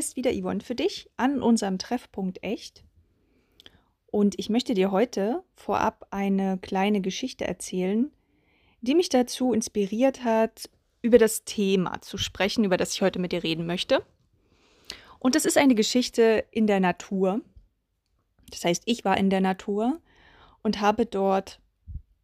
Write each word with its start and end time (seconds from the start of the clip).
ist 0.00 0.16
wieder 0.16 0.32
Yvonne 0.32 0.60
für 0.60 0.74
dich 0.74 1.10
an 1.18 1.42
unserem 1.42 1.78
Treffpunkt 1.78 2.42
Echt. 2.42 2.82
Und 4.06 4.38
ich 4.38 4.48
möchte 4.48 4.74
dir 4.74 4.90
heute 4.90 5.44
vorab 5.54 6.06
eine 6.10 6.58
kleine 6.58 7.00
Geschichte 7.00 7.46
erzählen, 7.46 8.10
die 8.80 8.94
mich 8.94 9.10
dazu 9.10 9.52
inspiriert 9.52 10.24
hat, 10.24 10.70
über 11.02 11.18
das 11.18 11.44
Thema 11.44 12.00
zu 12.00 12.16
sprechen, 12.16 12.64
über 12.64 12.78
das 12.78 12.94
ich 12.94 13.02
heute 13.02 13.18
mit 13.18 13.32
dir 13.32 13.44
reden 13.44 13.66
möchte. 13.66 14.02
Und 15.18 15.34
das 15.34 15.44
ist 15.44 15.58
eine 15.58 15.74
Geschichte 15.74 16.44
in 16.50 16.66
der 16.66 16.80
Natur. 16.80 17.42
Das 18.48 18.64
heißt, 18.64 18.82
ich 18.86 19.04
war 19.04 19.18
in 19.18 19.28
der 19.28 19.42
Natur 19.42 20.00
und 20.62 20.80
habe 20.80 21.04
dort 21.04 21.60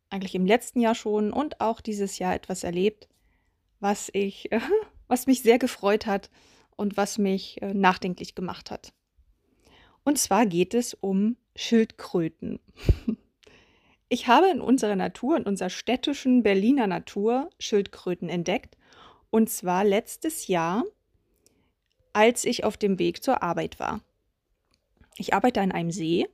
eigentlich 0.08 0.34
im 0.34 0.46
letzten 0.46 0.80
Jahr 0.80 0.95
schon 0.95 1.30
und 1.30 1.60
auch 1.60 1.82
dieses 1.82 2.18
Jahr 2.18 2.34
etwas 2.34 2.64
erlebt, 2.64 3.06
was 3.80 4.10
ich, 4.14 4.48
was 5.08 5.26
mich 5.26 5.42
sehr 5.42 5.58
gefreut 5.58 6.06
hat 6.06 6.30
und 6.76 6.96
was 6.96 7.18
mich 7.18 7.60
äh, 7.62 7.74
nachdenklich 7.74 8.34
gemacht 8.34 8.70
hat. 8.70 8.92
Und 10.04 10.18
zwar 10.18 10.46
geht 10.46 10.74
es 10.74 10.94
um 10.94 11.36
Schildkröten. 11.56 12.60
Ich 14.08 14.28
habe 14.28 14.48
in 14.48 14.60
unserer 14.60 14.94
Natur, 14.94 15.36
in 15.36 15.42
unserer 15.42 15.70
städtischen 15.70 16.45
Berliner 16.45 16.86
Natur 16.86 17.51
Schildkröten 17.59 18.28
entdeckt. 18.28 18.76
Und 19.30 19.51
zwar 19.51 19.84
letztes 19.84 20.46
Jahr, 20.46 20.84
als 22.12 22.45
ich 22.45 22.62
auf 22.62 22.76
dem 22.76 23.01
Weg 23.01 23.24
zur 23.24 23.42
Arbeit 23.42 23.80
war. 23.80 24.01
Ich 25.16 25.34
arbeite 25.34 25.60
an 25.60 25.73
einem 25.73 25.90
See 25.90 26.29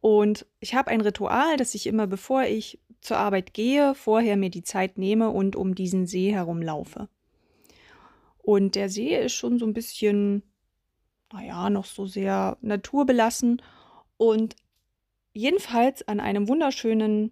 und 0.00 0.46
ich 0.60 0.74
habe 0.74 0.90
ein 0.90 1.00
Ritual, 1.00 1.56
dass 1.56 1.74
ich 1.74 1.86
immer, 1.86 2.06
bevor 2.06 2.44
ich 2.44 2.80
zur 3.00 3.18
Arbeit 3.18 3.52
gehe, 3.52 3.94
vorher 3.94 4.36
mir 4.36 4.50
die 4.50 4.62
Zeit 4.62 4.96
nehme 4.96 5.30
und 5.30 5.54
um 5.54 5.74
diesen 5.74 6.06
See 6.06 6.32
herumlaufe. 6.32 7.08
Und 8.48 8.76
der 8.76 8.88
See 8.88 9.14
ist 9.14 9.34
schon 9.34 9.58
so 9.58 9.66
ein 9.66 9.74
bisschen, 9.74 10.42
naja, 11.30 11.68
noch 11.68 11.84
so 11.84 12.06
sehr 12.06 12.56
naturbelassen. 12.62 13.60
Und 14.16 14.56
jedenfalls 15.34 16.08
an 16.08 16.18
einem 16.18 16.48
wunderschönen 16.48 17.30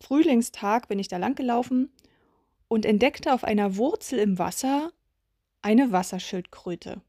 Frühlingstag 0.00 0.88
bin 0.88 0.98
ich 0.98 1.06
da 1.06 1.16
lang 1.16 1.36
gelaufen 1.36 1.92
und 2.66 2.86
entdeckte 2.86 3.32
auf 3.32 3.44
einer 3.44 3.76
Wurzel 3.76 4.18
im 4.18 4.40
Wasser 4.40 4.90
eine 5.62 5.92
Wasserschildkröte. 5.92 7.02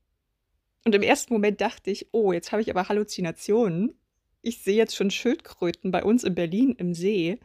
Und 0.86 0.94
im 0.94 1.02
ersten 1.02 1.34
Moment 1.34 1.60
dachte 1.60 1.90
ich, 1.90 2.10
oh, 2.12 2.32
jetzt 2.32 2.52
habe 2.52 2.62
ich 2.62 2.70
aber 2.70 2.88
Halluzinationen. 2.88 4.00
Ich 4.44 4.62
sehe 4.62 4.78
jetzt 4.78 4.96
schon 4.96 5.10
Schildkröten 5.10 5.90
bei 5.90 6.04
uns 6.04 6.24
in 6.24 6.36
Berlin 6.36 6.76
im 6.78 6.94
See, 6.94 7.40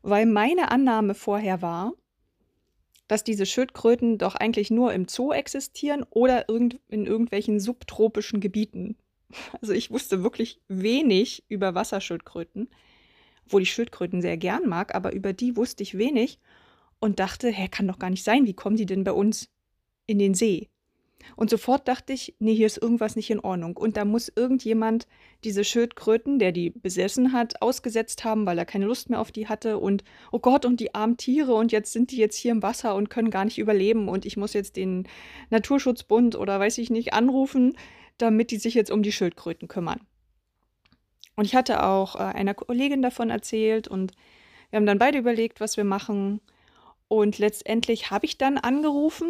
weil 0.00 0.24
meine 0.24 0.70
Annahme 0.70 1.12
vorher 1.14 1.60
war, 1.60 1.92
dass 3.08 3.24
diese 3.24 3.46
Schildkröten 3.46 4.18
doch 4.18 4.34
eigentlich 4.34 4.70
nur 4.70 4.92
im 4.92 5.08
Zoo 5.08 5.32
existieren 5.32 6.04
oder 6.10 6.48
irgend 6.48 6.80
in 6.88 7.06
irgendwelchen 7.06 7.60
subtropischen 7.60 8.40
Gebieten. 8.40 8.96
Also 9.60 9.72
ich 9.72 9.90
wusste 9.90 10.22
wirklich 10.22 10.60
wenig 10.68 11.44
über 11.48 11.74
Wasserschildkröten, 11.74 12.68
wo 13.48 13.58
die 13.58 13.66
Schildkröten 13.66 14.22
sehr 14.22 14.36
gern 14.36 14.68
mag, 14.68 14.94
aber 14.94 15.12
über 15.12 15.32
die 15.32 15.56
wusste 15.56 15.82
ich 15.82 15.98
wenig 15.98 16.38
und 17.00 17.18
dachte, 17.18 17.50
hä, 17.50 17.68
kann 17.68 17.88
doch 17.88 17.98
gar 17.98 18.10
nicht 18.10 18.22
sein, 18.22 18.46
wie 18.46 18.54
kommen 18.54 18.76
die 18.76 18.86
denn 18.86 19.02
bei 19.02 19.12
uns 19.12 19.48
in 20.06 20.20
den 20.20 20.34
See? 20.34 20.68
Und 21.34 21.50
sofort 21.50 21.88
dachte 21.88 22.12
ich, 22.12 22.34
nee, 22.38 22.54
hier 22.54 22.66
ist 22.66 22.80
irgendwas 22.80 23.16
nicht 23.16 23.30
in 23.30 23.40
Ordnung. 23.40 23.76
Und 23.76 23.96
da 23.96 24.04
muss 24.04 24.32
irgendjemand 24.34 25.06
diese 25.44 25.64
Schildkröten, 25.64 26.38
der 26.38 26.52
die 26.52 26.70
besessen 26.70 27.32
hat, 27.32 27.60
ausgesetzt 27.60 28.24
haben, 28.24 28.46
weil 28.46 28.58
er 28.58 28.64
keine 28.64 28.86
Lust 28.86 29.10
mehr 29.10 29.20
auf 29.20 29.32
die 29.32 29.48
hatte. 29.48 29.78
Und 29.78 30.04
oh 30.32 30.38
Gott, 30.38 30.64
und 30.64 30.80
die 30.80 30.94
armen 30.94 31.16
Tiere, 31.16 31.54
und 31.54 31.72
jetzt 31.72 31.92
sind 31.92 32.10
die 32.10 32.16
jetzt 32.16 32.36
hier 32.36 32.52
im 32.52 32.62
Wasser 32.62 32.94
und 32.94 33.10
können 33.10 33.30
gar 33.30 33.44
nicht 33.44 33.58
überleben. 33.58 34.08
Und 34.08 34.24
ich 34.24 34.36
muss 34.36 34.52
jetzt 34.52 34.76
den 34.76 35.08
Naturschutzbund 35.50 36.36
oder 36.36 36.60
weiß 36.60 36.78
ich 36.78 36.90
nicht 36.90 37.12
anrufen, 37.12 37.76
damit 38.18 38.50
die 38.50 38.58
sich 38.58 38.74
jetzt 38.74 38.90
um 38.90 39.02
die 39.02 39.12
Schildkröten 39.12 39.68
kümmern. 39.68 40.00
Und 41.34 41.44
ich 41.44 41.54
hatte 41.54 41.84
auch 41.84 42.16
äh, 42.16 42.18
einer 42.18 42.54
Kollegin 42.54 43.02
davon 43.02 43.30
erzählt 43.30 43.88
und 43.88 44.12
wir 44.70 44.78
haben 44.78 44.86
dann 44.86 44.98
beide 44.98 45.18
überlegt, 45.18 45.60
was 45.60 45.76
wir 45.76 45.84
machen. 45.84 46.40
Und 47.08 47.38
letztendlich 47.38 48.10
habe 48.10 48.26
ich 48.26 48.38
dann 48.38 48.58
angerufen 48.58 49.28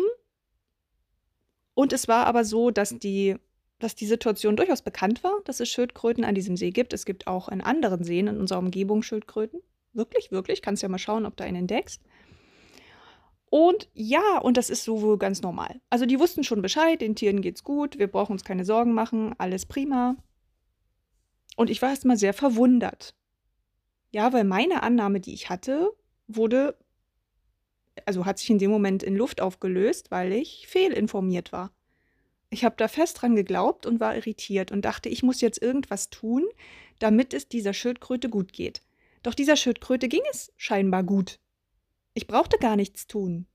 und 1.76 1.92
es 1.92 2.08
war 2.08 2.26
aber 2.26 2.42
so, 2.46 2.70
dass 2.70 2.98
die, 2.98 3.36
dass 3.78 3.94
die 3.94 4.06
Situation 4.06 4.56
durchaus 4.56 4.80
bekannt 4.80 5.22
war, 5.22 5.42
dass 5.44 5.60
es 5.60 5.68
Schildkröten 5.68 6.24
an 6.24 6.34
diesem 6.34 6.56
See 6.56 6.70
gibt. 6.70 6.94
Es 6.94 7.04
gibt 7.04 7.26
auch 7.26 7.50
in 7.50 7.60
anderen 7.60 8.02
Seen 8.02 8.28
in 8.28 8.40
unserer 8.40 8.60
Umgebung 8.60 9.02
Schildkröten. 9.02 9.60
Wirklich, 9.92 10.32
wirklich. 10.32 10.62
Kannst 10.62 10.82
ja 10.82 10.88
mal 10.88 10.96
schauen, 10.96 11.26
ob 11.26 11.36
du 11.36 11.44
einen 11.44 11.58
entdeckst. 11.58 12.00
Und 13.50 13.90
ja, 13.92 14.38
und 14.38 14.56
das 14.56 14.70
ist 14.70 14.84
so 14.84 15.02
wohl 15.02 15.18
ganz 15.18 15.42
normal. 15.42 15.82
Also 15.90 16.06
die 16.06 16.18
wussten 16.18 16.44
schon 16.44 16.62
Bescheid, 16.62 17.02
den 17.02 17.14
Tieren 17.14 17.42
geht's 17.42 17.62
gut, 17.62 17.98
wir 17.98 18.06
brauchen 18.06 18.32
uns 18.32 18.44
keine 18.44 18.64
Sorgen 18.64 18.94
machen, 18.94 19.34
alles 19.36 19.66
prima. 19.66 20.16
Und 21.56 21.68
ich 21.68 21.82
war 21.82 21.90
erstmal 21.90 22.16
sehr 22.16 22.32
verwundert. 22.32 23.14
Ja, 24.12 24.32
weil 24.32 24.44
meine 24.44 24.82
Annahme, 24.82 25.20
die 25.20 25.34
ich 25.34 25.50
hatte, 25.50 25.92
wurde 26.26 26.74
also 28.04 28.26
hat 28.26 28.38
sich 28.38 28.50
in 28.50 28.58
dem 28.58 28.70
Moment 28.70 29.02
in 29.02 29.16
Luft 29.16 29.40
aufgelöst, 29.40 30.10
weil 30.10 30.32
ich 30.32 30.66
fehlinformiert 30.68 31.52
war. 31.52 31.72
Ich 32.50 32.64
habe 32.64 32.76
da 32.78 32.88
fest 32.88 33.20
dran 33.20 33.34
geglaubt 33.34 33.86
und 33.86 34.00
war 34.00 34.14
irritiert 34.14 34.70
und 34.70 34.84
dachte, 34.84 35.08
ich 35.08 35.22
muss 35.22 35.40
jetzt 35.40 35.60
irgendwas 35.60 36.10
tun, 36.10 36.44
damit 36.98 37.34
es 37.34 37.48
dieser 37.48 37.72
Schildkröte 37.72 38.28
gut 38.28 38.52
geht. 38.52 38.82
Doch 39.22 39.34
dieser 39.34 39.56
Schildkröte 39.56 40.08
ging 40.08 40.22
es 40.30 40.52
scheinbar 40.56 41.02
gut. 41.02 41.40
Ich 42.14 42.26
brauchte 42.26 42.58
gar 42.58 42.76
nichts 42.76 43.06
tun. 43.06 43.46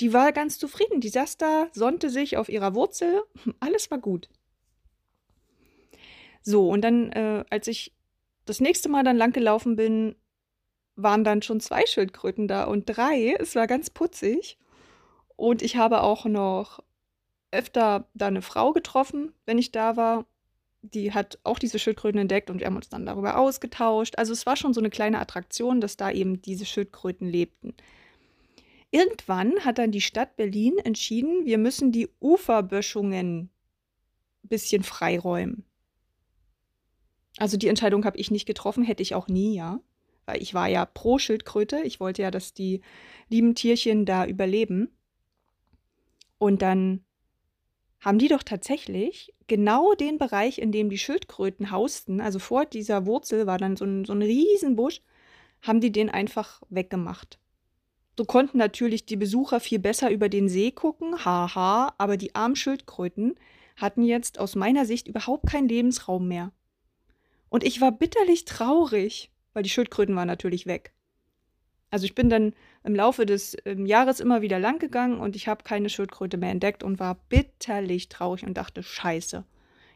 Die 0.00 0.12
war 0.12 0.32
ganz 0.32 0.58
zufrieden, 0.58 1.00
die 1.00 1.08
saß 1.08 1.36
da, 1.36 1.68
sonnte 1.72 2.10
sich 2.10 2.36
auf 2.36 2.48
ihrer 2.48 2.74
Wurzel, 2.74 3.22
alles 3.60 3.90
war 3.90 3.98
gut. 3.98 4.28
So, 6.42 6.68
und 6.68 6.82
dann, 6.82 7.12
äh, 7.12 7.44
als 7.50 7.68
ich 7.68 7.92
das 8.44 8.60
nächste 8.60 8.88
Mal 8.88 9.04
dann 9.04 9.16
langgelaufen 9.16 9.76
bin, 9.76 10.16
waren 10.96 11.24
dann 11.24 11.42
schon 11.42 11.60
zwei 11.60 11.86
Schildkröten 11.86 12.48
da 12.48 12.64
und 12.64 12.84
drei. 12.86 13.34
Es 13.38 13.54
war 13.54 13.66
ganz 13.66 13.90
putzig. 13.90 14.58
Und 15.36 15.62
ich 15.62 15.76
habe 15.76 16.02
auch 16.02 16.24
noch 16.26 16.80
öfter 17.50 18.08
da 18.14 18.28
eine 18.28 18.42
Frau 18.42 18.72
getroffen, 18.72 19.32
wenn 19.46 19.58
ich 19.58 19.72
da 19.72 19.96
war. 19.96 20.26
Die 20.82 21.12
hat 21.12 21.38
auch 21.44 21.58
diese 21.58 21.78
Schildkröten 21.78 22.20
entdeckt 22.20 22.50
und 22.50 22.60
wir 22.60 22.66
haben 22.66 22.76
uns 22.76 22.90
dann 22.90 23.06
darüber 23.06 23.38
ausgetauscht. 23.38 24.18
Also 24.18 24.32
es 24.32 24.44
war 24.44 24.56
schon 24.56 24.74
so 24.74 24.80
eine 24.80 24.90
kleine 24.90 25.18
Attraktion, 25.18 25.80
dass 25.80 25.96
da 25.96 26.10
eben 26.10 26.42
diese 26.42 26.66
Schildkröten 26.66 27.26
lebten. 27.26 27.74
Irgendwann 28.90 29.64
hat 29.64 29.78
dann 29.78 29.92
die 29.92 30.02
Stadt 30.02 30.36
Berlin 30.36 30.78
entschieden, 30.78 31.46
wir 31.46 31.58
müssen 31.58 31.90
die 31.90 32.08
Uferböschungen 32.20 33.50
ein 34.44 34.48
bisschen 34.48 34.82
freiräumen. 34.82 35.64
Also 37.38 37.56
die 37.56 37.68
Entscheidung 37.68 38.04
habe 38.04 38.18
ich 38.18 38.30
nicht 38.30 38.46
getroffen, 38.46 38.84
hätte 38.84 39.02
ich 39.02 39.14
auch 39.14 39.26
nie, 39.26 39.56
ja 39.56 39.80
weil 40.26 40.42
ich 40.42 40.54
war 40.54 40.68
ja 40.68 40.84
pro 40.86 41.18
Schildkröte. 41.18 41.80
Ich 41.82 42.00
wollte 42.00 42.22
ja, 42.22 42.30
dass 42.30 42.54
die 42.54 42.80
lieben 43.28 43.54
Tierchen 43.54 44.06
da 44.06 44.26
überleben. 44.26 44.96
Und 46.38 46.62
dann 46.62 47.04
haben 48.00 48.18
die 48.18 48.28
doch 48.28 48.42
tatsächlich 48.42 49.34
genau 49.46 49.94
den 49.94 50.18
Bereich, 50.18 50.58
in 50.58 50.72
dem 50.72 50.90
die 50.90 50.98
Schildkröten 50.98 51.70
hausten, 51.70 52.20
also 52.20 52.38
vor 52.38 52.66
dieser 52.66 53.06
Wurzel 53.06 53.46
war 53.46 53.58
dann 53.58 53.76
so 53.76 53.86
ein, 53.86 54.04
so 54.04 54.12
ein 54.12 54.22
Riesenbusch, 54.22 55.00
haben 55.62 55.80
die 55.80 55.90
den 55.90 56.10
einfach 56.10 56.62
weggemacht. 56.68 57.38
So 58.16 58.24
konnten 58.24 58.58
natürlich 58.58 59.06
die 59.06 59.16
Besucher 59.16 59.58
viel 59.58 59.78
besser 59.78 60.10
über 60.10 60.28
den 60.28 60.48
See 60.48 60.70
gucken, 60.70 61.24
haha, 61.24 61.94
aber 61.98 62.16
die 62.16 62.34
armen 62.34 62.56
Schildkröten 62.56 63.34
hatten 63.76 64.02
jetzt 64.02 64.38
aus 64.38 64.54
meiner 64.54 64.84
Sicht 64.84 65.08
überhaupt 65.08 65.50
keinen 65.50 65.68
Lebensraum 65.68 66.28
mehr. 66.28 66.52
Und 67.48 67.64
ich 67.64 67.80
war 67.80 67.90
bitterlich 67.90 68.44
traurig 68.44 69.32
weil 69.54 69.62
die 69.62 69.70
Schildkröten 69.70 70.14
waren 70.14 70.28
natürlich 70.28 70.66
weg. 70.66 70.92
Also 71.90 72.04
ich 72.04 72.14
bin 72.14 72.28
dann 72.28 72.54
im 72.82 72.94
Laufe 72.94 73.24
des 73.24 73.56
ähm, 73.64 73.86
Jahres 73.86 74.20
immer 74.20 74.42
wieder 74.42 74.58
lang 74.58 74.78
gegangen 74.78 75.20
und 75.20 75.36
ich 75.36 75.48
habe 75.48 75.62
keine 75.62 75.88
Schildkröte 75.88 76.36
mehr 76.36 76.50
entdeckt 76.50 76.82
und 76.82 76.98
war 76.98 77.14
bitterlich 77.28 78.08
traurig 78.08 78.44
und 78.44 78.54
dachte, 78.54 78.82
scheiße, 78.82 79.44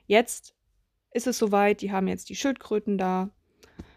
jetzt 0.07 0.55
ist 1.13 1.27
es 1.27 1.39
soweit, 1.39 1.81
die 1.81 1.93
haben 1.93 2.09
jetzt 2.09 2.29
die 2.29 2.37
Schildkröten 2.37 2.99
da 2.99 3.31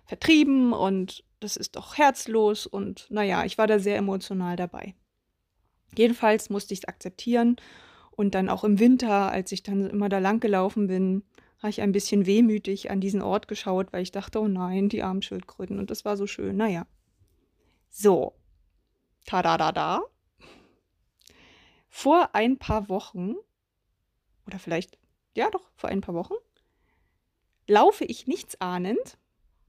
vertrieben 0.05 0.73
und 0.73 1.23
das 1.39 1.57
ist 1.57 1.75
doch 1.75 1.97
herzlos 1.97 2.65
und 2.65 3.07
naja, 3.09 3.45
ich 3.45 3.57
war 3.57 3.67
da 3.67 3.79
sehr 3.79 3.97
emotional 3.97 4.55
dabei. 4.55 4.95
Jedenfalls 5.95 6.49
musste 6.49 6.73
ich 6.73 6.81
es 6.81 6.87
akzeptieren 6.87 7.57
und 8.11 8.35
dann 8.35 8.49
auch 8.49 8.63
im 8.63 8.79
Winter, 8.79 9.31
als 9.31 9.51
ich 9.51 9.63
dann 9.63 9.89
immer 9.89 10.09
da 10.09 10.19
lang 10.19 10.39
gelaufen 10.39 10.87
bin, 10.87 11.23
habe 11.61 11.69
ich 11.69 11.81
ein 11.81 11.91
bisschen 11.91 12.25
wehmütig 12.25 12.89
an 12.89 13.01
diesen 13.01 13.21
Ort 13.21 13.47
geschaut, 13.47 13.93
weil 13.93 14.01
ich 14.01 14.11
dachte, 14.11 14.41
oh 14.41 14.47
nein, 14.47 14.89
die 14.89 15.03
armen 15.03 15.21
Schildkröten. 15.21 15.77
Und 15.77 15.91
das 15.91 16.05
war 16.05 16.17
so 16.17 16.25
schön. 16.25 16.57
Naja. 16.57 16.87
So. 17.89 18.33
Tada 19.25 19.57
da 19.57 19.71
da. 19.71 20.01
Vor 21.87 22.33
ein 22.33 22.57
paar 22.57 22.89
Wochen, 22.89 23.35
oder 24.47 24.57
vielleicht, 24.57 24.97
ja 25.35 25.49
doch, 25.51 25.69
vor 25.75 25.89
ein 25.89 26.01
paar 26.01 26.15
Wochen, 26.15 26.33
laufe 27.67 28.05
ich 28.05 28.25
nichts 28.25 28.59
ahnend, 28.59 29.17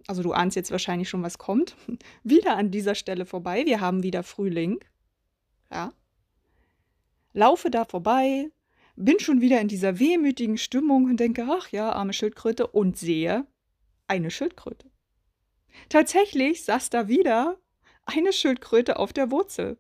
also 0.07 0.23
du 0.23 0.33
ahnst 0.33 0.57
jetzt 0.57 0.71
wahrscheinlich 0.71 1.09
schon, 1.09 1.23
was 1.23 1.39
kommt, 1.39 1.77
wieder 2.23 2.57
an 2.57 2.71
dieser 2.71 2.95
Stelle 2.95 3.27
vorbei. 3.27 3.67
Wir 3.67 3.81
haben 3.81 4.03
wieder 4.03 4.23
Frühling. 4.23 4.81
Ja. 5.71 5.93
Laufe 7.33 7.71
da 7.71 7.85
vorbei, 7.85 8.51
bin 8.97 9.19
schon 9.21 9.41
wieder 9.41 9.61
in 9.61 9.69
dieser 9.69 9.99
wehmütigen 9.99 10.59
Stimmung 10.59 11.05
und 11.05 11.19
denke, 11.19 11.47
ach 11.49 11.69
ja, 11.69 11.91
arme 11.93 12.13
Schildkröte, 12.13 12.67
und 12.67 12.99
sehe 12.99 13.47
eine 14.07 14.31
Schildkröte. 14.31 14.91
Tatsächlich 15.89 16.65
saß 16.65 16.91
da 16.91 17.09
wieder 17.09 17.59
eine 18.05 18.33
Schildkröte 18.33 18.99
auf 18.99 19.13
der 19.13 19.31
Wurzel. 19.31 19.79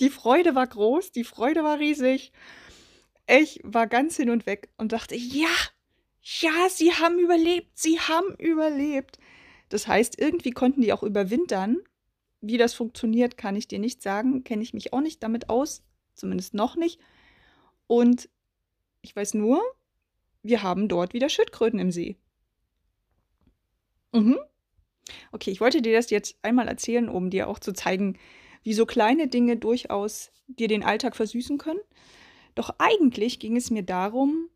Die 0.00 0.10
Freude 0.10 0.54
war 0.54 0.66
groß, 0.66 1.12
die 1.12 1.24
Freude 1.24 1.64
war 1.64 1.78
riesig. 1.78 2.32
Ich 3.26 3.60
war 3.62 3.86
ganz 3.86 4.16
hin 4.16 4.30
und 4.30 4.46
weg 4.46 4.68
und 4.76 4.92
dachte, 4.92 5.14
ja, 5.14 5.48
ja, 6.22 6.68
sie 6.68 6.92
haben 6.92 7.18
überlebt, 7.18 7.70
sie 7.74 7.98
haben 7.98 8.34
überlebt. 8.36 9.18
Das 9.68 9.88
heißt, 9.88 10.18
irgendwie 10.20 10.50
konnten 10.50 10.82
die 10.82 10.92
auch 10.92 11.02
überwintern. 11.02 11.78
Wie 12.40 12.58
das 12.58 12.74
funktioniert, 12.74 13.36
kann 13.36 13.56
ich 13.56 13.68
dir 13.68 13.78
nicht 13.78 14.02
sagen, 14.02 14.44
kenne 14.44 14.62
ich 14.62 14.74
mich 14.74 14.92
auch 14.92 15.00
nicht 15.00 15.22
damit 15.22 15.48
aus, 15.48 15.82
zumindest 16.14 16.54
noch 16.54 16.76
nicht. 16.76 17.00
Und 17.86 18.28
ich 19.02 19.14
weiß 19.14 19.34
nur, 19.34 19.60
wir 20.42 20.62
haben 20.62 20.88
dort 20.88 21.12
wieder 21.12 21.28
Schildkröten 21.28 21.78
im 21.78 21.92
See. 21.92 22.16
Mhm. 24.12 24.38
Okay, 25.32 25.50
ich 25.50 25.60
wollte 25.60 25.82
dir 25.82 25.96
das 25.96 26.10
jetzt 26.10 26.36
einmal 26.42 26.68
erzählen, 26.68 27.08
um 27.08 27.30
dir 27.30 27.48
auch 27.48 27.58
zu 27.58 27.72
zeigen, 27.72 28.18
wie 28.62 28.72
so 28.72 28.86
kleine 28.86 29.28
Dinge 29.28 29.56
durchaus 29.56 30.30
dir 30.46 30.68
den 30.68 30.84
Alltag 30.84 31.16
versüßen 31.16 31.58
können. 31.58 31.80
Doch 32.54 32.74
eigentlich 32.78 33.40
ging 33.40 33.56
es 33.56 33.70
mir 33.70 33.82
darum, 33.82 34.48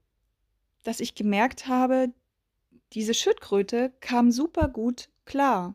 dass 0.85 1.01
ich 1.01 1.15
gemerkt 1.15 1.67
habe, 1.67 2.13
diese 2.93 3.15
Schildkröte 3.15 3.93
kam 4.01 4.31
super 4.31 4.69
gut 4.69 5.09
klar. 5.25 5.75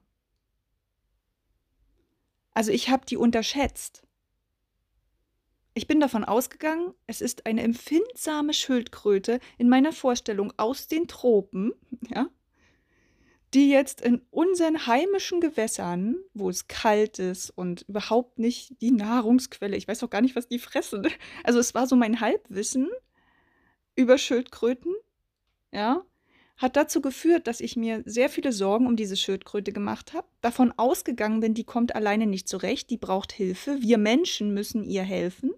Also 2.54 2.72
ich 2.72 2.90
habe 2.90 3.06
die 3.06 3.18
unterschätzt. 3.18 4.04
Ich 5.74 5.88
bin 5.88 6.02
davon 6.02 6.26
ausgegangen, 6.26 6.94
es 7.08 7.22
ist 7.22 7.46
eine 7.46 7.64
empfindsame 7.64 8.54
Schildkröte 8.54 9.40
in 9.58 9.70
meiner 9.70 9.94
Vorstellung 9.94 10.54
aus 10.58 10.88
den 10.88 11.08
Tropen, 11.08 11.74
ja, 12.10 12.28
die 13.54 13.70
jetzt 13.70 14.02
in 14.02 14.22
unseren 14.32 14.86
heimischen 14.88 15.42
Gewässern, 15.42 16.16
wo 16.34 16.50
es 16.50 16.68
kalt 16.68 17.20
ist 17.20 17.50
und 17.52 17.84
überhaupt 17.88 18.40
nicht 18.40 18.82
die 18.82 18.92
Nahrungsquelle, 18.92 19.76
ich 19.76 19.88
weiß 19.88 20.04
auch 20.04 20.10
gar 20.10 20.22
nicht, 20.22 20.36
was 20.36 20.48
die 20.48 20.60
fressen. 20.60 21.08
Also 21.44 21.60
es 21.60 21.74
war 21.74 21.88
so 21.88 21.96
mein 21.96 22.20
Halbwissen 22.20 22.90
über 23.96 24.18
Schildkröten, 24.18 24.94
ja, 25.72 26.06
hat 26.62 26.76
dazu 26.76 27.02
geführt, 27.02 27.48
dass 27.48 27.60
ich 27.60 27.76
mir 27.76 28.04
sehr 28.06 28.30
viele 28.30 28.52
Sorgen 28.52 28.86
um 28.86 28.96
diese 28.96 29.18
Schildkröte 29.18 29.74
gemacht 29.74 30.14
habe, 30.14 30.28
davon 30.42 30.72
ausgegangen 30.78 31.40
bin, 31.40 31.56
die 31.56 31.64
kommt 31.64 31.96
alleine 31.96 32.28
nicht 32.28 32.48
zurecht, 32.48 32.92
die 32.92 32.98
braucht 32.98 33.32
Hilfe, 33.32 33.82
wir 33.82 33.98
Menschen 33.98 34.54
müssen 34.54 34.84
ihr 34.84 35.02
helfen. 35.02 35.52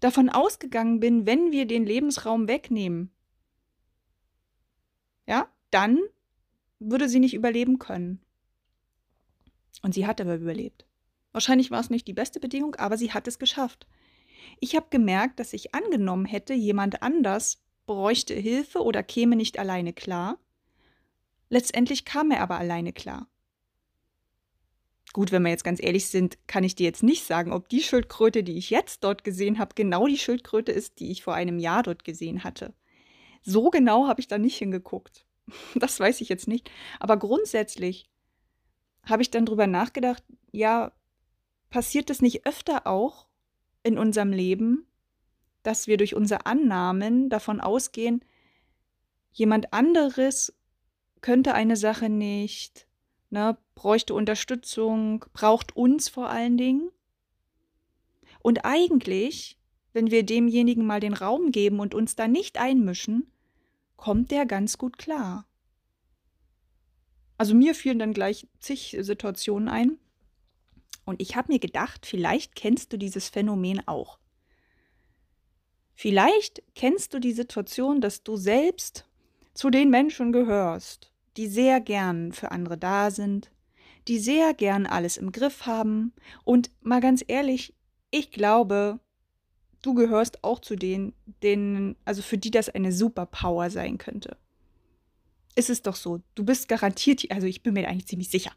Davon 0.00 0.30
ausgegangen 0.30 1.00
bin, 1.00 1.26
wenn 1.26 1.52
wir 1.52 1.66
den 1.66 1.84
Lebensraum 1.84 2.48
wegnehmen, 2.48 3.10
ja, 5.26 5.48
dann 5.70 5.98
würde 6.78 7.08
sie 7.08 7.20
nicht 7.20 7.34
überleben 7.34 7.78
können. 7.78 8.20
Und 9.82 9.92
sie 9.92 10.06
hat 10.06 10.20
aber 10.20 10.36
überlebt. 10.36 10.86
Wahrscheinlich 11.32 11.70
war 11.70 11.80
es 11.80 11.90
nicht 11.90 12.08
die 12.08 12.14
beste 12.14 12.40
Bedingung, 12.40 12.74
aber 12.76 12.96
sie 12.96 13.12
hat 13.12 13.28
es 13.28 13.38
geschafft. 13.38 13.86
Ich 14.60 14.74
habe 14.76 14.86
gemerkt, 14.88 15.38
dass 15.40 15.52
ich 15.52 15.74
angenommen 15.74 16.24
hätte, 16.24 16.54
jemand 16.54 17.02
anders 17.02 17.58
bräuchte 17.86 18.34
Hilfe 18.34 18.82
oder 18.82 19.02
käme 19.02 19.36
nicht 19.36 19.58
alleine 19.58 19.92
klar. 19.92 20.38
Letztendlich 21.48 22.04
kam 22.04 22.30
er 22.30 22.40
aber 22.40 22.58
alleine 22.58 22.92
klar. 22.92 23.28
Gut, 25.12 25.32
wenn 25.32 25.42
wir 25.42 25.50
jetzt 25.50 25.64
ganz 25.64 25.82
ehrlich 25.82 26.08
sind, 26.08 26.36
kann 26.46 26.64
ich 26.64 26.74
dir 26.74 26.84
jetzt 26.84 27.02
nicht 27.02 27.24
sagen, 27.24 27.52
ob 27.52 27.68
die 27.68 27.80
Schildkröte, 27.80 28.42
die 28.42 28.58
ich 28.58 28.70
jetzt 28.70 29.02
dort 29.02 29.24
gesehen 29.24 29.58
habe, 29.58 29.74
genau 29.74 30.06
die 30.06 30.18
Schildkröte 30.18 30.72
ist, 30.72 31.00
die 31.00 31.10
ich 31.10 31.22
vor 31.22 31.34
einem 31.34 31.58
Jahr 31.58 31.82
dort 31.82 32.04
gesehen 32.04 32.44
hatte. 32.44 32.74
So 33.42 33.70
genau 33.70 34.08
habe 34.08 34.20
ich 34.20 34.28
da 34.28 34.38
nicht 34.38 34.58
hingeguckt. 34.58 35.24
Das 35.76 36.00
weiß 36.00 36.20
ich 36.20 36.28
jetzt 36.28 36.48
nicht. 36.48 36.70
Aber 36.98 37.16
grundsätzlich 37.16 38.10
habe 39.04 39.22
ich 39.22 39.30
dann 39.30 39.46
drüber 39.46 39.68
nachgedacht, 39.68 40.24
ja, 40.50 40.92
passiert 41.70 42.10
es 42.10 42.20
nicht 42.20 42.44
öfter 42.44 42.86
auch 42.86 43.28
in 43.84 43.96
unserem 43.96 44.32
Leben, 44.32 44.86
dass 45.66 45.86
wir 45.86 45.96
durch 45.96 46.14
unsere 46.14 46.46
Annahmen 46.46 47.28
davon 47.28 47.60
ausgehen, 47.60 48.24
jemand 49.32 49.72
anderes 49.72 50.56
könnte 51.20 51.54
eine 51.54 51.76
Sache 51.76 52.08
nicht, 52.08 52.86
ne, 53.30 53.58
bräuchte 53.74 54.14
Unterstützung, 54.14 55.24
braucht 55.32 55.76
uns 55.76 56.08
vor 56.08 56.30
allen 56.30 56.56
Dingen. 56.56 56.90
Und 58.40 58.64
eigentlich, 58.64 59.58
wenn 59.92 60.10
wir 60.10 60.22
demjenigen 60.22 60.86
mal 60.86 61.00
den 61.00 61.14
Raum 61.14 61.50
geben 61.50 61.80
und 61.80 61.94
uns 61.94 62.14
da 62.14 62.28
nicht 62.28 62.58
einmischen, 62.58 63.32
kommt 63.96 64.30
der 64.30 64.46
ganz 64.46 64.78
gut 64.78 64.98
klar. 64.98 65.48
Also 67.38 67.54
mir 67.54 67.74
fielen 67.74 67.98
dann 67.98 68.12
gleich 68.12 68.46
zig 68.60 68.96
Situationen 69.00 69.68
ein. 69.68 69.98
Und 71.04 71.20
ich 71.20 71.36
habe 71.36 71.52
mir 71.52 71.58
gedacht, 71.58 72.06
vielleicht 72.06 72.54
kennst 72.54 72.92
du 72.92 72.98
dieses 72.98 73.28
Phänomen 73.28 73.86
auch. 73.86 74.18
Vielleicht 75.96 76.62
kennst 76.74 77.14
du 77.14 77.18
die 77.18 77.32
Situation, 77.32 78.02
dass 78.02 78.22
du 78.22 78.36
selbst 78.36 79.06
zu 79.54 79.70
den 79.70 79.88
Menschen 79.88 80.30
gehörst, 80.30 81.10
die 81.38 81.46
sehr 81.46 81.80
gern 81.80 82.32
für 82.32 82.50
andere 82.50 82.76
da 82.76 83.10
sind, 83.10 83.50
die 84.06 84.18
sehr 84.18 84.52
gern 84.52 84.84
alles 84.84 85.16
im 85.16 85.32
Griff 85.32 85.64
haben. 85.64 86.12
Und 86.44 86.70
mal 86.82 87.00
ganz 87.00 87.24
ehrlich, 87.26 87.74
ich 88.10 88.30
glaube, 88.30 89.00
du 89.80 89.94
gehörst 89.94 90.44
auch 90.44 90.60
zu 90.60 90.76
denen, 90.76 91.14
denen, 91.42 91.96
also 92.04 92.20
für 92.20 92.36
die 92.36 92.50
das 92.50 92.68
eine 92.68 92.92
Superpower 92.92 93.70
sein 93.70 93.96
könnte. 93.96 94.36
Ist 95.56 95.70
es 95.70 95.80
doch 95.80 95.96
so. 95.96 96.20
Du 96.34 96.44
bist 96.44 96.68
garantiert, 96.68 97.24
also 97.30 97.46
ich 97.46 97.62
bin 97.62 97.72
mir 97.72 97.88
eigentlich 97.88 98.06
ziemlich 98.06 98.28
sicher. 98.28 98.52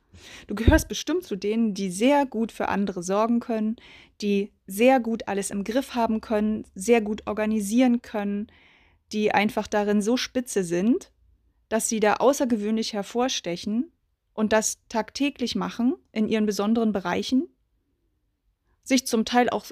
Du 0.47 0.53
gehörst 0.53 0.89
bestimmt 0.89 1.23
zu 1.23 1.37
denen, 1.37 1.73
die 1.73 1.89
sehr 1.91 2.25
gut 2.25 2.51
für 2.51 2.67
andere 2.67 3.01
sorgen 3.03 3.39
können, 3.39 3.77
die 4.21 4.51
sehr 4.67 4.99
gut 4.99 5.27
alles 5.29 5.49
im 5.49 5.63
Griff 5.63 5.95
haben 5.95 6.19
können, 6.19 6.65
sehr 6.75 6.99
gut 6.99 7.25
organisieren 7.25 8.01
können, 8.01 8.47
die 9.13 9.31
einfach 9.31 9.65
darin 9.65 10.01
so 10.01 10.17
spitze 10.17 10.65
sind, 10.65 11.13
dass 11.69 11.87
sie 11.87 12.01
da 12.01 12.15
außergewöhnlich 12.15 12.91
hervorstechen 12.91 13.93
und 14.33 14.51
das 14.51 14.79
tagtäglich 14.89 15.55
machen 15.55 15.95
in 16.11 16.27
ihren 16.27 16.45
besonderen 16.45 16.91
Bereichen, 16.91 17.47
sich 18.83 19.07
zum 19.07 19.23
Teil 19.23 19.49
auch 19.49 19.67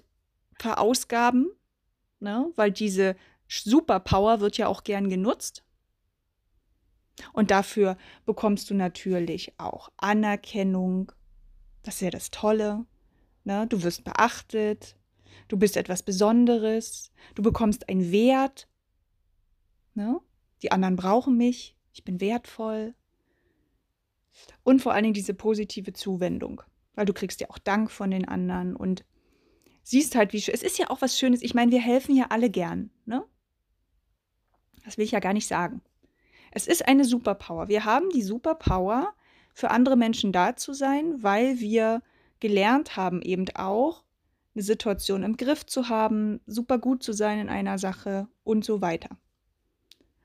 verausgaben, 0.58 1.50
ne? 2.22 2.50
weil 2.56 2.72
diese 2.72 3.18
Superpower 3.50 4.40
wird 4.40 4.58
ja 4.58 4.68
auch 4.68 4.86
gern 4.86 5.10
genutzt. 5.10 5.66
Und 7.34 7.52
dafür 7.52 7.98
bekommst 8.26 8.70
du 8.70 8.76
natürlich 8.76 9.54
auch 9.58 9.90
Anerkennung. 9.98 11.12
Das 11.84 11.96
ist 11.96 12.02
ja 12.02 12.10
das 12.10 12.32
Tolle. 12.32 12.86
Ne? 13.44 13.66
Du 13.68 13.84
wirst 13.84 14.04
beachtet. 14.04 14.96
Du 15.48 15.58
bist 15.58 15.78
etwas 15.78 16.04
Besonderes. 16.04 17.12
Du 17.36 17.42
bekommst 17.42 17.90
einen 17.90 18.12
Wert. 18.12 18.68
Ne? 19.94 20.20
Die 20.62 20.72
anderen 20.72 20.96
brauchen 20.96 21.38
mich. 21.38 21.76
Ich 21.94 22.04
bin 22.04 22.20
wertvoll. 22.20 22.94
Und 24.64 24.82
vor 24.82 24.94
allen 24.94 25.04
Dingen 25.04 25.14
diese 25.14 25.34
positive 25.34 25.94
Zuwendung. 25.94 26.62
Weil 26.94 27.06
du 27.06 27.14
kriegst 27.14 27.42
ja 27.42 27.50
auch 27.50 27.58
Dank 27.58 27.92
von 27.92 28.12
den 28.12 28.28
anderen 28.28 28.76
und 28.76 29.06
siehst 29.84 30.16
halt, 30.16 30.34
wie 30.34 30.42
schön. 30.42 30.54
Es 30.54 30.64
ist 30.64 30.78
ja 30.78 30.90
auch 30.90 31.02
was 31.02 31.18
Schönes. 31.18 31.42
Ich 31.42 31.54
meine, 31.54 31.72
wir 31.72 31.82
helfen 31.82 32.16
ja 32.16 32.28
alle 32.30 32.50
gern. 32.50 32.92
Ne? 33.06 33.24
Das 34.84 34.98
will 34.98 35.06
ich 35.06 35.12
ja 35.12 35.20
gar 35.20 35.34
nicht 35.34 35.48
sagen. 35.48 35.82
Es 36.58 36.66
ist 36.66 36.88
eine 36.88 37.06
Superpower. 37.06 37.68
Wir 37.68 37.86
haben 37.86 38.10
die 38.10 38.24
Superpower, 38.24 39.14
für 39.54 39.70
andere 39.70 39.96
Menschen 39.96 40.32
da 40.32 40.56
zu 40.56 40.74
sein, 40.74 41.22
weil 41.22 41.60
wir 41.60 42.02
gelernt 42.40 42.98
haben, 42.98 43.22
eben 43.22 43.46
auch 43.54 44.04
eine 44.56 44.64
Situation 44.64 45.22
im 45.22 45.38
Griff 45.38 45.68
zu 45.68 45.88
haben, 45.88 46.40
super 46.48 46.80
gut 46.80 47.04
zu 47.04 47.14
sein 47.14 47.38
in 47.38 47.50
einer 47.50 47.78
Sache 47.78 48.28
und 48.44 48.66
so 48.66 48.82
weiter. 48.82 49.20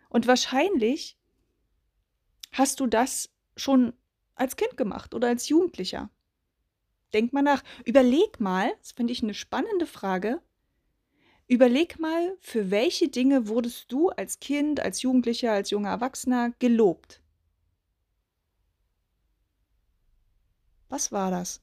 Und 0.09 0.27
wahrscheinlich 0.27 1.19
hast 2.51 2.81
du 2.81 2.87
das 2.87 3.29
schon 3.55 3.93
als 4.35 4.57
Kind 4.57 4.79
gemacht 4.79 5.13
oder 5.13 5.29
als 5.29 5.51
Jugendlicher. 5.51 6.09
Denk 7.13 7.35
mal 7.35 7.43
nach. 7.43 7.63
Überleg 7.85 8.41
mal, 8.41 8.73
das 8.79 8.93
finde 8.93 9.13
ich 9.13 9.23
eine 9.23 9.35
spannende 9.35 9.85
Frage. 9.85 10.41
Überleg 11.49 11.99
mal, 11.99 12.37
für 12.41 12.71
welche 12.71 13.09
Dinge 13.09 13.49
wurdest 13.49 13.93
du 13.93 14.09
als 14.11 14.41
Kind, 14.41 14.81
als 14.81 15.03
Jugendlicher, 15.03 15.53
als 15.53 15.71
junger 15.71 15.91
Erwachsener 15.91 16.53
gelobt? 16.59 17.21
Was 20.89 21.11
war 21.11 21.31
das? 21.31 21.63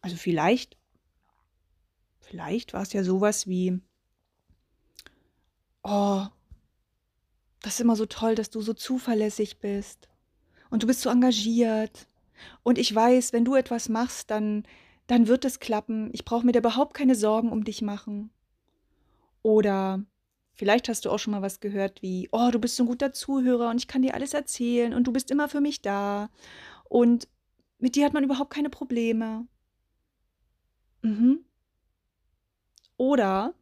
Also 0.00 0.16
vielleicht, 0.16 0.76
vielleicht 2.20 2.72
war 2.72 2.82
es 2.82 2.92
ja 2.92 3.02
sowas 3.02 3.46
wie, 3.46 3.80
oh, 5.82 6.26
das 7.60 7.74
ist 7.74 7.80
immer 7.80 7.96
so 7.96 8.06
toll, 8.06 8.34
dass 8.34 8.50
du 8.50 8.60
so 8.60 8.74
zuverlässig 8.74 9.58
bist 9.58 10.08
und 10.70 10.82
du 10.82 10.86
bist 10.86 11.00
so 11.00 11.10
engagiert. 11.10 12.06
Und 12.62 12.78
ich 12.78 12.94
weiß, 12.94 13.32
wenn 13.32 13.44
du 13.44 13.54
etwas 13.54 13.88
machst, 13.88 14.30
dann 14.30 14.64
dann 15.06 15.28
wird 15.28 15.44
es 15.44 15.60
klappen. 15.60 16.10
Ich 16.12 16.24
brauche 16.24 16.44
mir 16.44 16.52
da 16.52 16.58
überhaupt 16.58 16.94
keine 16.94 17.14
Sorgen 17.14 17.50
um 17.50 17.64
dich 17.64 17.82
machen. 17.82 18.30
Oder 19.42 20.04
vielleicht 20.52 20.88
hast 20.88 21.04
du 21.04 21.10
auch 21.10 21.18
schon 21.18 21.32
mal 21.32 21.42
was 21.42 21.60
gehört 21.60 22.02
wie, 22.02 22.28
oh, 22.32 22.50
du 22.50 22.58
bist 22.58 22.76
so 22.76 22.82
ein 22.82 22.88
guter 22.88 23.12
Zuhörer 23.12 23.70
und 23.70 23.76
ich 23.76 23.86
kann 23.86 24.02
dir 24.02 24.14
alles 24.14 24.34
erzählen 24.34 24.92
und 24.92 25.04
du 25.04 25.12
bist 25.12 25.30
immer 25.30 25.48
für 25.48 25.60
mich 25.60 25.82
da 25.82 26.30
und 26.88 27.28
mit 27.78 27.94
dir 27.94 28.06
hat 28.06 28.14
man 28.14 28.24
überhaupt 28.24 28.52
keine 28.52 28.70
Probleme. 28.70 29.46
Mhm. 31.02 31.44
Oder 32.96 33.54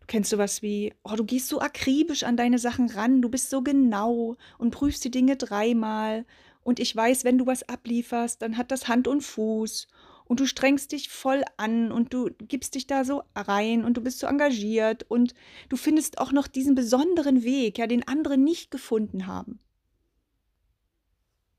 du 0.00 0.06
kennst 0.06 0.30
sowas 0.30 0.60
wie, 0.62 0.94
oh, 1.02 1.16
du 1.16 1.24
gehst 1.24 1.48
so 1.48 1.60
akribisch 1.60 2.22
an 2.22 2.36
deine 2.36 2.58
Sachen 2.58 2.90
ran, 2.90 3.22
du 3.22 3.28
bist 3.28 3.50
so 3.50 3.62
genau 3.62 4.36
und 4.58 4.70
prüfst 4.70 5.02
die 5.04 5.10
Dinge 5.10 5.36
dreimal 5.36 6.26
und 6.62 6.78
ich 6.78 6.94
weiß, 6.94 7.24
wenn 7.24 7.38
du 7.38 7.46
was 7.46 7.68
ablieferst, 7.68 8.42
dann 8.42 8.56
hat 8.56 8.70
das 8.70 8.86
Hand 8.86 9.08
und 9.08 9.22
Fuß 9.22 9.88
und 10.30 10.38
du 10.38 10.46
strengst 10.46 10.92
dich 10.92 11.08
voll 11.08 11.42
an 11.56 11.90
und 11.90 12.14
du 12.14 12.30
gibst 12.38 12.76
dich 12.76 12.86
da 12.86 13.04
so 13.04 13.24
rein 13.34 13.84
und 13.84 13.96
du 13.96 14.00
bist 14.00 14.20
so 14.20 14.28
engagiert 14.28 15.02
und 15.10 15.34
du 15.68 15.76
findest 15.76 16.18
auch 16.18 16.30
noch 16.30 16.46
diesen 16.46 16.76
besonderen 16.76 17.42
Weg, 17.42 17.78
ja, 17.78 17.88
den 17.88 18.06
andere 18.06 18.38
nicht 18.38 18.70
gefunden 18.70 19.26
haben. 19.26 19.58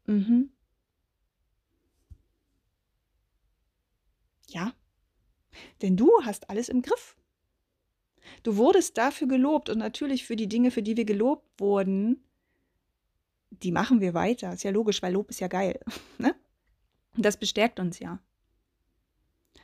Mhm. 0.06 0.54
Ja, 4.48 4.74
denn 5.82 5.98
du 5.98 6.10
hast 6.24 6.50
alles 6.50 6.70
im 6.70 6.82
Griff. 6.82 7.18
Du 8.42 8.56
wurdest 8.56 8.98
dafür 8.98 9.28
gelobt 9.28 9.70
und 9.70 9.80
natürlich 9.80 10.26
für 10.26 10.38
die 10.38 10.48
Dinge, 10.48 10.72
für 10.72 10.82
die 10.82 10.96
wir 10.96 11.04
gelobt 11.04 11.60
wurden, 11.60 12.24
die 13.50 13.74
machen 13.74 14.00
wir 14.00 14.14
weiter. 14.14 14.54
Ist 14.54 14.64
ja 14.64 14.72
logisch, 14.72 15.02
weil 15.02 15.12
Lob 15.12 15.30
ist 15.30 15.42
ja 15.42 15.50
geil. 15.50 15.78
Ne? 16.20 16.34
Das 17.18 17.36
bestärkt 17.36 17.78
uns 17.82 18.00
ja. 18.00 18.22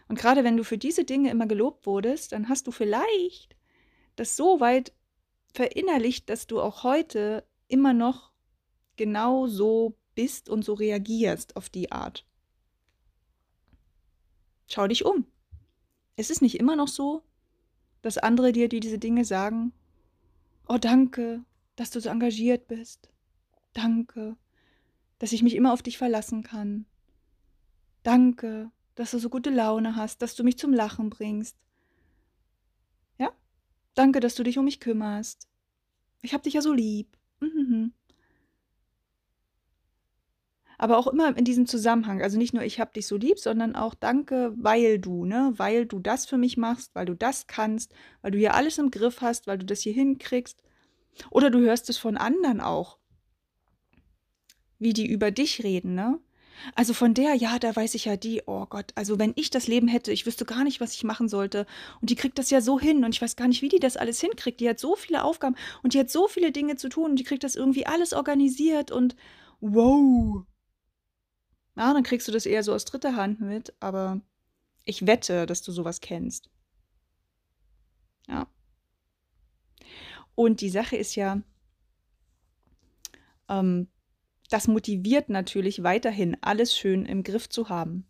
Und 0.08 0.18
gerade 0.18 0.44
wenn 0.44 0.58
du 0.58 0.64
für 0.64 0.78
diese 0.78 1.04
Dinge 1.04 1.30
immer 1.30 1.48
gelobt 1.48 1.86
wurdest, 1.86 2.32
dann 2.32 2.50
hast 2.50 2.68
du 2.68 2.72
vielleicht 2.72 3.56
das 4.16 4.36
so 4.36 4.60
weit 4.60 4.94
verinnerlicht, 5.54 6.30
dass 6.30 6.48
du 6.48 6.62
auch 6.62 6.84
heute 6.84 7.46
immer 7.68 7.94
noch 7.94 8.32
genau 8.96 9.48
so 9.48 9.98
bist 10.16 10.50
und 10.50 10.64
so 10.64 10.74
reagierst 10.74 11.56
auf 11.56 11.70
die 11.70 11.92
Art. 11.92 12.26
Schau 14.68 14.88
dich 14.88 15.06
um. 15.06 15.26
Es 16.16 16.30
ist 16.30 16.42
nicht 16.42 16.60
immer 16.60 16.76
noch 16.76 16.88
so, 16.88 17.24
dass 18.02 18.18
andere 18.18 18.52
dir 18.52 18.70
die 18.70 18.80
diese 18.80 18.98
Dinge 18.98 19.26
sagen, 19.26 19.74
oh 20.68 20.78
danke, 20.78 21.44
dass 21.76 21.92
du 21.92 22.02
so 22.02 22.10
engagiert 22.10 22.68
bist. 22.68 23.10
Danke, 23.74 24.36
dass 25.20 25.32
ich 25.32 25.44
mich 25.44 25.56
immer 25.56 25.74
auf 25.74 25.84
dich 25.84 25.98
verlassen 25.98 26.44
kann. 26.44 26.86
Danke, 28.04 28.72
dass 28.98 29.12
du 29.12 29.20
so 29.20 29.30
gute 29.30 29.52
Laune 29.52 29.96
hast, 29.96 30.22
dass 30.22 30.36
du 30.36 30.44
mich 30.44 30.58
zum 30.58 30.74
Lachen 30.74 31.10
bringst. 31.10 31.56
Ja? 33.20 33.32
Danke, 33.94 34.20
dass 34.20 34.36
du 34.36 34.44
dich 34.44 34.58
um 34.58 34.66
mich 34.66 34.80
kümmerst. 34.80 35.48
Ich 36.24 36.34
hab 36.34 36.42
dich 36.42 36.56
ja 36.56 36.62
so 36.62 36.74
lieb. 36.74 37.16
Mhm. 37.40 37.94
Aber 40.80 40.98
auch 40.98 41.08
immer 41.08 41.36
in 41.38 41.46
diesem 41.46 41.68
Zusammenhang. 41.68 42.24
Also 42.24 42.40
nicht 42.40 42.54
nur 42.54 42.64
ich 42.64 42.80
hab 42.80 42.94
dich 42.94 43.06
so 43.06 43.18
lieb, 43.18 43.40
sondern 43.40 43.76
auch 43.76 43.94
danke, 43.94 44.54
weil 44.58 44.98
du, 45.00 45.26
ne? 45.26 45.54
Weil 45.58 45.86
du 45.86 46.00
das 46.00 46.26
für 46.26 46.38
mich 46.38 46.58
machst, 46.58 46.94
weil 46.96 47.06
du 47.06 47.16
das 47.16 47.46
kannst, 47.46 47.94
weil 48.22 48.32
du 48.32 48.40
hier 48.40 48.56
alles 48.56 48.80
im 48.80 48.90
Griff 48.90 49.22
hast, 49.22 49.46
weil 49.46 49.60
du 49.60 49.66
das 49.66 49.82
hier 49.82 49.94
hinkriegst. 49.94 50.64
Oder 51.30 51.52
du 51.52 51.60
hörst 51.60 51.90
es 51.90 51.98
von 51.98 52.18
anderen 52.18 52.62
auch. 52.62 52.98
Wie 54.80 54.94
die 54.94 55.08
über 55.08 55.30
dich 55.32 55.64
reden, 55.64 55.94
ne? 55.94 56.20
Also 56.76 56.94
von 56.94 57.14
der, 57.14 57.36
ja, 57.36 57.60
da 57.60 57.76
weiß 57.76 57.96
ich 57.96 58.06
ja 58.06 58.18
die, 58.18 58.44
oh 58.46 58.66
Gott, 58.66 58.92
also 58.96 59.20
wenn 59.20 59.34
ich 59.36 59.50
das 59.50 59.68
Leben 59.68 59.88
hätte, 59.88 60.12
ich 60.12 60.26
wüsste 60.26 60.46
gar 60.46 60.64
nicht, 60.64 60.82
was 60.82 60.94
ich 60.94 61.04
machen 61.04 61.30
sollte. 61.30 61.66
Und 62.02 62.10
die 62.10 62.16
kriegt 62.16 62.40
das 62.40 62.50
ja 62.50 62.62
so 62.62 62.80
hin 62.80 63.04
und 63.04 63.14
ich 63.14 63.22
weiß 63.22 63.36
gar 63.36 63.48
nicht, 63.48 63.62
wie 63.62 63.70
die 63.70 63.80
das 63.80 63.98
alles 63.98 64.20
hinkriegt. 64.20 64.60
Die 64.60 64.70
hat 64.70 64.80
so 64.80 64.96
viele 64.96 65.24
Aufgaben 65.24 65.56
und 65.84 65.94
die 65.94 66.00
hat 66.00 66.10
so 66.10 66.28
viele 66.28 66.52
Dinge 66.52 66.76
zu 66.76 66.90
tun 66.90 67.12
und 67.12 67.16
die 67.18 67.24
kriegt 67.24 67.44
das 67.44 67.56
irgendwie 67.56 67.86
alles 67.86 68.14
organisiert 68.14 68.92
und 68.92 69.16
wow. 69.60 70.44
Na, 71.76 71.94
dann 71.94 72.04
kriegst 72.04 72.28
du 72.28 72.32
das 72.32 72.46
eher 72.46 72.64
so 72.64 72.74
aus 72.74 72.86
dritter 72.86 73.16
Hand 73.16 73.40
mit, 73.40 73.74
aber 73.80 74.22
ich 74.84 75.06
wette, 75.06 75.46
dass 75.46 75.62
du 75.62 75.72
sowas 75.72 76.02
kennst. 76.02 76.50
Ja. 78.28 78.48
Und 80.34 80.62
die 80.62 80.70
Sache 80.70 80.98
ist 80.98 81.16
ja, 81.16 81.42
ähm, 83.50 83.88
das 84.50 84.68
motiviert 84.68 85.30
natürlich 85.30 85.84
weiterhin, 85.84 86.38
alles 86.42 86.76
schön 86.76 87.06
im 87.06 87.24
Griff 87.24 87.50
zu 87.50 87.70
haben. 87.70 88.08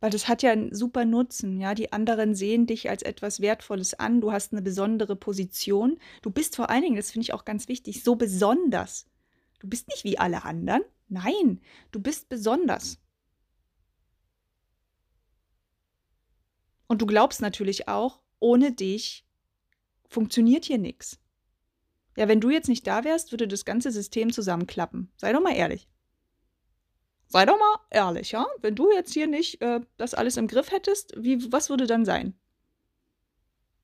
Weil 0.00 0.10
das 0.10 0.28
hat 0.28 0.42
ja 0.42 0.52
einen 0.52 0.74
super 0.74 1.04
Nutzen, 1.04 1.58
ja. 1.58 1.74
Die 1.74 1.92
anderen 1.92 2.34
sehen 2.34 2.66
dich 2.66 2.90
als 2.90 3.02
etwas 3.02 3.40
Wertvolles 3.40 3.94
an, 3.94 4.20
du 4.20 4.30
hast 4.30 4.52
eine 4.52 4.62
besondere 4.62 5.16
Position. 5.16 5.98
Du 6.22 6.30
bist 6.30 6.54
vor 6.54 6.70
allen 6.70 6.82
Dingen, 6.82 6.96
das 6.96 7.10
finde 7.10 7.24
ich 7.24 7.32
auch 7.32 7.44
ganz 7.44 7.66
wichtig, 7.68 8.04
so 8.04 8.14
besonders. 8.14 9.06
Du 9.58 9.68
bist 9.68 9.88
nicht 9.88 10.04
wie 10.04 10.18
alle 10.18 10.44
anderen. 10.44 10.82
Nein, 11.08 11.60
du 11.92 12.00
bist 12.00 12.28
besonders. 12.28 12.98
Und 16.88 17.02
du 17.02 17.06
glaubst 17.06 17.40
natürlich 17.40 17.88
auch, 17.88 18.20
ohne 18.38 18.72
dich 18.72 19.26
funktioniert 20.08 20.66
hier 20.66 20.78
nichts. 20.78 21.18
Ja, 22.16 22.28
wenn 22.28 22.40
du 22.40 22.50
jetzt 22.50 22.68
nicht 22.68 22.86
da 22.86 23.04
wärst, 23.04 23.30
würde 23.30 23.46
das 23.46 23.64
ganze 23.64 23.90
System 23.90 24.32
zusammenklappen. 24.32 25.10
Sei 25.16 25.32
doch 25.32 25.42
mal 25.42 25.54
ehrlich. 25.54 25.86
Sei 27.28 27.44
doch 27.44 27.58
mal 27.58 27.76
ehrlich, 27.90 28.32
ja? 28.32 28.46
Wenn 28.62 28.74
du 28.74 28.90
jetzt 28.90 29.12
hier 29.12 29.26
nicht 29.26 29.60
äh, 29.60 29.80
das 29.96 30.14
alles 30.14 30.36
im 30.36 30.46
Griff 30.46 30.70
hättest, 30.70 31.12
wie, 31.16 31.52
was 31.52 31.70
würde 31.70 31.86
dann 31.86 32.04
sein? 32.04 32.34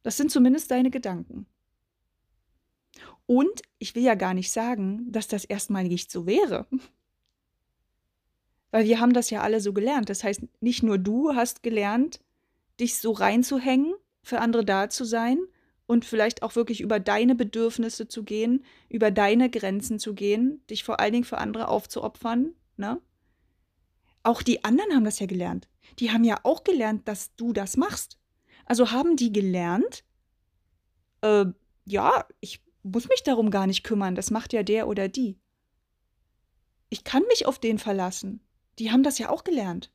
Das 0.02 0.16
sind 0.16 0.30
zumindest 0.30 0.70
deine 0.70 0.90
Gedanken. 0.90 1.46
Und 3.26 3.62
ich 3.78 3.94
will 3.94 4.02
ja 4.02 4.14
gar 4.14 4.34
nicht 4.34 4.50
sagen, 4.50 5.10
dass 5.10 5.28
das 5.28 5.44
erstmal 5.44 5.84
nicht 5.84 6.10
so 6.10 6.26
wäre. 6.26 6.66
Weil 8.70 8.86
wir 8.86 9.00
haben 9.00 9.12
das 9.12 9.30
ja 9.30 9.42
alle 9.42 9.60
so 9.60 9.72
gelernt. 9.72 10.08
Das 10.08 10.24
heißt, 10.24 10.40
nicht 10.60 10.82
nur 10.82 10.98
du 10.98 11.34
hast 11.34 11.62
gelernt, 11.62 12.20
dich 12.80 12.96
so 12.96 13.12
reinzuhängen, 13.12 13.94
für 14.22 14.40
andere 14.40 14.64
da 14.64 14.88
zu 14.88 15.04
sein, 15.04 15.38
und 15.92 16.06
vielleicht 16.06 16.42
auch 16.42 16.56
wirklich 16.56 16.80
über 16.80 16.98
deine 17.00 17.34
Bedürfnisse 17.34 18.08
zu 18.08 18.24
gehen, 18.24 18.64
über 18.88 19.10
deine 19.10 19.50
Grenzen 19.50 19.98
zu 19.98 20.14
gehen, 20.14 20.64
dich 20.70 20.84
vor 20.84 21.00
allen 21.00 21.12
Dingen 21.12 21.24
für 21.24 21.36
andere 21.36 21.68
aufzuopfern. 21.68 22.54
Ne? 22.78 22.98
Auch 24.22 24.40
die 24.40 24.64
anderen 24.64 24.94
haben 24.94 25.04
das 25.04 25.18
ja 25.18 25.26
gelernt. 25.26 25.68
Die 25.98 26.10
haben 26.10 26.24
ja 26.24 26.40
auch 26.44 26.64
gelernt, 26.64 27.06
dass 27.08 27.36
du 27.36 27.52
das 27.52 27.76
machst. 27.76 28.18
Also 28.64 28.90
haben 28.90 29.16
die 29.16 29.34
gelernt, 29.34 30.02
äh, 31.20 31.44
ja, 31.84 32.26
ich 32.40 32.64
muss 32.82 33.10
mich 33.10 33.22
darum 33.22 33.50
gar 33.50 33.66
nicht 33.66 33.84
kümmern, 33.84 34.14
das 34.14 34.30
macht 34.30 34.54
ja 34.54 34.62
der 34.62 34.88
oder 34.88 35.08
die. 35.08 35.38
Ich 36.88 37.04
kann 37.04 37.22
mich 37.28 37.44
auf 37.44 37.58
den 37.58 37.78
verlassen. 37.78 38.40
Die 38.78 38.90
haben 38.90 39.02
das 39.02 39.18
ja 39.18 39.28
auch 39.28 39.44
gelernt. 39.44 39.92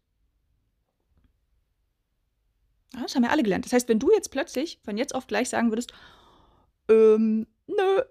Das 2.91 3.15
haben 3.15 3.23
ja 3.23 3.29
alle 3.29 3.43
gelernt. 3.43 3.65
Das 3.65 3.73
heißt, 3.73 3.89
wenn 3.89 3.99
du 3.99 4.11
jetzt 4.11 4.31
plötzlich 4.31 4.79
von 4.83 4.97
jetzt 4.97 5.13
auf 5.13 5.27
gleich 5.27 5.49
sagen 5.49 5.71
würdest, 5.71 5.93
ähm, 6.89 7.47
nö, 7.67 8.01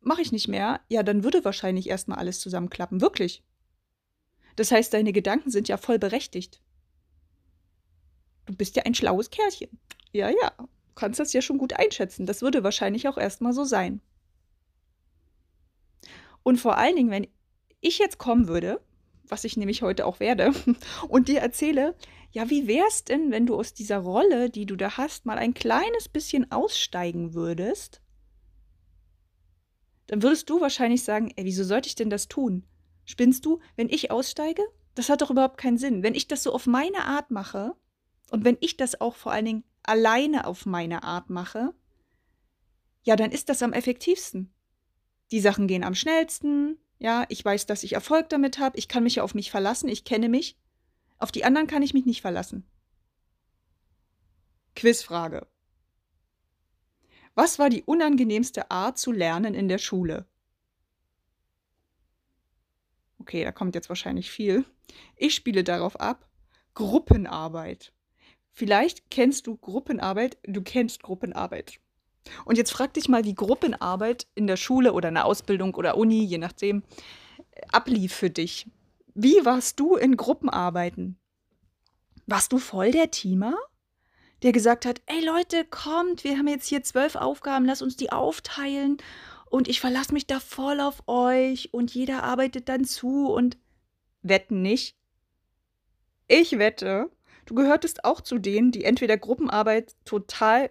mache 0.00 0.22
ich 0.22 0.32
nicht 0.32 0.48
mehr, 0.48 0.80
ja, 0.88 1.02
dann 1.02 1.24
würde 1.24 1.44
wahrscheinlich 1.44 1.88
erstmal 1.88 2.18
alles 2.18 2.40
zusammenklappen. 2.40 3.00
Wirklich. 3.00 3.42
Das 4.56 4.70
heißt, 4.70 4.92
deine 4.92 5.12
Gedanken 5.12 5.50
sind 5.50 5.68
ja 5.68 5.76
voll 5.76 5.98
berechtigt. 5.98 6.60
Du 8.46 8.54
bist 8.54 8.76
ja 8.76 8.84
ein 8.84 8.94
schlaues 8.94 9.30
Kerlchen. 9.30 9.78
Ja, 10.12 10.30
ja, 10.30 10.52
du 10.58 10.68
kannst 10.94 11.20
das 11.20 11.32
ja 11.32 11.42
schon 11.42 11.58
gut 11.58 11.74
einschätzen. 11.74 12.26
Das 12.26 12.42
würde 12.42 12.64
wahrscheinlich 12.64 13.08
auch 13.08 13.18
erstmal 13.18 13.52
so 13.52 13.64
sein. 13.64 14.00
Und 16.42 16.58
vor 16.58 16.78
allen 16.78 16.96
Dingen, 16.96 17.10
wenn 17.10 17.26
ich 17.80 17.98
jetzt 17.98 18.18
kommen 18.18 18.48
würde, 18.48 18.80
was 19.24 19.44
ich 19.44 19.56
nämlich 19.56 19.82
heute 19.82 20.06
auch 20.06 20.20
werde, 20.20 20.52
und 21.08 21.28
dir 21.28 21.40
erzähle, 21.40 21.96
ja, 22.36 22.50
wie 22.50 22.66
wär's 22.66 23.02
denn, 23.02 23.30
wenn 23.30 23.46
du 23.46 23.56
aus 23.56 23.72
dieser 23.72 23.96
Rolle, 23.96 24.50
die 24.50 24.66
du 24.66 24.76
da 24.76 24.98
hast, 24.98 25.24
mal 25.24 25.38
ein 25.38 25.54
kleines 25.54 26.06
bisschen 26.06 26.52
aussteigen 26.52 27.32
würdest? 27.32 28.02
Dann 30.06 30.22
würdest 30.22 30.50
du 30.50 30.60
wahrscheinlich 30.60 31.02
sagen, 31.02 31.32
ey, 31.36 31.46
wieso 31.46 31.64
sollte 31.64 31.88
ich 31.88 31.94
denn 31.94 32.10
das 32.10 32.28
tun? 32.28 32.66
Spinnst 33.06 33.46
du, 33.46 33.60
wenn 33.76 33.88
ich 33.88 34.10
aussteige? 34.10 34.60
Das 34.94 35.08
hat 35.08 35.22
doch 35.22 35.30
überhaupt 35.30 35.56
keinen 35.56 35.78
Sinn. 35.78 36.02
Wenn 36.02 36.14
ich 36.14 36.28
das 36.28 36.42
so 36.42 36.52
auf 36.52 36.66
meine 36.66 37.06
Art 37.06 37.30
mache 37.30 37.74
und 38.30 38.44
wenn 38.44 38.58
ich 38.60 38.76
das 38.76 39.00
auch 39.00 39.16
vor 39.16 39.32
allen 39.32 39.46
Dingen 39.46 39.64
alleine 39.82 40.46
auf 40.46 40.66
meine 40.66 41.04
Art 41.04 41.30
mache, 41.30 41.72
ja, 43.02 43.16
dann 43.16 43.32
ist 43.32 43.48
das 43.48 43.62
am 43.62 43.72
effektivsten. 43.72 44.52
Die 45.30 45.40
Sachen 45.40 45.68
gehen 45.68 45.84
am 45.84 45.94
schnellsten, 45.94 46.76
ja, 46.98 47.24
ich 47.30 47.42
weiß, 47.42 47.64
dass 47.64 47.82
ich 47.82 47.94
Erfolg 47.94 48.28
damit 48.28 48.58
habe, 48.58 48.76
ich 48.76 48.88
kann 48.88 49.04
mich 49.04 49.14
ja 49.14 49.22
auf 49.22 49.34
mich 49.34 49.50
verlassen, 49.50 49.88
ich 49.88 50.04
kenne 50.04 50.28
mich. 50.28 50.58
Auf 51.18 51.32
die 51.32 51.44
anderen 51.44 51.66
kann 51.66 51.82
ich 51.82 51.94
mich 51.94 52.04
nicht 52.04 52.20
verlassen. 52.20 52.64
Quizfrage. 54.74 55.46
Was 57.34 57.58
war 57.58 57.70
die 57.70 57.82
unangenehmste 57.82 58.70
Art 58.70 58.98
zu 58.98 59.12
lernen 59.12 59.54
in 59.54 59.68
der 59.68 59.78
Schule? 59.78 60.26
Okay, 63.18 63.44
da 63.44 63.52
kommt 63.52 63.74
jetzt 63.74 63.88
wahrscheinlich 63.88 64.30
viel. 64.30 64.64
Ich 65.16 65.34
spiele 65.34 65.64
darauf 65.64 65.98
ab. 65.98 66.28
Gruppenarbeit. 66.74 67.92
Vielleicht 68.52 69.10
kennst 69.10 69.46
du 69.46 69.56
Gruppenarbeit, 69.56 70.38
du 70.44 70.62
kennst 70.62 71.02
Gruppenarbeit. 71.02 71.78
Und 72.44 72.56
jetzt 72.58 72.72
frag 72.72 72.94
dich 72.94 73.08
mal, 73.08 73.24
wie 73.24 73.34
Gruppenarbeit 73.34 74.26
in 74.34 74.46
der 74.46 74.56
Schule 74.56 74.92
oder 74.92 75.08
in 75.08 75.14
der 75.14 75.26
Ausbildung 75.26 75.74
oder 75.74 75.96
Uni, 75.96 76.24
je 76.24 76.38
nachdem, 76.38 76.82
ablief 77.70 78.14
für 78.14 78.30
dich. 78.30 78.66
Wie 79.18 79.46
warst 79.46 79.80
du 79.80 79.96
in 79.96 80.18
Gruppenarbeiten? 80.18 81.18
Warst 82.26 82.52
du 82.52 82.58
voll 82.58 82.90
der 82.90 83.10
Teamer? 83.10 83.56
Der 84.42 84.52
gesagt 84.52 84.84
hat, 84.84 85.00
ey 85.06 85.24
Leute, 85.24 85.64
kommt, 85.64 86.22
wir 86.22 86.36
haben 86.36 86.48
jetzt 86.48 86.66
hier 86.66 86.82
zwölf 86.82 87.16
Aufgaben, 87.16 87.64
lass 87.64 87.80
uns 87.80 87.96
die 87.96 88.12
aufteilen 88.12 88.98
und 89.46 89.68
ich 89.68 89.80
verlasse 89.80 90.12
mich 90.12 90.26
da 90.26 90.38
voll 90.38 90.80
auf 90.80 91.02
euch 91.06 91.72
und 91.72 91.94
jeder 91.94 92.24
arbeitet 92.24 92.68
dann 92.68 92.84
zu 92.84 93.32
und 93.32 93.56
wetten 94.20 94.60
nicht. 94.60 94.98
Ich 96.28 96.58
wette, 96.58 97.10
du 97.46 97.54
gehörtest 97.54 98.04
auch 98.04 98.20
zu 98.20 98.38
denen, 98.38 98.70
die 98.70 98.84
entweder 98.84 99.16
Gruppenarbeit 99.16 99.96
total 100.04 100.70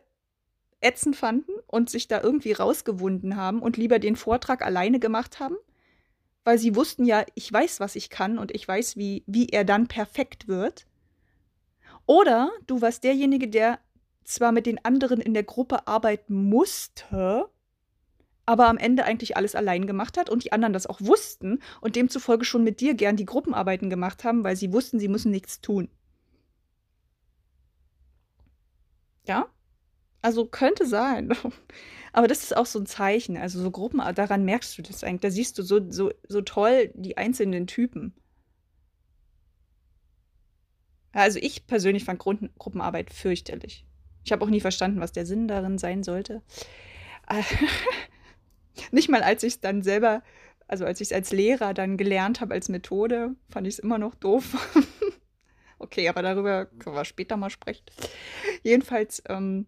ätzend 0.81 1.15
fanden 1.15 1.53
und 1.65 1.89
sich 1.89 2.07
da 2.07 2.21
irgendwie 2.21 2.51
rausgewunden 2.51 3.37
haben 3.37 3.63
und 3.63 3.75
lieber 3.75 3.97
den 3.97 4.15
Vortrag 4.15 4.61
alleine 4.61 4.99
gemacht 4.99 5.39
haben, 5.39 5.57
weil 6.45 6.57
sie 6.59 6.75
wussten 6.75 7.03
ja, 7.03 7.25
ich 7.33 7.51
weiß, 7.51 7.81
was 7.81 7.97
ich 7.97 8.09
kann 8.09 8.37
und 8.37 8.53
ich 8.53 8.65
weiß, 8.65 8.95
wie, 8.95 9.23
wie 9.27 9.49
er 9.49 9.65
dann 9.65 9.87
perfekt 9.87 10.47
wird. 10.47 10.85
Oder 12.05 12.51
du 12.67 12.81
warst 12.81 13.03
derjenige, 13.03 13.49
der 13.49 13.79
zwar 14.23 14.51
mit 14.51 14.67
den 14.67 14.83
anderen 14.85 15.19
in 15.19 15.33
der 15.33 15.43
Gruppe 15.43 15.87
arbeiten 15.87 16.47
musste, 16.49 17.49
aber 18.45 18.67
am 18.67 18.77
Ende 18.77 19.05
eigentlich 19.05 19.35
alles 19.35 19.55
allein 19.55 19.87
gemacht 19.87 20.17
hat 20.17 20.29
und 20.29 20.43
die 20.43 20.51
anderen 20.51 20.73
das 20.73 20.85
auch 20.85 21.01
wussten 21.01 21.61
und 21.81 21.95
demzufolge 21.95 22.45
schon 22.45 22.63
mit 22.63 22.79
dir 22.79 22.93
gern 22.93 23.17
die 23.17 23.25
Gruppenarbeiten 23.25 23.89
gemacht 23.89 24.23
haben, 24.23 24.43
weil 24.43 24.55
sie 24.55 24.71
wussten, 24.71 24.99
sie 24.99 25.07
müssen 25.07 25.31
nichts 25.31 25.61
tun. 25.61 25.89
Ja? 29.25 29.47
Also 30.25 30.48
könnte 30.48 30.88
sein. 30.88 31.29
Aber 32.12 32.27
das 32.27 32.41
ist 32.41 32.58
auch 32.58 32.65
so 32.65 32.79
ein 32.79 32.88
Zeichen. 32.88 33.38
Also 33.38 33.62
so 33.62 33.70
Gruppen, 33.70 34.01
daran 34.15 34.44
merkst 34.44 34.75
du 34.75 34.82
das 34.82 35.03
eigentlich. 35.03 35.22
Da 35.22 35.29
siehst 35.29 35.55
du 35.60 35.62
so, 35.62 35.91
so, 35.91 36.12
so 36.27 36.41
toll 36.41 36.89
die 36.96 37.15
einzelnen 37.15 37.67
Typen. 37.67 38.12
Also 41.12 41.38
ich 41.39 41.67
persönlich 41.67 42.05
fand 42.05 42.17
Grund 42.17 42.50
Gruppenarbeit 42.58 43.13
fürchterlich. 43.13 43.86
Ich 44.24 44.32
habe 44.32 44.44
auch 44.44 44.50
nie 44.50 44.62
verstanden, 44.62 45.00
was 45.00 45.12
der 45.12 45.27
Sinn 45.27 45.48
darin 45.48 45.77
sein 45.77 46.01
sollte. 46.01 46.41
Nicht 48.91 49.10
mal 49.10 49.22
als 49.22 49.44
ich 49.44 49.53
es 49.53 49.62
dann 49.62 49.84
selber, 49.84 50.24
also 50.67 50.86
als 50.86 51.01
ich 51.01 51.10
es 51.10 51.13
als 51.13 51.34
Lehrer 51.34 51.75
dann 51.75 51.98
gelernt 51.98 52.41
habe 52.41 52.55
als 52.55 52.67
Methode, 52.67 53.36
fand 53.48 53.67
ich 53.67 53.75
es 53.75 53.79
immer 53.79 54.00
noch 54.00 54.15
doof. 54.15 54.74
okay, 55.77 56.10
aber 56.10 56.24
darüber 56.24 56.65
können 56.65 56.96
wir 56.96 57.05
später 57.05 57.38
mal 57.38 57.51
sprechen. 57.51 57.86
Jedenfalls, 58.63 59.22
ähm, 59.29 59.67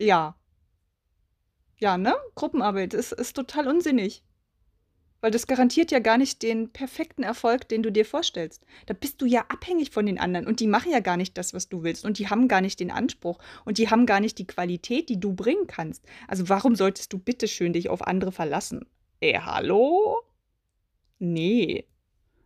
ja. 0.00 0.36
Ja, 1.78 1.96
ne? 1.96 2.14
Gruppenarbeit 2.34 2.94
ist, 2.94 3.12
ist 3.12 3.34
total 3.34 3.68
unsinnig. 3.68 4.22
Weil 5.20 5.30
das 5.30 5.46
garantiert 5.46 5.90
ja 5.90 5.98
gar 5.98 6.16
nicht 6.16 6.42
den 6.42 6.72
perfekten 6.72 7.22
Erfolg, 7.22 7.68
den 7.68 7.82
du 7.82 7.92
dir 7.92 8.06
vorstellst. 8.06 8.64
Da 8.86 8.94
bist 8.94 9.20
du 9.20 9.26
ja 9.26 9.44
abhängig 9.48 9.90
von 9.90 10.06
den 10.06 10.18
anderen 10.18 10.46
und 10.46 10.60
die 10.60 10.66
machen 10.66 10.92
ja 10.92 11.00
gar 11.00 11.18
nicht 11.18 11.36
das, 11.36 11.52
was 11.52 11.68
du 11.68 11.82
willst 11.82 12.06
und 12.06 12.18
die 12.18 12.28
haben 12.28 12.48
gar 12.48 12.62
nicht 12.62 12.80
den 12.80 12.90
Anspruch 12.90 13.38
und 13.66 13.76
die 13.76 13.90
haben 13.90 14.06
gar 14.06 14.20
nicht 14.20 14.38
die 14.38 14.46
Qualität, 14.46 15.10
die 15.10 15.20
du 15.20 15.34
bringen 15.34 15.66
kannst. 15.66 16.06
Also 16.26 16.48
warum 16.48 16.74
solltest 16.74 17.12
du 17.12 17.18
bitteschön 17.18 17.74
dich 17.74 17.90
auf 17.90 18.06
andere 18.06 18.32
verlassen? 18.32 18.86
Ey, 19.20 19.34
hallo? 19.34 20.22
Nee. 21.18 21.86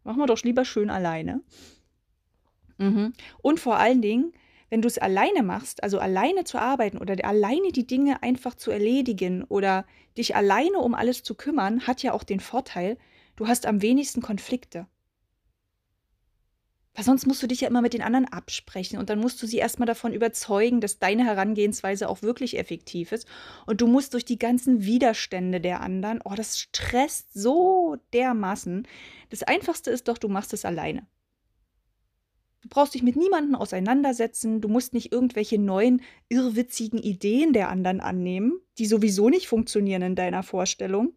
Machen 0.02 0.18
wir 0.18 0.26
doch 0.26 0.42
lieber 0.42 0.64
schön 0.64 0.90
alleine. 0.90 1.42
Mhm. 2.78 3.12
Und 3.40 3.60
vor 3.60 3.76
allen 3.76 4.02
Dingen, 4.02 4.32
wenn 4.74 4.82
du 4.82 4.88
es 4.88 4.98
alleine 4.98 5.44
machst, 5.44 5.84
also 5.84 6.00
alleine 6.00 6.42
zu 6.42 6.58
arbeiten 6.58 6.98
oder 6.98 7.14
alleine 7.24 7.70
die 7.70 7.86
Dinge 7.86 8.24
einfach 8.24 8.56
zu 8.56 8.72
erledigen 8.72 9.44
oder 9.44 9.86
dich 10.18 10.34
alleine 10.34 10.78
um 10.78 10.96
alles 10.96 11.22
zu 11.22 11.36
kümmern, 11.36 11.86
hat 11.86 12.02
ja 12.02 12.12
auch 12.12 12.24
den 12.24 12.40
Vorteil, 12.40 12.98
du 13.36 13.46
hast 13.46 13.66
am 13.66 13.82
wenigsten 13.82 14.20
Konflikte. 14.20 14.88
Weil 16.92 17.04
sonst 17.04 17.24
musst 17.24 17.40
du 17.40 17.46
dich 17.46 17.60
ja 17.60 17.68
immer 17.68 17.82
mit 17.82 17.94
den 17.94 18.02
anderen 18.02 18.26
absprechen 18.26 18.98
und 18.98 19.10
dann 19.10 19.20
musst 19.20 19.40
du 19.40 19.46
sie 19.46 19.58
erstmal 19.58 19.86
davon 19.86 20.12
überzeugen, 20.12 20.80
dass 20.80 20.98
deine 20.98 21.24
Herangehensweise 21.24 22.08
auch 22.08 22.22
wirklich 22.22 22.58
effektiv 22.58 23.12
ist. 23.12 23.28
Und 23.66 23.80
du 23.80 23.86
musst 23.86 24.12
durch 24.12 24.24
die 24.24 24.40
ganzen 24.40 24.84
Widerstände 24.84 25.60
der 25.60 25.82
anderen, 25.82 26.20
oh, 26.24 26.34
das 26.34 26.58
stresst 26.58 27.32
so 27.32 27.96
dermaßen. 28.12 28.88
Das 29.30 29.44
Einfachste 29.44 29.92
ist 29.92 30.08
doch, 30.08 30.18
du 30.18 30.26
machst 30.26 30.52
es 30.52 30.64
alleine. 30.64 31.06
Du 32.64 32.70
brauchst 32.70 32.94
dich 32.94 33.02
mit 33.02 33.14
niemandem 33.14 33.56
auseinandersetzen, 33.56 34.62
du 34.62 34.68
musst 34.68 34.94
nicht 34.94 35.12
irgendwelche 35.12 35.58
neuen, 35.58 36.00
irrwitzigen 36.30 36.98
Ideen 36.98 37.52
der 37.52 37.68
anderen 37.68 38.00
annehmen, 38.00 38.58
die 38.78 38.86
sowieso 38.86 39.28
nicht 39.28 39.48
funktionieren 39.48 40.00
in 40.00 40.16
deiner 40.16 40.42
Vorstellung. 40.42 41.12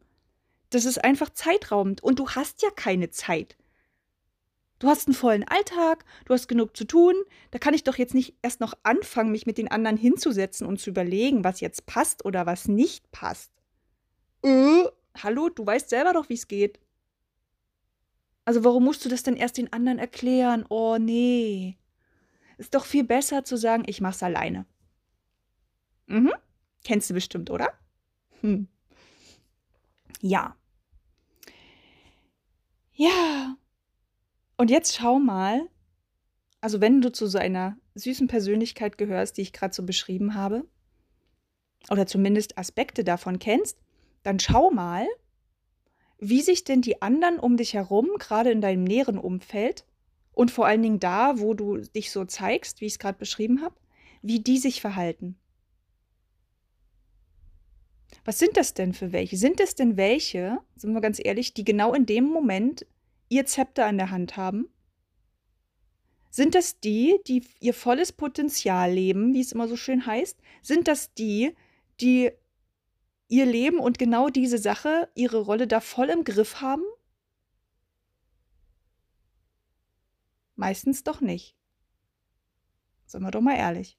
Das 0.71 0.83
ist 0.83 1.01
einfach 1.01 1.29
zeitraubend 1.29 2.03
und 2.03 2.19
du 2.19 2.31
hast 2.31 2.63
ja 2.63 2.69
keine 2.75 3.11
Zeit. 3.11 3.55
Du 4.79 4.89
hast 4.89 5.07
einen 5.07 5.15
vollen 5.15 5.45
Alltag, 5.45 6.03
du 6.25 6.33
hast 6.33 6.49
genug 6.49 6.75
zu 6.75 6.83
tun, 6.83 7.15
da 7.51 7.59
kann 7.59 7.73
ich 7.73 7.85
doch 7.85 7.97
jetzt 7.97 8.13
nicht 8.13 8.35
erst 8.41 8.59
noch 8.59 8.73
anfangen, 8.83 9.31
mich 9.31 9.45
mit 9.45 9.57
den 9.57 9.71
anderen 9.71 9.95
hinzusetzen 9.95 10.67
und 10.67 10.81
zu 10.81 10.89
überlegen, 10.89 11.45
was 11.45 11.61
jetzt 11.61 11.85
passt 11.85 12.25
oder 12.25 12.45
was 12.45 12.67
nicht 12.67 13.09
passt. 13.13 13.53
Äh, 14.43 14.83
hallo, 15.17 15.47
du 15.47 15.65
weißt 15.65 15.89
selber 15.89 16.11
doch, 16.11 16.27
wie 16.27 16.33
es 16.33 16.49
geht. 16.49 16.77
Also 18.47 18.63
warum 18.63 18.85
musst 18.85 19.03
du 19.03 19.09
das 19.09 19.23
denn 19.23 19.35
erst 19.35 19.57
den 19.57 19.73
anderen 19.73 19.99
erklären? 19.99 20.63
Oh 20.69 20.95
nee. 20.97 21.77
Ist 22.57 22.75
doch 22.75 22.85
viel 22.85 23.03
besser 23.03 23.43
zu 23.43 23.57
sagen, 23.57 23.83
ich 23.87 23.99
mach's 23.99 24.23
alleine. 24.23 24.65
Mhm. 26.05 26.31
Kennst 26.85 27.09
du 27.09 27.13
bestimmt, 27.13 27.49
oder? 27.49 27.73
Hm. 28.39 28.69
Ja. 30.21 30.55
Ja. 32.93 33.57
Und 34.55 34.71
jetzt 34.71 34.95
schau 34.95 35.19
mal, 35.19 35.67
also 36.61 36.79
wenn 36.79 37.01
du 37.01 37.11
zu 37.11 37.27
so 37.27 37.39
einer 37.39 37.75
süßen 37.95 38.29
Persönlichkeit 38.29 38.97
gehörst, 38.97 39.35
die 39.35 39.41
ich 39.41 39.51
gerade 39.51 39.73
so 39.73 39.83
beschrieben 39.83 40.35
habe, 40.35 40.65
oder 41.89 42.07
zumindest 42.07 42.57
Aspekte 42.57 43.03
davon 43.03 43.39
kennst, 43.39 43.77
dann 44.23 44.39
schau 44.39 44.71
mal, 44.71 45.05
wie 46.19 46.41
sich 46.41 46.63
denn 46.63 46.81
die 46.81 47.01
anderen 47.01 47.39
um 47.39 47.57
dich 47.57 47.73
herum, 47.73 48.09
gerade 48.17 48.51
in 48.51 48.61
deinem 48.61 48.83
näheren 48.83 49.17
Umfeld 49.17 49.85
und 50.33 50.51
vor 50.51 50.65
allen 50.65 50.81
Dingen 50.81 50.99
da, 50.99 51.39
wo 51.39 51.53
du 51.53 51.77
dich 51.77 52.11
so 52.11 52.25
zeigst, 52.25 52.81
wie 52.81 52.85
ich 52.85 52.93
es 52.93 52.99
gerade 52.99 53.17
beschrieben 53.17 53.61
habe, 53.61 53.75
wie 54.21 54.39
die 54.39 54.57
sich 54.57 54.81
verhalten. 54.81 55.37
Was 58.25 58.39
sind 58.39 58.57
das 58.57 58.73
denn 58.73 58.93
für 58.93 59.11
welche? 59.11 59.37
Sind 59.37 59.59
es 59.59 59.75
denn 59.75 59.97
welche, 59.97 60.59
sind 60.75 60.93
wir 60.93 61.01
ganz 61.01 61.19
ehrlich, 61.23 61.53
die 61.53 61.63
genau 61.63 61.93
in 61.93 62.05
dem 62.05 62.25
Moment 62.25 62.85
ihr 63.29 63.45
Zepter 63.45 63.85
an 63.85 63.97
der 63.97 64.11
Hand 64.11 64.37
haben? 64.37 64.69
Sind 66.29 66.55
das 66.55 66.79
die, 66.79 67.19
die 67.27 67.43
ihr 67.59 67.73
volles 67.73 68.11
Potenzial 68.11 68.91
leben, 68.91 69.33
wie 69.33 69.41
es 69.41 69.53
immer 69.53 69.67
so 69.67 69.75
schön 69.75 70.05
heißt? 70.05 70.37
Sind 70.61 70.87
das 70.87 71.13
die, 71.13 71.55
die 71.99 72.31
ihr 73.27 73.45
Leben 73.45 73.79
und 73.79 73.99
genau 73.99 74.29
diese 74.29 74.57
Sache, 74.57 75.09
ihre 75.15 75.39
Rolle 75.39 75.67
da 75.67 75.79
voll 75.79 76.09
im 76.09 76.23
Griff 76.23 76.61
haben? 76.61 76.83
Meistens 80.55 81.03
doch 81.03 81.21
nicht. 81.21 81.55
Sagen 83.05 83.23
wir 83.23 83.31
doch 83.31 83.41
mal 83.41 83.55
ehrlich. 83.55 83.97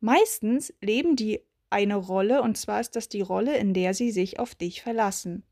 Meistens 0.00 0.74
leben 0.80 1.16
die 1.16 1.40
eine 1.70 1.96
Rolle, 1.96 2.42
und 2.42 2.58
zwar 2.58 2.80
ist 2.80 2.96
das 2.96 3.08
die 3.08 3.20
Rolle, 3.22 3.56
in 3.56 3.72
der 3.72 3.94
sie 3.94 4.10
sich 4.10 4.38
auf 4.38 4.54
dich 4.54 4.82
verlassen. 4.82 5.44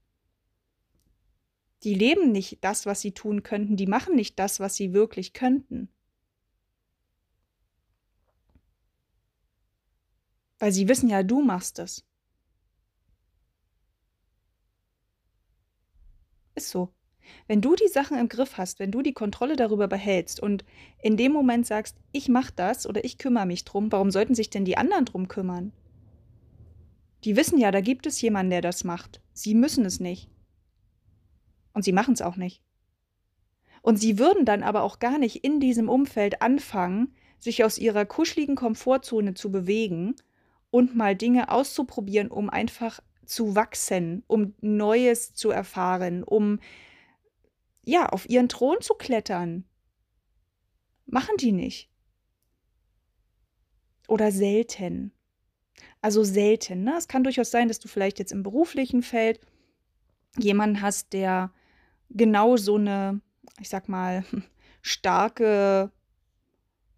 Die 1.83 1.95
leben 1.95 2.31
nicht 2.33 2.63
das, 2.63 2.85
was 2.85 3.01
sie 3.01 3.13
tun 3.13 3.43
könnten, 3.43 3.77
die 3.77 3.87
machen 3.87 4.17
nicht 4.17 4.39
das, 4.39 4.61
was 4.61 4.77
sie 4.77 4.93
wirklich 4.93 5.33
könnten. 5.33 5.89
Weil 10.59 10.73
sie 10.73 10.89
wissen 10.89 11.09
ja, 11.09 11.23
du 11.23 11.41
machst 11.41 11.79
es. 11.79 12.05
Ist 16.61 16.69
so. 16.69 16.91
Wenn 17.47 17.63
du 17.63 17.75
die 17.75 17.89
Sachen 17.89 18.19
im 18.19 18.29
Griff 18.29 18.59
hast, 18.59 18.81
wenn 18.81 18.91
du 18.91 19.01
die 19.01 19.15
Kontrolle 19.15 19.57
darüber 19.57 19.89
behältst 19.89 20.41
und 20.41 20.63
in 21.01 21.17
dem 21.17 21.33
Moment 21.33 21.67
sagst, 21.67 21.97
ich 22.13 22.29
mach 22.29 22.51
das 22.51 22.87
oder 22.87 23.03
ich 23.03 23.17
kümmere 23.17 23.47
mich 23.47 23.65
drum, 23.65 23.91
warum 23.91 24.11
sollten 24.11 24.35
sich 24.35 24.51
denn 24.51 24.67
die 24.67 24.77
anderen 24.77 25.07
drum 25.07 25.27
kümmern? 25.27 25.73
Die 27.25 27.37
wissen 27.37 27.59
ja, 27.59 27.71
da 27.71 27.81
gibt 27.81 28.07
es 28.07 28.21
jemanden, 28.21 28.51
der 28.51 28.61
das 28.61 28.85
macht. 28.85 29.23
Sie 29.33 29.55
müssen 29.55 29.87
es 29.87 30.01
nicht. 30.01 30.29
Und 31.73 31.83
sie 31.83 31.93
machen 31.93 32.13
es 32.13 32.21
auch 32.21 32.37
nicht. 32.37 32.61
Und 33.81 33.97
sie 33.97 34.19
würden 34.19 34.45
dann 34.45 34.63
aber 34.63 34.83
auch 34.83 34.99
gar 34.99 35.17
nicht 35.17 35.43
in 35.43 35.61
diesem 35.61 35.89
Umfeld 35.89 36.43
anfangen, 36.43 37.15
sich 37.39 37.65
aus 37.65 37.79
ihrer 37.79 38.05
kuscheligen 38.05 38.55
Komfortzone 38.55 39.33
zu 39.33 39.51
bewegen 39.51 40.15
und 40.71 40.95
mal 40.95 41.17
Dinge 41.17 41.51
auszuprobieren, 41.51 42.31
um 42.31 42.51
einfach 42.51 43.01
zu 43.31 43.55
wachsen, 43.55 44.25
um 44.27 44.55
Neues 44.61 45.35
zu 45.35 45.51
erfahren, 45.51 46.25
um 46.25 46.59
ja, 47.85 48.07
auf 48.07 48.29
ihren 48.29 48.49
Thron 48.49 48.81
zu 48.81 48.95
klettern. 48.95 49.65
Machen 51.07 51.37
die 51.39 51.53
nicht. 51.53 51.91
Oder 54.09 54.33
selten. 54.33 55.13
Also 56.03 56.25
selten. 56.25 56.83
Ne? 56.83 56.95
Es 56.99 57.09
kann 57.09 57.25
durchaus 57.25 57.51
sein, 57.51 57.69
dass 57.69 57.79
du 57.79 57.89
vielleicht 57.89 58.19
jetzt 58.19 58.33
im 58.33 58.43
beruflichen 58.43 59.03
Feld 59.03 59.41
jemanden 60.37 60.83
hast, 60.83 61.13
der 61.13 61.53
genau 62.11 62.57
so 62.57 62.77
eine, 62.77 63.21
ich 63.61 63.69
sag 63.69 63.89
mal, 63.89 64.25
starke 64.83 65.93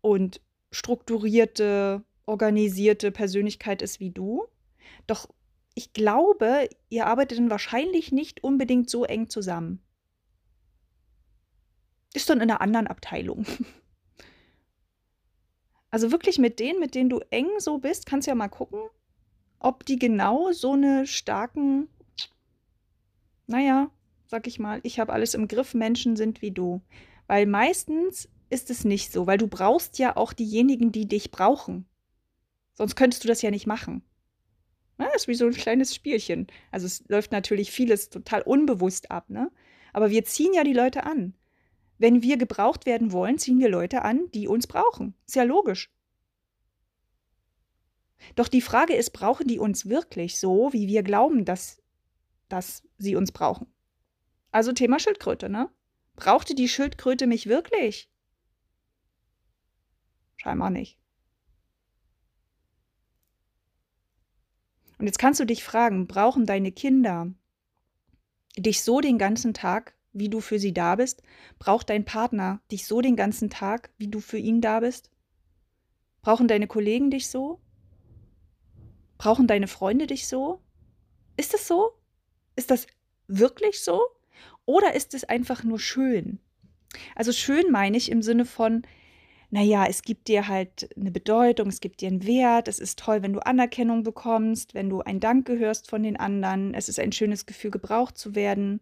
und 0.00 0.40
strukturierte, 0.70 2.02
organisierte 2.24 3.12
Persönlichkeit 3.12 3.82
ist 3.82 4.00
wie 4.00 4.10
du. 4.10 4.46
Doch 5.06 5.28
ich 5.74 5.92
glaube, 5.92 6.68
ihr 6.88 7.06
arbeitet 7.06 7.38
dann 7.38 7.50
wahrscheinlich 7.50 8.12
nicht 8.12 8.44
unbedingt 8.44 8.90
so 8.90 9.04
eng 9.04 9.28
zusammen. 9.28 9.82
Ist 12.14 12.28
dann 12.28 12.40
in 12.40 12.50
einer 12.50 12.60
anderen 12.60 12.86
Abteilung. 12.86 13.46
Also 15.94 16.10
wirklich 16.10 16.38
mit 16.38 16.58
denen, 16.58 16.80
mit 16.80 16.94
denen 16.94 17.10
du 17.10 17.20
eng 17.28 17.50
so 17.58 17.76
bist, 17.76 18.06
kannst 18.06 18.26
du 18.26 18.30
ja 18.30 18.34
mal 18.34 18.48
gucken, 18.48 18.80
ob 19.58 19.84
die 19.84 19.98
genau 19.98 20.50
so 20.50 20.72
eine 20.72 21.06
starken, 21.06 21.86
naja, 23.46 23.90
sag 24.26 24.46
ich 24.46 24.58
mal, 24.58 24.80
ich 24.84 24.98
habe 24.98 25.12
alles 25.12 25.34
im 25.34 25.48
Griff, 25.48 25.74
Menschen 25.74 26.16
sind 26.16 26.40
wie 26.40 26.50
du. 26.50 26.80
Weil 27.26 27.44
meistens 27.44 28.30
ist 28.48 28.70
es 28.70 28.86
nicht 28.86 29.12
so, 29.12 29.26
weil 29.26 29.36
du 29.36 29.48
brauchst 29.48 29.98
ja 29.98 30.16
auch 30.16 30.32
diejenigen, 30.32 30.92
die 30.92 31.06
dich 31.06 31.30
brauchen. 31.30 31.86
Sonst 32.72 32.96
könntest 32.96 33.22
du 33.24 33.28
das 33.28 33.42
ja 33.42 33.50
nicht 33.50 33.66
machen. 33.66 34.02
Na, 34.98 35.06
das 35.06 35.22
ist 35.22 35.28
wie 35.28 35.34
so 35.34 35.46
ein 35.46 35.52
kleines 35.52 35.94
Spielchen. 35.94 36.46
Also 36.70 36.86
es 36.86 37.04
läuft 37.08 37.32
natürlich 37.32 37.70
vieles 37.70 38.10
total 38.10 38.42
unbewusst 38.42 39.10
ab, 39.10 39.30
ne? 39.30 39.50
Aber 39.92 40.10
wir 40.10 40.24
ziehen 40.24 40.54
ja 40.54 40.64
die 40.64 40.72
Leute 40.72 41.04
an. 41.04 41.34
Wenn 41.98 42.22
wir 42.22 42.36
gebraucht 42.36 42.86
werden 42.86 43.12
wollen, 43.12 43.38
ziehen 43.38 43.58
wir 43.58 43.68
Leute 43.68 44.02
an, 44.02 44.30
die 44.32 44.48
uns 44.48 44.66
brauchen. 44.66 45.14
Ist 45.26 45.36
ja 45.36 45.44
logisch. 45.44 45.90
Doch 48.34 48.48
die 48.48 48.60
Frage 48.60 48.94
ist, 48.94 49.10
brauchen 49.10 49.46
die 49.46 49.58
uns 49.58 49.88
wirklich 49.88 50.38
so, 50.38 50.72
wie 50.72 50.88
wir 50.88 51.02
glauben, 51.02 51.44
dass, 51.44 51.82
dass 52.48 52.82
sie 52.98 53.16
uns 53.16 53.32
brauchen? 53.32 53.66
Also 54.50 54.72
Thema 54.72 54.98
Schildkröte, 54.98 55.48
ne? 55.48 55.70
Brauchte 56.14 56.54
die 56.54 56.68
Schildkröte 56.68 57.26
mich 57.26 57.46
wirklich? 57.46 58.10
Scheinbar 60.36 60.70
nicht. 60.70 60.98
Und 65.02 65.06
jetzt 65.06 65.18
kannst 65.18 65.40
du 65.40 65.44
dich 65.44 65.64
fragen, 65.64 66.06
brauchen 66.06 66.46
deine 66.46 66.70
Kinder 66.70 67.34
dich 68.56 68.84
so 68.84 69.00
den 69.00 69.18
ganzen 69.18 69.52
Tag, 69.52 69.96
wie 70.12 70.28
du 70.28 70.38
für 70.40 70.60
sie 70.60 70.72
da 70.72 70.94
bist? 70.94 71.24
Braucht 71.58 71.90
dein 71.90 72.04
Partner 72.04 72.62
dich 72.70 72.86
so 72.86 73.00
den 73.00 73.16
ganzen 73.16 73.50
Tag, 73.50 73.90
wie 73.98 74.06
du 74.06 74.20
für 74.20 74.38
ihn 74.38 74.60
da 74.60 74.78
bist? 74.78 75.10
Brauchen 76.20 76.46
deine 76.46 76.68
Kollegen 76.68 77.10
dich 77.10 77.26
so? 77.26 77.60
Brauchen 79.18 79.48
deine 79.48 79.66
Freunde 79.66 80.06
dich 80.06 80.28
so? 80.28 80.60
Ist 81.36 81.52
das 81.52 81.66
so? 81.66 81.98
Ist 82.54 82.70
das 82.70 82.86
wirklich 83.26 83.82
so? 83.82 84.02
Oder 84.66 84.94
ist 84.94 85.14
es 85.14 85.24
einfach 85.24 85.64
nur 85.64 85.80
schön? 85.80 86.38
Also 87.16 87.32
schön 87.32 87.72
meine 87.72 87.96
ich 87.96 88.08
im 88.08 88.22
Sinne 88.22 88.44
von, 88.44 88.82
naja, 89.52 89.84
es 89.86 90.00
gibt 90.00 90.28
dir 90.28 90.48
halt 90.48 90.88
eine 90.96 91.10
Bedeutung, 91.10 91.68
es 91.68 91.80
gibt 91.80 92.00
dir 92.00 92.08
einen 92.08 92.26
Wert, 92.26 92.68
es 92.68 92.78
ist 92.78 92.98
toll, 92.98 93.20
wenn 93.20 93.34
du 93.34 93.40
Anerkennung 93.40 94.02
bekommst, 94.02 94.72
wenn 94.72 94.88
du 94.88 95.02
ein 95.02 95.20
Danke 95.20 95.58
hörst 95.58 95.90
von 95.90 96.02
den 96.02 96.16
anderen, 96.16 96.72
es 96.72 96.88
ist 96.88 96.98
ein 96.98 97.12
schönes 97.12 97.44
Gefühl, 97.44 97.70
gebraucht 97.70 98.16
zu 98.16 98.34
werden, 98.34 98.80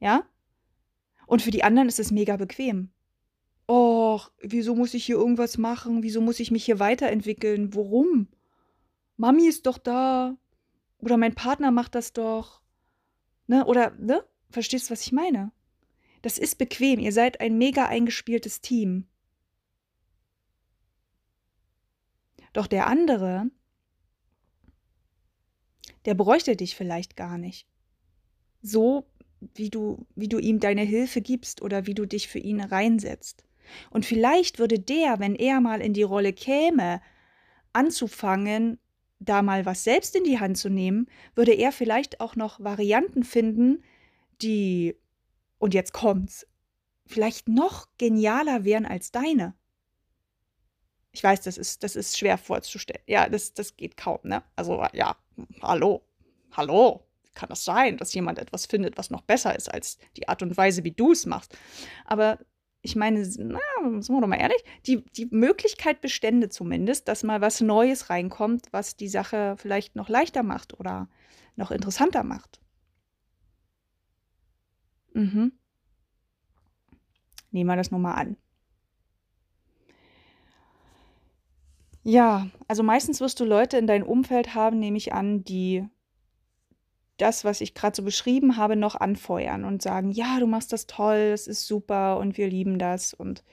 ja? 0.00 0.24
Und 1.28 1.42
für 1.42 1.52
die 1.52 1.62
anderen 1.62 1.88
ist 1.88 2.00
es 2.00 2.10
mega 2.10 2.36
bequem. 2.36 2.90
Och, 3.68 4.32
wieso 4.40 4.74
muss 4.74 4.94
ich 4.94 5.06
hier 5.06 5.14
irgendwas 5.14 5.58
machen? 5.58 6.02
Wieso 6.02 6.20
muss 6.20 6.40
ich 6.40 6.50
mich 6.50 6.64
hier 6.64 6.80
weiterentwickeln? 6.80 7.72
Warum? 7.72 8.26
Mami 9.16 9.46
ist 9.46 9.66
doch 9.66 9.78
da. 9.78 10.36
Oder 10.98 11.18
mein 11.18 11.36
Partner 11.36 11.70
macht 11.70 11.94
das 11.94 12.12
doch. 12.12 12.62
Ne? 13.46 13.64
Oder, 13.64 13.92
ne? 13.92 14.24
Verstehst 14.50 14.88
du, 14.88 14.92
was 14.92 15.02
ich 15.02 15.12
meine? 15.12 15.52
Das 16.20 16.36
ist 16.36 16.58
bequem. 16.58 16.98
Ihr 16.98 17.12
seid 17.12 17.40
ein 17.40 17.58
mega 17.58 17.86
eingespieltes 17.86 18.60
Team. 18.60 19.06
Doch 22.52 22.66
der 22.66 22.86
andere, 22.86 23.50
der 26.04 26.14
bräuchte 26.14 26.56
dich 26.56 26.74
vielleicht 26.74 27.16
gar 27.16 27.38
nicht. 27.38 27.66
So 28.62 29.06
wie 29.54 29.70
du, 29.70 30.06
wie 30.14 30.28
du 30.28 30.38
ihm 30.38 30.60
deine 30.60 30.82
Hilfe 30.82 31.20
gibst 31.20 31.62
oder 31.62 31.86
wie 31.86 31.94
du 31.94 32.06
dich 32.06 32.28
für 32.28 32.38
ihn 32.38 32.60
reinsetzt. 32.60 33.44
Und 33.90 34.04
vielleicht 34.04 34.58
würde 34.58 34.78
der, 34.78 35.18
wenn 35.18 35.34
er 35.34 35.60
mal 35.60 35.80
in 35.80 35.94
die 35.94 36.02
Rolle 36.02 36.32
käme, 36.32 37.00
anzufangen, 37.72 38.78
da 39.18 39.42
mal 39.42 39.66
was 39.66 39.84
selbst 39.84 40.16
in 40.16 40.24
die 40.24 40.40
Hand 40.40 40.58
zu 40.58 40.70
nehmen, 40.70 41.06
würde 41.34 41.52
er 41.52 41.72
vielleicht 41.72 42.20
auch 42.20 42.36
noch 42.36 42.58
Varianten 42.60 43.22
finden, 43.22 43.84
die, 44.42 44.96
und 45.58 45.74
jetzt 45.74 45.92
kommt's, 45.92 46.46
vielleicht 47.06 47.48
noch 47.48 47.86
genialer 47.98 48.64
wären 48.64 48.86
als 48.86 49.12
deine. 49.12 49.54
Ich 51.12 51.24
weiß, 51.24 51.40
das 51.42 51.58
ist, 51.58 51.82
das 51.82 51.96
ist 51.96 52.18
schwer 52.18 52.38
vorzustellen. 52.38 53.02
Ja, 53.06 53.28
das, 53.28 53.52
das 53.54 53.76
geht 53.76 53.96
kaum, 53.96 54.20
ne? 54.22 54.42
Also, 54.56 54.84
ja, 54.92 55.16
hallo, 55.62 56.02
hallo, 56.52 57.04
kann 57.34 57.48
das 57.48 57.64
sein, 57.64 57.96
dass 57.96 58.14
jemand 58.14 58.38
etwas 58.38 58.66
findet, 58.66 58.96
was 58.96 59.10
noch 59.10 59.22
besser 59.22 59.56
ist 59.56 59.72
als 59.72 59.98
die 60.16 60.28
Art 60.28 60.42
und 60.42 60.56
Weise, 60.56 60.84
wie 60.84 60.92
du 60.92 61.12
es 61.12 61.26
machst. 61.26 61.56
Aber 62.04 62.38
ich 62.82 62.96
meine, 62.96 63.20
na, 63.38 63.58
sind 64.00 64.14
wir 64.14 64.20
doch 64.20 64.26
mal 64.26 64.40
ehrlich, 64.40 64.62
die, 64.86 65.04
die 65.04 65.26
Möglichkeit 65.30 66.00
bestände 66.00 66.48
zumindest, 66.48 67.08
dass 67.08 67.22
mal 67.22 67.40
was 67.40 67.60
Neues 67.60 68.08
reinkommt, 68.08 68.66
was 68.72 68.96
die 68.96 69.08
Sache 69.08 69.56
vielleicht 69.58 69.96
noch 69.96 70.08
leichter 70.08 70.42
macht 70.42 70.78
oder 70.78 71.08
noch 71.56 71.70
interessanter 71.70 72.22
macht. 72.24 72.60
Mhm. 75.12 75.52
Nehmen 77.50 77.68
wir 77.68 77.76
das 77.76 77.90
nur 77.90 78.00
mal 78.00 78.14
an. 78.14 78.36
Ja, 82.02 82.48
also 82.66 82.82
meistens 82.82 83.20
wirst 83.20 83.40
du 83.40 83.44
Leute 83.44 83.76
in 83.76 83.86
deinem 83.86 84.06
Umfeld 84.06 84.54
haben, 84.54 84.78
nehme 84.78 84.96
ich 84.96 85.12
an, 85.12 85.44
die 85.44 85.86
das, 87.18 87.44
was 87.44 87.60
ich 87.60 87.74
gerade 87.74 87.94
so 87.94 88.02
beschrieben 88.02 88.56
habe, 88.56 88.76
noch 88.76 88.94
anfeuern 88.94 89.64
und 89.64 89.82
sagen, 89.82 90.10
ja, 90.10 90.38
du 90.40 90.46
machst 90.46 90.72
das 90.72 90.86
toll, 90.86 91.30
es 91.34 91.46
ist 91.46 91.66
super 91.66 92.18
und 92.18 92.38
wir 92.38 92.48
lieben 92.48 92.78
das. 92.78 93.12
Und 93.12 93.44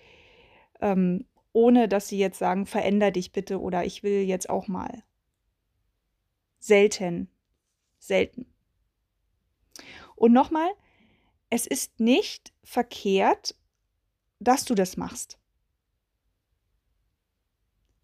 ähm, 0.79 1.25
ohne 1.51 1.89
dass 1.89 2.07
sie 2.07 2.17
jetzt 2.17 2.39
sagen, 2.39 2.65
veränder 2.65 3.11
dich 3.11 3.33
bitte 3.33 3.59
oder 3.59 3.83
ich 3.83 4.03
will 4.03 4.21
jetzt 4.21 4.49
auch 4.49 4.67
mal. 4.67 5.03
Selten. 6.59 7.29
Selten. 7.99 8.45
Und 10.15 10.31
nochmal, 10.31 10.69
es 11.49 11.67
ist 11.67 11.99
nicht 11.99 12.53
verkehrt, 12.63 13.55
dass 14.39 14.65
du 14.65 14.75
das 14.75 14.95
machst. 14.97 15.37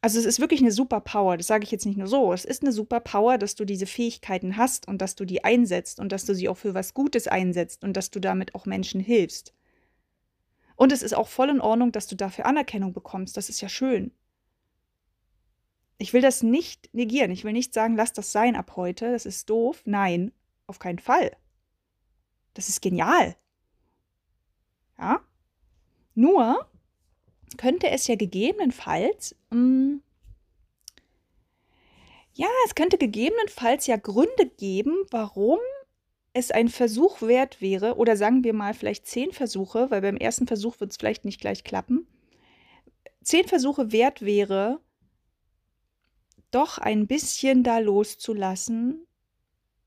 Also 0.03 0.19
es 0.19 0.25
ist 0.25 0.41
wirklich 0.41 0.59
eine 0.59 0.73
Superpower, 0.73 1.37
das 1.37 1.47
sage 1.47 1.63
ich 1.63 1.71
jetzt 1.71 1.85
nicht 1.85 1.97
nur 1.97 2.07
so. 2.07 2.33
Es 2.33 2.43
ist 2.43 2.61
eine 2.61 2.73
Superpower, 2.73 3.37
dass 3.37 3.55
du 3.55 3.63
diese 3.63 3.85
Fähigkeiten 3.85 4.57
hast 4.57 4.85
und 4.85 4.97
dass 4.97 5.15
du 5.15 5.23
die 5.23 5.45
einsetzt 5.45 5.97
und 5.97 6.11
dass 6.11 6.25
du 6.25 6.35
sie 6.35 6.49
auch 6.49 6.57
für 6.57 6.73
was 6.73 6.93
Gutes 6.93 7.29
einsetzt 7.29 7.85
und 7.85 7.95
dass 7.95 8.11
du 8.11 8.19
damit 8.19 8.53
auch 8.53 8.65
Menschen 8.65 8.99
hilfst. 8.99 9.53
Und 10.75 10.91
es 10.91 11.03
ist 11.03 11.13
auch 11.13 11.29
voll 11.29 11.49
in 11.49 11.61
Ordnung, 11.61 11.93
dass 11.93 12.07
du 12.07 12.17
dafür 12.17 12.47
Anerkennung 12.47 12.91
bekommst. 12.91 13.37
Das 13.37 13.47
ist 13.47 13.61
ja 13.61 13.69
schön. 13.69 14.11
Ich 15.99 16.11
will 16.11 16.21
das 16.21 16.43
nicht 16.43 16.93
negieren. 16.93 17.31
Ich 17.31 17.45
will 17.45 17.53
nicht 17.53 17.73
sagen, 17.73 17.95
lass 17.95 18.11
das 18.11 18.33
sein 18.33 18.57
ab 18.57 18.73
heute. 18.75 19.13
Das 19.13 19.25
ist 19.25 19.49
doof. 19.49 19.83
Nein, 19.85 20.33
auf 20.67 20.79
keinen 20.79 20.99
Fall. 20.99 21.31
Das 22.55 22.67
ist 22.67 22.81
genial. 22.81 23.37
Ja? 24.99 25.21
Nur 26.13 26.67
könnte 27.57 27.89
es 27.89 28.07
ja 28.07 28.15
gegebenenfalls, 28.15 29.35
mh, 29.49 29.57
hm, 29.57 30.03
ja, 32.35 32.47
es 32.65 32.73
könnte 32.73 32.97
gegebenenfalls 32.97 33.85
ja 33.85 33.95
Gründe 33.95 34.47
geben, 34.57 35.05
warum 35.11 35.59
es 36.33 36.49
ein 36.49 36.67
Versuch 36.67 37.21
wert 37.21 37.61
wäre, 37.61 37.95
oder 37.97 38.17
sagen 38.17 38.43
wir 38.43 38.53
mal 38.53 38.73
vielleicht 38.73 39.05
zehn 39.05 39.31
Versuche, 39.31 39.91
weil 39.91 40.01
beim 40.01 40.17
ersten 40.17 40.47
Versuch 40.47 40.79
wird 40.79 40.91
es 40.91 40.97
vielleicht 40.97 41.25
nicht 41.25 41.39
gleich 41.39 41.63
klappen, 41.63 42.07
zehn 43.21 43.47
Versuche 43.47 43.91
wert 43.91 44.23
wäre, 44.23 44.79
doch 46.49 46.79
ein 46.79 47.05
bisschen 47.05 47.63
da 47.63 47.77
loszulassen 47.77 49.05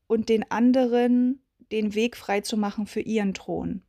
und 0.07 0.29
den 0.29 0.49
anderen 0.49 1.41
den 1.71 1.95
Weg 1.95 2.15
frei 2.15 2.39
zu 2.41 2.55
machen 2.55 2.87
für 2.87 3.01
ihren 3.01 3.33
Thron 3.33 3.81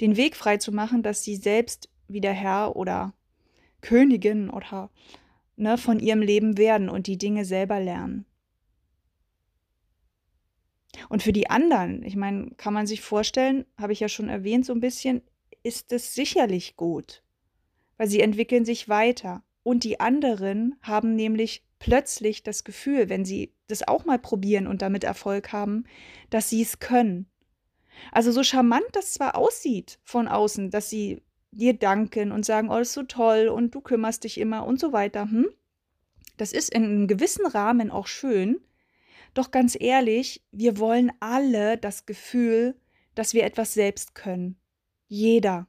den 0.00 0.16
Weg 0.16 0.36
frei 0.36 0.56
zu 0.58 0.72
machen, 0.72 1.02
dass 1.02 1.22
sie 1.22 1.36
selbst 1.36 1.88
wieder 2.08 2.32
Herr 2.32 2.76
oder 2.76 3.14
Königin 3.80 4.50
oder 4.50 4.90
ne, 5.56 5.78
von 5.78 6.00
ihrem 6.00 6.20
Leben 6.20 6.58
werden 6.58 6.88
und 6.88 7.06
die 7.06 7.18
Dinge 7.18 7.44
selber 7.44 7.80
lernen. 7.80 8.26
Und 11.08 11.22
für 11.22 11.32
die 11.32 11.50
anderen, 11.50 12.02
ich 12.04 12.16
meine, 12.16 12.50
kann 12.56 12.74
man 12.74 12.86
sich 12.86 13.00
vorstellen, 13.00 13.66
habe 13.78 13.92
ich 13.92 14.00
ja 14.00 14.08
schon 14.08 14.28
erwähnt, 14.28 14.64
so 14.64 14.72
ein 14.72 14.80
bisschen, 14.80 15.22
ist 15.62 15.92
es 15.92 16.14
sicherlich 16.14 16.76
gut, 16.76 17.22
weil 17.96 18.08
sie 18.08 18.20
entwickeln 18.20 18.64
sich 18.64 18.88
weiter. 18.88 19.42
Und 19.62 19.84
die 19.84 20.00
anderen 20.00 20.76
haben 20.80 21.14
nämlich 21.14 21.64
plötzlich 21.78 22.42
das 22.42 22.64
Gefühl, 22.64 23.08
wenn 23.08 23.24
sie 23.24 23.52
das 23.66 23.86
auch 23.86 24.04
mal 24.04 24.18
probieren 24.18 24.66
und 24.66 24.80
damit 24.80 25.04
Erfolg 25.04 25.52
haben, 25.52 25.84
dass 26.30 26.48
sie 26.48 26.62
es 26.62 26.78
können. 26.78 27.26
Also 28.12 28.32
so 28.32 28.42
charmant 28.42 28.86
das 28.92 29.12
zwar 29.14 29.36
aussieht 29.36 29.98
von 30.02 30.28
außen, 30.28 30.70
dass 30.70 30.90
sie 30.90 31.22
dir 31.50 31.74
danken 31.74 32.32
und 32.32 32.44
sagen, 32.44 32.68
oh, 32.68 32.78
das 32.78 32.88
ist 32.88 32.94
so 32.94 33.02
toll 33.02 33.48
und 33.48 33.74
du 33.74 33.80
kümmerst 33.80 34.24
dich 34.24 34.38
immer 34.38 34.66
und 34.66 34.78
so 34.78 34.92
weiter. 34.92 35.30
Hm? 35.30 35.48
Das 36.36 36.52
ist 36.52 36.70
in 36.70 36.84
einem 36.84 37.06
gewissen 37.08 37.46
Rahmen 37.46 37.90
auch 37.90 38.06
schön. 38.06 38.60
Doch 39.34 39.50
ganz 39.50 39.76
ehrlich, 39.78 40.42
wir 40.50 40.78
wollen 40.78 41.12
alle 41.20 41.78
das 41.78 42.06
Gefühl, 42.06 42.74
dass 43.14 43.34
wir 43.34 43.44
etwas 43.44 43.74
selbst 43.74 44.14
können. 44.14 44.56
Jeder. 45.08 45.66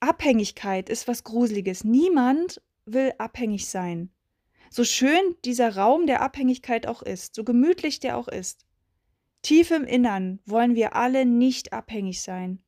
Abhängigkeit 0.00 0.88
ist 0.88 1.08
was 1.08 1.24
Gruseliges. 1.24 1.84
Niemand 1.84 2.62
will 2.84 3.12
abhängig 3.18 3.68
sein. 3.68 4.10
So 4.70 4.84
schön 4.84 5.34
dieser 5.44 5.76
Raum 5.76 6.06
der 6.06 6.20
Abhängigkeit 6.20 6.86
auch 6.86 7.02
ist, 7.02 7.34
so 7.34 7.42
gemütlich 7.42 8.00
der 8.00 8.16
auch 8.16 8.28
ist. 8.28 8.66
Tief 9.42 9.70
im 9.70 9.84
Innern 9.84 10.40
wollen 10.46 10.74
wir 10.74 10.96
alle 10.96 11.24
nicht 11.24 11.72
abhängig 11.72 12.22
sein. 12.22 12.60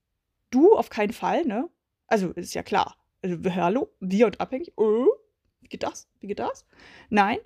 Du 0.50 0.74
auf 0.74 0.90
keinen 0.90 1.12
Fall, 1.12 1.44
ne? 1.44 1.68
Also 2.06 2.30
ist 2.30 2.54
ja 2.54 2.62
klar. 2.62 2.96
Also, 3.22 3.36
hallo, 3.54 3.90
wir 4.00 4.26
und 4.26 4.40
abhängig? 4.40 4.72
Oh, 4.76 5.06
wie 5.60 5.68
geht 5.68 5.82
das? 5.82 6.08
Wie 6.20 6.26
geht 6.26 6.38
das? 6.38 6.64
Nein. 7.08 7.38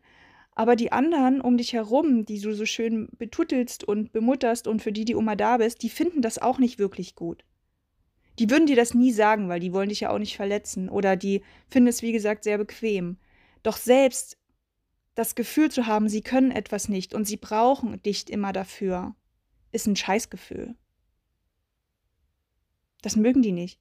Aber 0.54 0.76
die 0.76 0.92
anderen 0.92 1.40
um 1.40 1.56
dich 1.56 1.72
herum, 1.72 2.24
die 2.24 2.40
du 2.40 2.54
so 2.54 2.64
schön 2.64 3.08
betuttelst 3.18 3.82
und 3.82 4.12
bemutterst 4.12 4.68
und 4.68 4.82
für 4.82 4.92
die, 4.92 5.04
die 5.04 5.12
immer 5.12 5.34
da 5.34 5.56
bist, 5.56 5.82
die 5.82 5.88
finden 5.88 6.22
das 6.22 6.38
auch 6.38 6.58
nicht 6.58 6.78
wirklich 6.78 7.16
gut. 7.16 7.44
Die 8.38 8.48
würden 8.50 8.66
dir 8.66 8.76
das 8.76 8.94
nie 8.94 9.12
sagen, 9.12 9.48
weil 9.48 9.60
die 9.60 9.72
wollen 9.72 9.88
dich 9.88 10.00
ja 10.00 10.10
auch 10.10 10.18
nicht 10.18 10.36
verletzen. 10.36 10.88
Oder 10.88 11.16
die 11.16 11.42
finden 11.68 11.88
es, 11.88 12.02
wie 12.02 12.12
gesagt, 12.12 12.44
sehr 12.44 12.58
bequem. 12.58 13.16
Doch 13.62 13.76
selbst 13.76 14.38
das 15.14 15.34
Gefühl 15.34 15.70
zu 15.70 15.86
haben, 15.86 16.08
sie 16.08 16.22
können 16.22 16.50
etwas 16.50 16.88
nicht 16.88 17.14
und 17.14 17.24
sie 17.24 17.36
brauchen 17.36 18.02
dich 18.02 18.28
immer 18.30 18.52
dafür, 18.52 19.14
ist 19.72 19.86
ein 19.86 19.96
Scheißgefühl. 19.96 20.74
Das 23.02 23.16
mögen 23.16 23.42
die 23.42 23.52
nicht. 23.52 23.80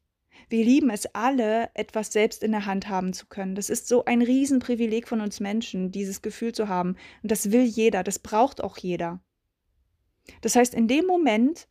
Wir 0.49 0.65
lieben 0.65 0.89
es 0.89 1.05
alle, 1.13 1.69
etwas 1.73 2.11
selbst 2.11 2.43
in 2.43 2.51
der 2.51 2.65
Hand 2.65 2.89
haben 2.89 3.13
zu 3.13 3.27
können. 3.27 3.55
Das 3.55 3.69
ist 3.69 3.87
so 3.87 4.05
ein 4.05 4.21
Riesenprivileg 4.21 5.07
von 5.07 5.21
uns 5.21 5.39
Menschen, 5.39 5.91
dieses 5.91 6.21
Gefühl 6.21 6.53
zu 6.53 6.67
haben. 6.67 6.95
Und 7.21 7.31
das 7.31 7.51
will 7.51 7.63
jeder, 7.63 8.03
das 8.03 8.19
braucht 8.19 8.61
auch 8.61 8.77
jeder. 8.77 9.21
Das 10.41 10.55
heißt, 10.55 10.73
in 10.73 10.87
dem 10.87 11.05
Moment, 11.05 11.67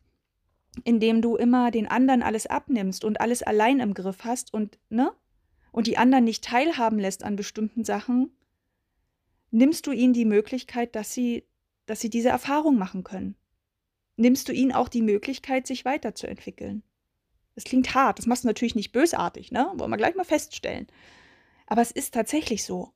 in 0.83 0.99
dem 0.99 1.21
du 1.21 1.35
immer 1.35 1.71
den 1.71 1.87
anderen 1.87 2.23
alles 2.23 2.47
abnimmst 2.47 3.03
und 3.05 3.21
alles 3.21 3.43
allein 3.43 3.79
im 3.79 3.93
Griff 3.93 4.23
hast 4.23 4.53
und, 4.53 4.79
ne, 4.89 5.11
und 5.71 5.87
die 5.87 5.97
anderen 5.97 6.23
nicht 6.23 6.43
teilhaben 6.43 6.99
lässt 6.99 7.23
an 7.23 7.35
bestimmten 7.35 7.83
Sachen, 7.83 8.31
nimmst 9.53 9.85
du 9.87 9.91
ihnen 9.91 10.13
die 10.13 10.25
Möglichkeit, 10.25 10.95
dass 10.95 11.13
sie, 11.13 11.45
dass 11.85 12.01
sie 12.01 12.09
diese 12.09 12.29
Erfahrung 12.29 12.77
machen 12.77 13.03
können. 13.03 13.35
Nimmst 14.15 14.49
du 14.49 14.53
ihnen 14.53 14.71
auch 14.71 14.89
die 14.89 15.01
Möglichkeit, 15.01 15.67
sich 15.67 15.85
weiterzuentwickeln. 15.85 16.83
Das 17.55 17.63
klingt 17.63 17.93
hart, 17.93 18.17
das 18.17 18.25
machst 18.25 18.43
du 18.43 18.47
natürlich 18.47 18.75
nicht 18.75 18.91
bösartig, 18.91 19.51
ne? 19.51 19.71
Wollen 19.75 19.91
wir 19.91 19.97
gleich 19.97 20.15
mal 20.15 20.23
feststellen. 20.23 20.87
Aber 21.67 21.81
es 21.81 21.91
ist 21.91 22.13
tatsächlich 22.13 22.63
so. 22.63 22.93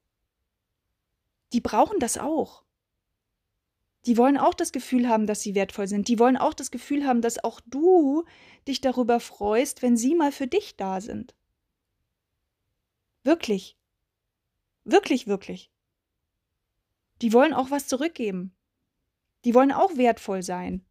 Die 1.54 1.62
brauchen 1.62 2.00
das 2.00 2.18
auch. 2.18 2.64
Die 4.06 4.18
wollen 4.18 4.38
auch 4.38 4.54
das 4.54 4.72
Gefühl 4.72 5.08
haben, 5.08 5.28
dass 5.28 5.42
sie 5.42 5.54
wertvoll 5.54 5.88
sind. 5.88 6.08
Die 6.08 6.18
wollen 6.18 6.38
auch 6.38 6.54
das 6.54 6.72
Gefühl 6.72 7.06
haben, 7.06 7.22
dass 7.22 7.44
auch 7.44 7.62
du 7.66 8.26
dich 8.68 8.82
darüber 8.82 9.20
freust, 9.20 9.82
wenn 9.82 9.96
sie 9.96 10.16
mal 10.16 10.32
für 10.32 10.48
dich 10.48 10.76
da 10.76 11.02
sind. 11.02 11.36
Wirklich. 13.24 13.78
Wirklich, 14.86 15.28
wirklich. 15.28 15.70
Die 17.22 17.34
wollen 17.34 17.54
auch 17.54 17.72
was 17.72 17.88
zurückgeben. 17.88 18.54
Die 19.46 19.54
wollen 19.54 19.72
auch 19.72 19.98
wertvoll 19.98 20.44
sein. 20.44 20.86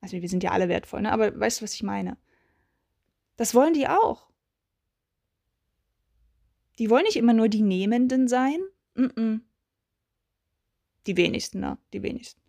Also 0.00 0.20
wir 0.20 0.28
sind 0.28 0.44
ja 0.44 0.52
alle 0.52 0.68
wertvoll, 0.68 1.02
ne? 1.02 1.12
Aber 1.12 1.38
weißt 1.38 1.60
du, 1.60 1.64
was 1.64 1.74
ich 1.74 1.82
meine? 1.82 2.16
Das 3.36 3.54
wollen 3.54 3.74
die 3.74 3.88
auch. 3.88 4.28
Die 6.78 6.90
wollen 6.90 7.04
nicht 7.04 7.16
immer 7.16 7.32
nur 7.32 7.48
die 7.48 7.62
Nehmenden 7.62 8.28
sein. 8.28 8.60
Mm 8.94 9.04
-mm. 9.04 9.40
Die 11.06 11.16
wenigsten, 11.16 11.60
ne? 11.60 11.78
Die 11.92 12.02
wenigsten. 12.02 12.40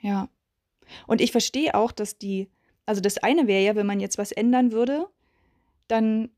Ja. 0.00 0.30
Und 1.06 1.20
ich 1.20 1.32
verstehe 1.32 1.74
auch, 1.74 1.92
dass 1.92 2.16
die, 2.16 2.50
also 2.86 3.02
das 3.02 3.18
eine 3.18 3.46
wäre 3.46 3.62
ja, 3.62 3.76
wenn 3.76 3.86
man 3.86 4.00
jetzt 4.00 4.16
was 4.16 4.32
ändern 4.32 4.72
würde, 4.72 5.08
dann 5.86 6.30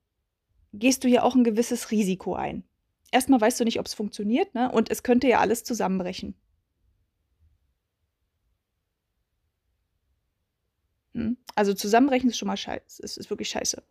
gehst 0.72 1.04
du 1.04 1.08
ja 1.08 1.22
auch 1.22 1.36
ein 1.36 1.44
gewisses 1.44 1.92
Risiko 1.92 2.34
ein 2.34 2.64
erstmal 3.10 3.40
weißt 3.40 3.60
du 3.60 3.64
nicht, 3.64 3.80
ob 3.80 3.86
es 3.86 3.94
funktioniert, 3.94 4.54
ne? 4.54 4.70
Und 4.70 4.90
es 4.90 5.02
könnte 5.02 5.28
ja 5.28 5.40
alles 5.40 5.64
zusammenbrechen. 5.64 6.34
Hm? 11.14 11.36
Also 11.54 11.74
zusammenbrechen 11.74 12.30
ist 12.30 12.38
schon 12.38 12.48
mal 12.48 12.56
scheiße. 12.56 13.02
Es 13.02 13.16
ist 13.16 13.30
wirklich 13.30 13.48
scheiße. 13.48 13.82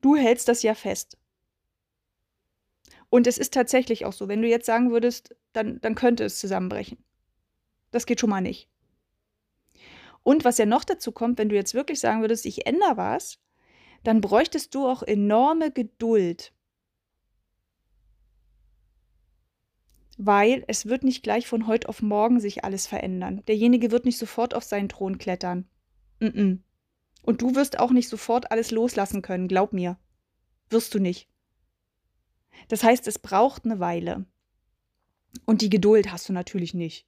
Du 0.00 0.16
hältst 0.16 0.48
das 0.48 0.62
ja 0.62 0.74
fest. 0.74 1.16
Und 3.08 3.26
es 3.26 3.38
ist 3.38 3.52
tatsächlich 3.52 4.04
auch 4.04 4.12
so, 4.12 4.28
wenn 4.28 4.42
du 4.42 4.48
jetzt 4.48 4.66
sagen 4.66 4.90
würdest, 4.90 5.36
dann, 5.52 5.80
dann 5.80 5.94
könnte 5.94 6.24
es 6.24 6.38
zusammenbrechen. 6.38 6.98
Das 7.90 8.06
geht 8.06 8.20
schon 8.20 8.30
mal 8.30 8.40
nicht. 8.40 8.68
Und 10.22 10.44
was 10.44 10.58
ja 10.58 10.66
noch 10.66 10.84
dazu 10.84 11.12
kommt, 11.12 11.38
wenn 11.38 11.48
du 11.48 11.54
jetzt 11.54 11.74
wirklich 11.74 12.00
sagen 12.00 12.20
würdest, 12.20 12.46
ich 12.46 12.66
ändere 12.66 12.96
was, 12.96 13.38
dann 14.02 14.20
bräuchtest 14.20 14.74
du 14.74 14.86
auch 14.86 15.02
enorme 15.02 15.70
Geduld. 15.70 16.52
Weil 20.18 20.64
es 20.68 20.86
wird 20.86 21.04
nicht 21.04 21.22
gleich 21.22 21.46
von 21.46 21.66
heute 21.66 21.88
auf 21.88 22.02
morgen 22.02 22.40
sich 22.40 22.64
alles 22.64 22.86
verändern. 22.86 23.42
Derjenige 23.46 23.90
wird 23.90 24.04
nicht 24.04 24.18
sofort 24.18 24.54
auf 24.54 24.64
seinen 24.64 24.88
Thron 24.88 25.18
klettern. 25.18 25.68
Mm 26.20 26.26
-mm. 26.26 26.58
Und 27.22 27.42
du 27.42 27.54
wirst 27.54 27.78
auch 27.78 27.90
nicht 27.90 28.08
sofort 28.08 28.50
alles 28.50 28.70
loslassen 28.70 29.22
können, 29.22 29.48
glaub 29.48 29.72
mir. 29.72 29.98
Wirst 30.70 30.94
du 30.94 30.98
nicht. 30.98 31.28
Das 32.68 32.82
heißt, 32.82 33.06
es 33.06 33.18
braucht 33.18 33.64
eine 33.64 33.80
Weile. 33.80 34.26
Und 35.46 35.62
die 35.62 35.70
Geduld 35.70 36.12
hast 36.12 36.28
du 36.28 36.32
natürlich 36.32 36.74
nicht 36.74 37.06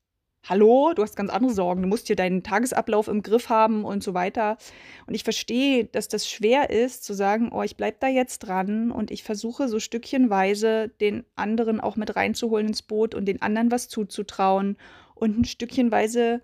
hallo, 0.49 0.93
du 0.95 1.03
hast 1.03 1.17
ganz 1.17 1.31
andere 1.31 1.53
Sorgen, 1.53 1.83
du 1.83 1.89
musst 1.89 2.07
hier 2.07 2.17
deinen 2.17 2.43
Tagesablauf 2.43 3.09
im 3.09 3.23
Griff 3.23 3.49
haben 3.49 3.85
und 3.85 4.03
so 4.03 4.15
weiter. 4.15 4.59
Und 5.07 5.15
ich 5.15 5.25
verstehe, 5.25 5.87
dass 5.87 6.09
das 6.09 6.29
schwer 6.29 6.71
ist, 6.71 7.05
zu 7.05 7.15
sagen, 7.15 7.51
oh, 7.53 7.63
ich 7.63 7.77
bleibe 7.77 7.97
da 8.01 8.09
jetzt 8.09 8.41
dran 8.41 8.91
und 8.91 9.11
ich 9.11 9.25
versuche 9.25 9.69
so 9.69 9.81
stückchenweise 9.81 10.89
den 11.01 11.25
anderen 11.35 11.81
auch 11.81 11.97
mit 11.97 12.15
reinzuholen 12.15 12.69
ins 12.69 12.83
Boot 12.83 13.15
und 13.15 13.25
den 13.27 13.43
anderen 13.43 13.71
was 13.71 13.89
zuzutrauen 13.89 14.77
und 15.15 15.39
ein 15.39 15.45
Stückchenweise 15.45 16.43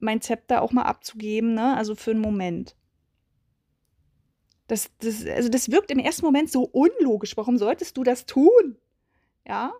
mein 0.00 0.20
Zepter 0.20 0.62
auch 0.62 0.72
mal 0.72 0.82
abzugeben, 0.82 1.54
ne? 1.54 1.76
also 1.76 1.94
für 1.94 2.10
einen 2.10 2.20
Moment. 2.20 2.76
Das, 4.66 4.90
das, 4.98 5.24
also 5.26 5.48
das 5.48 5.70
wirkt 5.70 5.90
im 5.90 5.98
ersten 5.98 6.24
Moment 6.24 6.50
so 6.50 6.62
unlogisch. 6.62 7.36
Warum 7.36 7.56
solltest 7.56 7.96
du 7.96 8.04
das 8.04 8.26
tun? 8.26 8.76
Ja. 9.46 9.72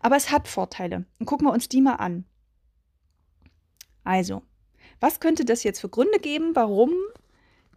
Aber 0.00 0.16
es 0.16 0.32
hat 0.32 0.48
Vorteile. 0.48 1.04
Und 1.20 1.26
gucken 1.26 1.46
wir 1.46 1.52
uns 1.52 1.68
die 1.68 1.80
mal 1.80 1.94
an. 1.94 2.24
Also, 4.06 4.42
was 5.00 5.18
könnte 5.18 5.44
das 5.44 5.64
jetzt 5.64 5.80
für 5.80 5.88
Gründe 5.88 6.20
geben, 6.20 6.54
warum 6.54 6.92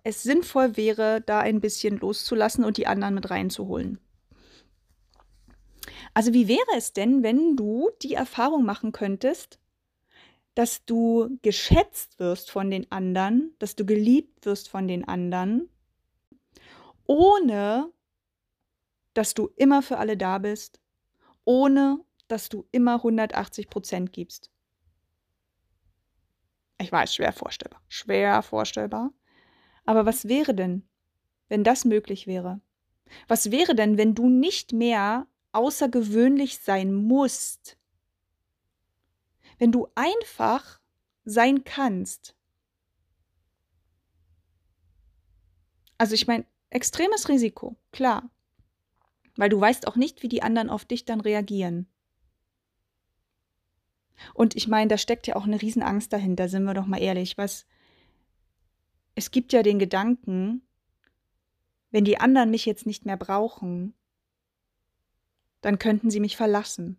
es 0.03 0.21
sinnvoll 0.21 0.77
wäre, 0.77 1.21
da 1.21 1.39
ein 1.39 1.59
bisschen 1.59 1.97
loszulassen 1.97 2.63
und 2.63 2.77
die 2.77 2.85
anderen 2.87 3.15
mit 3.15 3.31
reinzuholen? 3.31 3.99
Also, 6.13 6.31
wie 6.33 6.47
wäre 6.47 6.77
es 6.77 6.93
denn, 6.93 7.23
wenn 7.23 7.55
du 7.55 7.89
die 8.03 8.13
Erfahrung 8.13 8.63
machen 8.63 8.91
könntest, 8.91 9.59
dass 10.53 10.85
du 10.85 11.39
geschätzt 11.41 12.19
wirst 12.19 12.51
von 12.51 12.69
den 12.69 12.91
anderen, 12.91 13.55
dass 13.57 13.75
du 13.75 13.85
geliebt 13.85 14.45
wirst 14.45 14.69
von 14.69 14.87
den 14.87 15.07
anderen, 15.07 15.67
ohne 17.07 17.91
dass 19.15 19.33
du 19.33 19.49
immer 19.55 19.81
für 19.81 19.97
alle 19.97 20.15
da 20.15 20.37
bist, 20.37 20.79
ohne 21.43 22.05
dass 22.27 22.49
du 22.49 22.67
immer 22.71 22.95
180 22.95 23.69
Prozent 23.69 24.13
gibst. 24.13 24.51
Ich 26.79 26.91
weiß, 26.91 27.13
schwer 27.13 27.33
vorstellbar. 27.33 27.81
Schwer 27.89 28.41
vorstellbar. 28.41 29.11
Aber 29.85 30.05
was 30.05 30.27
wäre 30.27 30.55
denn, 30.55 30.87
wenn 31.49 31.63
das 31.63 31.83
möglich 31.83 32.25
wäre? 32.25 32.61
Was 33.27 33.51
wäre 33.51 33.75
denn, 33.75 33.97
wenn 33.97 34.15
du 34.15 34.29
nicht 34.29 34.71
mehr 34.71 35.27
außergewöhnlich 35.51 36.59
sein 36.59 36.93
musst? 36.93 37.77
Wenn 39.57 39.71
du 39.71 39.87
einfach 39.95 40.79
sein 41.25 41.63
kannst? 41.65 42.35
Also 45.97 46.15
ich 46.15 46.27
meine, 46.27 46.45
extremes 46.69 47.27
Risiko, 47.27 47.75
klar. 47.91 48.29
Weil 49.35 49.49
du 49.49 49.59
weißt 49.59 49.87
auch 49.87 49.97
nicht, 49.97 50.23
wie 50.23 50.29
die 50.29 50.43
anderen 50.43 50.69
auf 50.69 50.85
dich 50.85 51.03
dann 51.03 51.19
reagieren. 51.19 51.87
Und 54.33 54.55
ich 54.55 54.67
meine, 54.67 54.87
da 54.87 54.97
steckt 54.97 55.27
ja 55.27 55.35
auch 55.35 55.45
eine 55.45 55.61
Riesenangst 55.61 56.11
dahinter, 56.11 56.49
sind 56.49 56.63
wir 56.63 56.73
doch 56.73 56.85
mal 56.85 57.01
ehrlich. 57.01 57.37
Was, 57.37 57.65
es 59.15 59.31
gibt 59.31 59.53
ja 59.53 59.63
den 59.63 59.79
Gedanken, 59.79 60.61
wenn 61.91 62.05
die 62.05 62.19
anderen 62.19 62.51
mich 62.51 62.65
jetzt 62.65 62.85
nicht 62.85 63.05
mehr 63.05 63.17
brauchen, 63.17 63.93
dann 65.61 65.79
könnten 65.79 66.09
sie 66.09 66.19
mich 66.19 66.37
verlassen. 66.37 66.97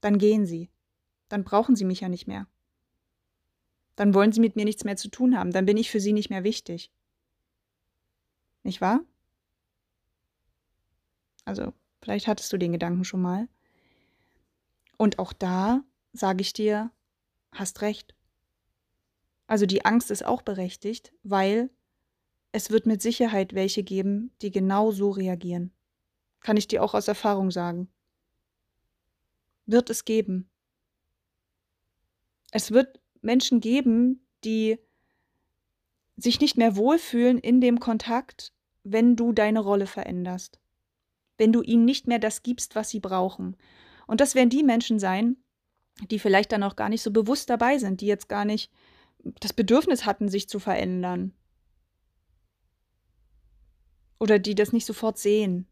Dann 0.00 0.18
gehen 0.18 0.46
sie. 0.46 0.70
Dann 1.28 1.44
brauchen 1.44 1.76
sie 1.76 1.84
mich 1.84 2.00
ja 2.00 2.08
nicht 2.08 2.26
mehr. 2.26 2.46
Dann 3.96 4.12
wollen 4.12 4.32
sie 4.32 4.40
mit 4.40 4.56
mir 4.56 4.64
nichts 4.64 4.84
mehr 4.84 4.96
zu 4.96 5.08
tun 5.08 5.38
haben. 5.38 5.52
Dann 5.52 5.66
bin 5.66 5.76
ich 5.76 5.90
für 5.90 6.00
sie 6.00 6.12
nicht 6.12 6.30
mehr 6.30 6.44
wichtig. 6.44 6.92
Nicht 8.62 8.80
wahr? 8.80 9.00
Also, 11.44 11.72
vielleicht 12.00 12.26
hattest 12.26 12.52
du 12.52 12.58
den 12.58 12.72
Gedanken 12.72 13.04
schon 13.04 13.22
mal. 13.22 13.48
Und 14.96 15.18
auch 15.18 15.32
da 15.32 15.82
sage 16.12 16.42
ich 16.42 16.52
dir, 16.52 16.90
hast 17.52 17.82
recht. 17.82 18.14
Also 19.46 19.66
die 19.66 19.84
Angst 19.84 20.10
ist 20.10 20.24
auch 20.24 20.42
berechtigt, 20.42 21.12
weil 21.22 21.70
es 22.52 22.70
wird 22.70 22.86
mit 22.86 23.02
Sicherheit 23.02 23.54
welche 23.54 23.82
geben, 23.82 24.32
die 24.42 24.50
genau 24.50 24.90
so 24.90 25.10
reagieren. 25.10 25.72
Kann 26.40 26.56
ich 26.56 26.68
dir 26.68 26.82
auch 26.82 26.94
aus 26.94 27.08
Erfahrung 27.08 27.50
sagen. 27.50 27.88
Wird 29.66 29.90
es 29.90 30.04
geben. 30.04 30.48
Es 32.50 32.70
wird 32.70 33.00
Menschen 33.20 33.60
geben, 33.60 34.26
die 34.44 34.78
sich 36.16 36.40
nicht 36.40 36.56
mehr 36.56 36.76
wohlfühlen 36.76 37.38
in 37.38 37.60
dem 37.60 37.80
Kontakt, 37.80 38.52
wenn 38.84 39.16
du 39.16 39.32
deine 39.32 39.60
Rolle 39.60 39.86
veränderst. 39.86 40.60
Wenn 41.36 41.52
du 41.52 41.60
ihnen 41.62 41.84
nicht 41.84 42.06
mehr 42.06 42.18
das 42.18 42.42
gibst, 42.42 42.74
was 42.74 42.88
sie 42.88 43.00
brauchen. 43.00 43.56
Und 44.06 44.20
das 44.20 44.34
werden 44.34 44.50
die 44.50 44.62
Menschen 44.62 44.98
sein, 44.98 45.36
die 46.10 46.18
vielleicht 46.18 46.52
dann 46.52 46.62
auch 46.62 46.76
gar 46.76 46.88
nicht 46.88 47.02
so 47.02 47.10
bewusst 47.10 47.50
dabei 47.50 47.78
sind, 47.78 48.00
die 48.00 48.06
jetzt 48.06 48.28
gar 48.28 48.44
nicht 48.44 48.70
das 49.40 49.52
Bedürfnis 49.52 50.06
hatten, 50.06 50.28
sich 50.28 50.48
zu 50.48 50.58
verändern. 50.58 51.32
Oder 54.18 54.38
die 54.38 54.54
das 54.54 54.72
nicht 54.72 54.86
sofort 54.86 55.18
sehen. 55.18 55.66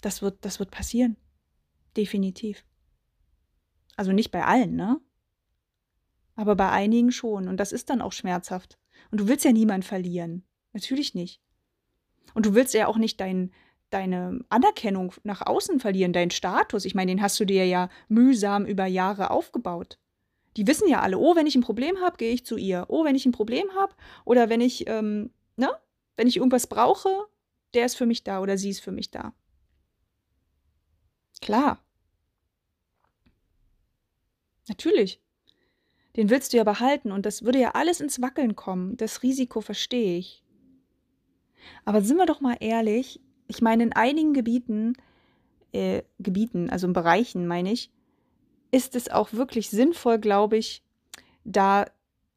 Das 0.00 0.22
wird, 0.22 0.44
das 0.44 0.58
wird 0.58 0.70
passieren. 0.70 1.16
Definitiv. 1.96 2.64
Also 3.96 4.12
nicht 4.12 4.30
bei 4.30 4.44
allen, 4.44 4.74
ne? 4.74 5.00
Aber 6.34 6.56
bei 6.56 6.70
einigen 6.70 7.12
schon. 7.12 7.46
Und 7.46 7.58
das 7.58 7.72
ist 7.72 7.90
dann 7.90 8.00
auch 8.00 8.12
schmerzhaft. 8.12 8.78
Und 9.10 9.20
du 9.20 9.28
willst 9.28 9.44
ja 9.44 9.52
niemand 9.52 9.84
verlieren. 9.84 10.44
Natürlich 10.72 11.14
nicht. 11.14 11.42
Und 12.34 12.46
du 12.46 12.54
willst 12.54 12.74
ja 12.74 12.86
auch 12.86 12.96
nicht 12.96 13.20
dein, 13.20 13.52
deine 13.92 14.40
Anerkennung 14.48 15.12
nach 15.22 15.46
außen 15.46 15.80
verlieren, 15.80 16.12
deinen 16.12 16.30
Status. 16.30 16.84
Ich 16.84 16.94
meine, 16.94 17.12
den 17.12 17.22
hast 17.22 17.38
du 17.38 17.44
dir 17.44 17.66
ja 17.66 17.88
mühsam 18.08 18.66
über 18.66 18.86
Jahre 18.86 19.30
aufgebaut. 19.30 19.98
Die 20.56 20.66
wissen 20.66 20.88
ja 20.88 21.00
alle, 21.00 21.18
oh, 21.18 21.34
wenn 21.36 21.46
ich 21.46 21.54
ein 21.54 21.62
Problem 21.62 22.00
habe, 22.00 22.16
gehe 22.16 22.32
ich 22.32 22.44
zu 22.44 22.56
ihr. 22.56 22.86
Oh, 22.88 23.04
wenn 23.04 23.14
ich 23.14 23.26
ein 23.26 23.32
Problem 23.32 23.72
habe 23.74 23.94
oder 24.24 24.48
wenn 24.48 24.60
ich, 24.60 24.86
ähm, 24.88 25.30
ne, 25.56 25.70
wenn 26.16 26.28
ich 26.28 26.36
irgendwas 26.36 26.66
brauche, 26.66 27.08
der 27.74 27.86
ist 27.86 27.96
für 27.96 28.06
mich 28.06 28.24
da 28.24 28.40
oder 28.40 28.58
sie 28.58 28.70
ist 28.70 28.80
für 28.80 28.92
mich 28.92 29.10
da. 29.10 29.32
Klar. 31.40 31.82
Natürlich. 34.68 35.20
Den 36.16 36.28
willst 36.28 36.52
du 36.52 36.58
ja 36.58 36.64
behalten 36.64 37.10
und 37.10 37.24
das 37.24 37.44
würde 37.44 37.58
ja 37.58 37.70
alles 37.70 38.00
ins 38.00 38.20
Wackeln 38.20 38.54
kommen. 38.54 38.96
Das 38.98 39.22
Risiko 39.22 39.60
verstehe 39.62 40.18
ich. 40.18 40.44
Aber 41.84 42.02
sind 42.02 42.18
wir 42.18 42.26
doch 42.26 42.40
mal 42.40 42.56
ehrlich, 42.60 43.20
ich 43.46 43.62
meine, 43.62 43.82
in 43.82 43.92
einigen 43.92 44.32
Gebieten, 44.32 44.94
äh, 45.72 46.02
Gebieten, 46.18 46.70
also 46.70 46.86
in 46.86 46.92
Bereichen 46.92 47.46
meine 47.46 47.72
ich, 47.72 47.90
ist 48.70 48.96
es 48.96 49.10
auch 49.10 49.32
wirklich 49.32 49.70
sinnvoll, 49.70 50.18
glaube 50.18 50.56
ich, 50.56 50.82
da 51.44 51.86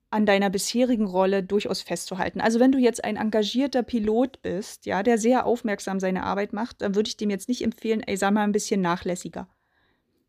an 0.09 0.25
deiner 0.25 0.49
bisherigen 0.49 1.05
Rolle 1.05 1.43
durchaus 1.43 1.81
festzuhalten. 1.81 2.39
Also 2.39 2.59
wenn 2.59 2.71
du 2.71 2.77
jetzt 2.77 3.03
ein 3.03 3.17
engagierter 3.17 3.83
Pilot 3.83 4.41
bist, 4.41 4.85
ja, 4.85 5.03
der 5.03 5.17
sehr 5.17 5.45
aufmerksam 5.45 5.99
seine 5.99 6.23
Arbeit 6.23 6.53
macht, 6.53 6.81
dann 6.81 6.95
würde 6.95 7.09
ich 7.09 7.17
dem 7.17 7.29
jetzt 7.29 7.49
nicht 7.49 7.63
empfehlen, 7.63 8.01
ey, 8.01 8.15
sei 8.15 8.31
mal 8.31 8.43
ein 8.43 8.53
bisschen 8.53 8.81
nachlässiger. 8.81 9.49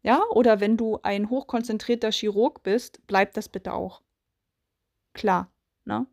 Ja, 0.03 0.23
oder 0.31 0.61
wenn 0.61 0.77
du 0.77 0.99
ein 1.03 1.31
hochkonzentrierter 1.31 2.11
Chirurg 2.11 2.63
bist, 2.63 3.01
bleib 3.07 3.35
das 3.35 3.49
bitte 3.49 3.73
auch. 3.73 4.03
Klar, 5.15 5.53
ne? 5.85 6.07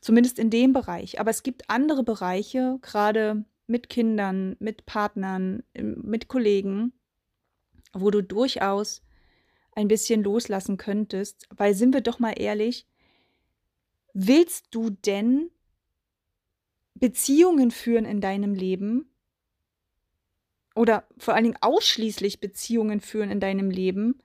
Zumindest 0.00 0.38
in 0.38 0.50
dem 0.50 0.72
Bereich. 0.72 1.20
Aber 1.20 1.30
es 1.30 1.42
gibt 1.42 1.68
andere 1.68 2.04
Bereiche, 2.04 2.78
gerade 2.82 3.44
mit 3.68 3.88
Kindern, 3.88 4.56
mit 4.58 4.86
Partnern, 4.86 5.62
mit 5.74 6.28
Kollegen, 6.28 6.92
wo 7.92 8.10
du 8.10 8.22
durchaus 8.22 9.02
ein 9.72 9.88
bisschen 9.88 10.24
loslassen 10.24 10.76
könntest, 10.76 11.46
weil 11.50 11.74
sind 11.74 11.94
wir 11.94 12.00
doch 12.00 12.18
mal 12.18 12.32
ehrlich, 12.32 12.86
willst 14.12 14.66
du 14.70 14.90
denn 14.90 15.50
Beziehungen 16.94 17.70
führen 17.70 18.04
in 18.04 18.20
deinem 18.20 18.54
Leben 18.54 19.08
oder 20.74 21.06
vor 21.18 21.34
allen 21.34 21.44
Dingen 21.44 21.58
ausschließlich 21.60 22.40
Beziehungen 22.40 23.00
führen 23.00 23.30
in 23.30 23.40
deinem 23.40 23.70
Leben, 23.70 24.20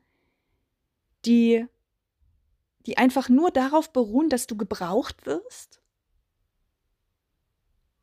die 1.26 1.68
die 2.86 2.98
einfach 2.98 3.30
nur 3.30 3.52
darauf 3.52 3.94
beruhen, 3.94 4.30
dass 4.30 4.48
du 4.48 4.58
gebraucht 4.58 5.26
wirst? 5.26 5.83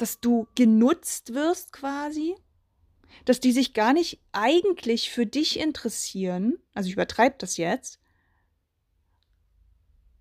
Dass 0.01 0.19
du 0.19 0.49
genutzt 0.55 1.35
wirst 1.35 1.75
quasi? 1.75 2.35
Dass 3.27 3.39
die 3.39 3.53
sich 3.53 3.75
gar 3.75 3.93
nicht 3.93 4.19
eigentlich 4.33 5.11
für 5.11 5.27
dich 5.27 5.59
interessieren, 5.59 6.59
also 6.73 6.87
ich 6.87 6.95
übertreibe 6.95 7.37
das 7.37 7.59
jetzt, 7.59 8.01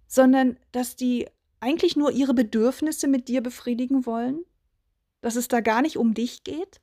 sondern 0.06 0.60
dass 0.74 0.98
die 0.98 1.30
eigentlich 1.62 1.96
nur 1.96 2.12
ihre 2.12 2.34
Bedürfnisse 2.34 3.08
mit 3.08 3.30
dir 3.30 3.42
befriedigen 3.42 4.06
wollen? 4.06 4.44
Dass 5.22 5.38
es 5.38 5.48
da 5.48 5.62
gar 5.62 5.82
nicht 5.82 5.96
um 5.96 6.13
dich 6.13 6.44
geht? 6.44 6.82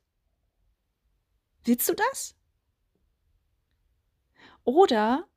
Willst 1.65 1.87
du 1.89 1.93
das? 1.93 2.35
Oder 4.63 5.27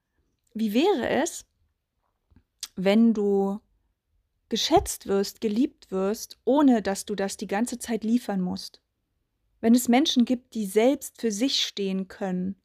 wie 0.55 0.73
wäre 0.73 1.11
es, 1.11 1.45
wenn 2.75 3.13
du 3.13 3.61
geschätzt 4.51 5.07
wirst, 5.07 5.41
geliebt 5.41 5.91
wirst, 5.91 6.39
ohne 6.45 6.83
dass 6.83 7.07
du 7.07 7.15
das 7.15 7.39
die 7.39 7.47
ganze 7.47 7.79
Zeit 7.79 8.05
liefern 8.05 8.43
musst. 8.43 8.83
Wenn 9.61 9.75
es 9.75 9.89
Menschen 9.89 10.27
gibt, 10.27 10.55
die 10.55 10.67
selbst 10.67 11.21
für 11.21 11.33
sich 11.33 11.65
stehen 11.65 12.09
können, 12.09 12.57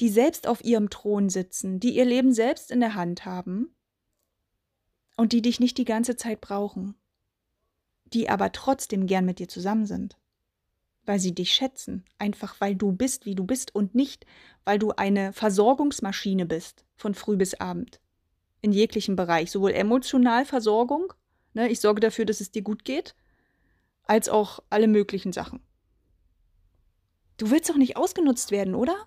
die 0.00 0.08
selbst 0.08 0.46
auf 0.46 0.62
ihrem 0.62 0.90
Thron 0.90 1.28
sitzen, 1.28 1.80
die 1.80 1.96
ihr 1.96 2.04
Leben 2.04 2.32
selbst 2.32 2.70
in 2.70 2.80
der 2.80 2.94
Hand 2.94 3.24
haben 3.24 3.74
und 5.16 5.32
die 5.32 5.42
dich 5.42 5.60
nicht 5.60 5.78
die 5.78 5.84
ganze 5.84 6.16
Zeit 6.16 6.40
brauchen, 6.40 6.94
die 8.04 8.28
aber 8.28 8.52
trotzdem 8.52 9.06
gern 9.06 9.24
mit 9.24 9.38
dir 9.38 9.48
zusammen 9.48 9.86
sind, 9.86 10.16
weil 11.04 11.20
sie 11.20 11.34
dich 11.34 11.52
schätzen, 11.52 12.04
einfach 12.18 12.60
weil 12.60 12.74
du 12.74 12.92
bist, 12.92 13.24
wie 13.24 13.34
du 13.34 13.44
bist 13.44 13.74
und 13.74 13.94
nicht, 13.94 14.26
weil 14.64 14.78
du 14.78 14.92
eine 14.92 15.32
Versorgungsmaschine 15.32 16.46
bist 16.46 16.84
von 16.96 17.14
früh 17.14 17.36
bis 17.36 17.54
abend 17.54 18.00
in 18.60 18.72
jeglichem 18.72 19.16
Bereich, 19.16 19.50
sowohl 19.50 19.72
emotional 19.72 20.44
Versorgung, 20.44 21.12
ne, 21.54 21.68
ich 21.68 21.80
sorge 21.80 22.00
dafür, 22.00 22.24
dass 22.24 22.40
es 22.40 22.50
dir 22.50 22.62
gut 22.62 22.84
geht, 22.84 23.14
als 24.04 24.28
auch 24.28 24.60
alle 24.70 24.88
möglichen 24.88 25.32
Sachen. 25.32 25.60
Du 27.36 27.50
willst 27.50 27.70
doch 27.70 27.76
nicht 27.76 27.96
ausgenutzt 27.96 28.50
werden, 28.50 28.74
oder? 28.74 29.06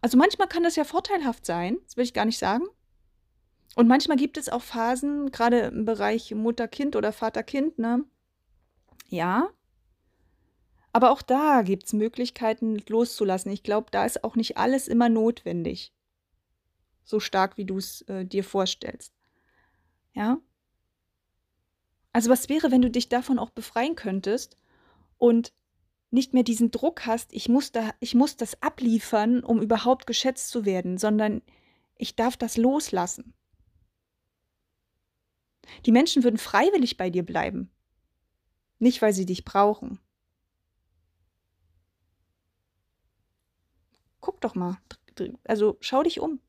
Also 0.00 0.16
manchmal 0.16 0.48
kann 0.48 0.62
das 0.62 0.76
ja 0.76 0.84
vorteilhaft 0.84 1.46
sein, 1.46 1.78
das 1.84 1.96
will 1.96 2.04
ich 2.04 2.14
gar 2.14 2.24
nicht 2.24 2.38
sagen. 2.38 2.64
Und 3.76 3.86
manchmal 3.86 4.16
gibt 4.16 4.36
es 4.36 4.48
auch 4.48 4.62
Phasen, 4.62 5.30
gerade 5.30 5.60
im 5.60 5.84
Bereich 5.84 6.34
Mutter-Kind 6.34 6.96
oder 6.96 7.12
Vater-Kind, 7.12 7.78
ne? 7.78 8.04
Ja. 9.08 9.50
Aber 10.92 11.12
auch 11.12 11.22
da 11.22 11.62
gibt 11.62 11.84
es 11.84 11.92
Möglichkeiten 11.92 12.82
loszulassen. 12.88 13.52
Ich 13.52 13.62
glaube, 13.62 13.88
da 13.90 14.04
ist 14.04 14.24
auch 14.24 14.34
nicht 14.34 14.56
alles 14.56 14.88
immer 14.88 15.08
notwendig 15.08 15.92
so 17.08 17.20
stark, 17.20 17.56
wie 17.56 17.64
du 17.64 17.78
es 17.78 18.02
äh, 18.02 18.26
dir 18.26 18.44
vorstellst. 18.44 19.14
Ja? 20.12 20.38
Also 22.12 22.28
was 22.28 22.50
wäre, 22.50 22.70
wenn 22.70 22.82
du 22.82 22.90
dich 22.90 23.08
davon 23.08 23.38
auch 23.38 23.50
befreien 23.50 23.96
könntest 23.96 24.58
und 25.16 25.54
nicht 26.10 26.34
mehr 26.34 26.42
diesen 26.42 26.70
Druck 26.70 27.06
hast, 27.06 27.32
ich 27.32 27.48
muss, 27.48 27.72
da, 27.72 27.94
ich 28.00 28.14
muss 28.14 28.36
das 28.36 28.62
abliefern, 28.62 29.42
um 29.42 29.62
überhaupt 29.62 30.06
geschätzt 30.06 30.50
zu 30.50 30.66
werden, 30.66 30.98
sondern 30.98 31.40
ich 31.96 32.14
darf 32.14 32.36
das 32.36 32.58
loslassen. 32.58 33.32
Die 35.86 35.92
Menschen 35.92 36.24
würden 36.24 36.38
freiwillig 36.38 36.98
bei 36.98 37.08
dir 37.08 37.24
bleiben, 37.24 37.70
nicht 38.78 39.00
weil 39.00 39.14
sie 39.14 39.26
dich 39.26 39.46
brauchen. 39.46 39.98
Guck 44.20 44.42
doch 44.42 44.54
mal, 44.54 44.76
also 45.44 45.78
schau 45.80 46.02
dich 46.02 46.20
um. 46.20 46.40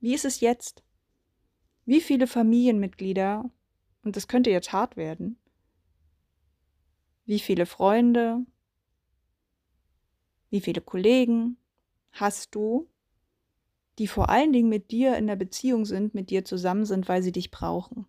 Wie 0.00 0.14
ist 0.14 0.24
es 0.24 0.40
jetzt? 0.40 0.82
Wie 1.84 2.00
viele 2.00 2.26
Familienmitglieder, 2.26 3.50
und 4.04 4.16
das 4.16 4.28
könnte 4.28 4.50
jetzt 4.50 4.72
hart 4.72 4.96
werden, 4.96 5.38
wie 7.24 7.38
viele 7.38 7.66
Freunde, 7.66 8.46
wie 10.50 10.60
viele 10.60 10.80
Kollegen 10.80 11.56
hast 12.12 12.54
du, 12.54 12.88
die 13.98 14.06
vor 14.06 14.28
allen 14.28 14.52
Dingen 14.52 14.68
mit 14.68 14.90
dir 14.90 15.16
in 15.16 15.26
der 15.26 15.36
Beziehung 15.36 15.84
sind, 15.84 16.14
mit 16.14 16.30
dir 16.30 16.44
zusammen 16.44 16.84
sind, 16.84 17.08
weil 17.08 17.22
sie 17.22 17.32
dich 17.32 17.50
brauchen? 17.50 18.06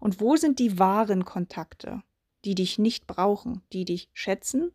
Und 0.00 0.20
wo 0.20 0.36
sind 0.36 0.58
die 0.58 0.78
wahren 0.78 1.24
Kontakte, 1.24 2.02
die 2.44 2.54
dich 2.54 2.78
nicht 2.78 3.06
brauchen, 3.06 3.62
die 3.72 3.84
dich 3.84 4.08
schätzen 4.12 4.72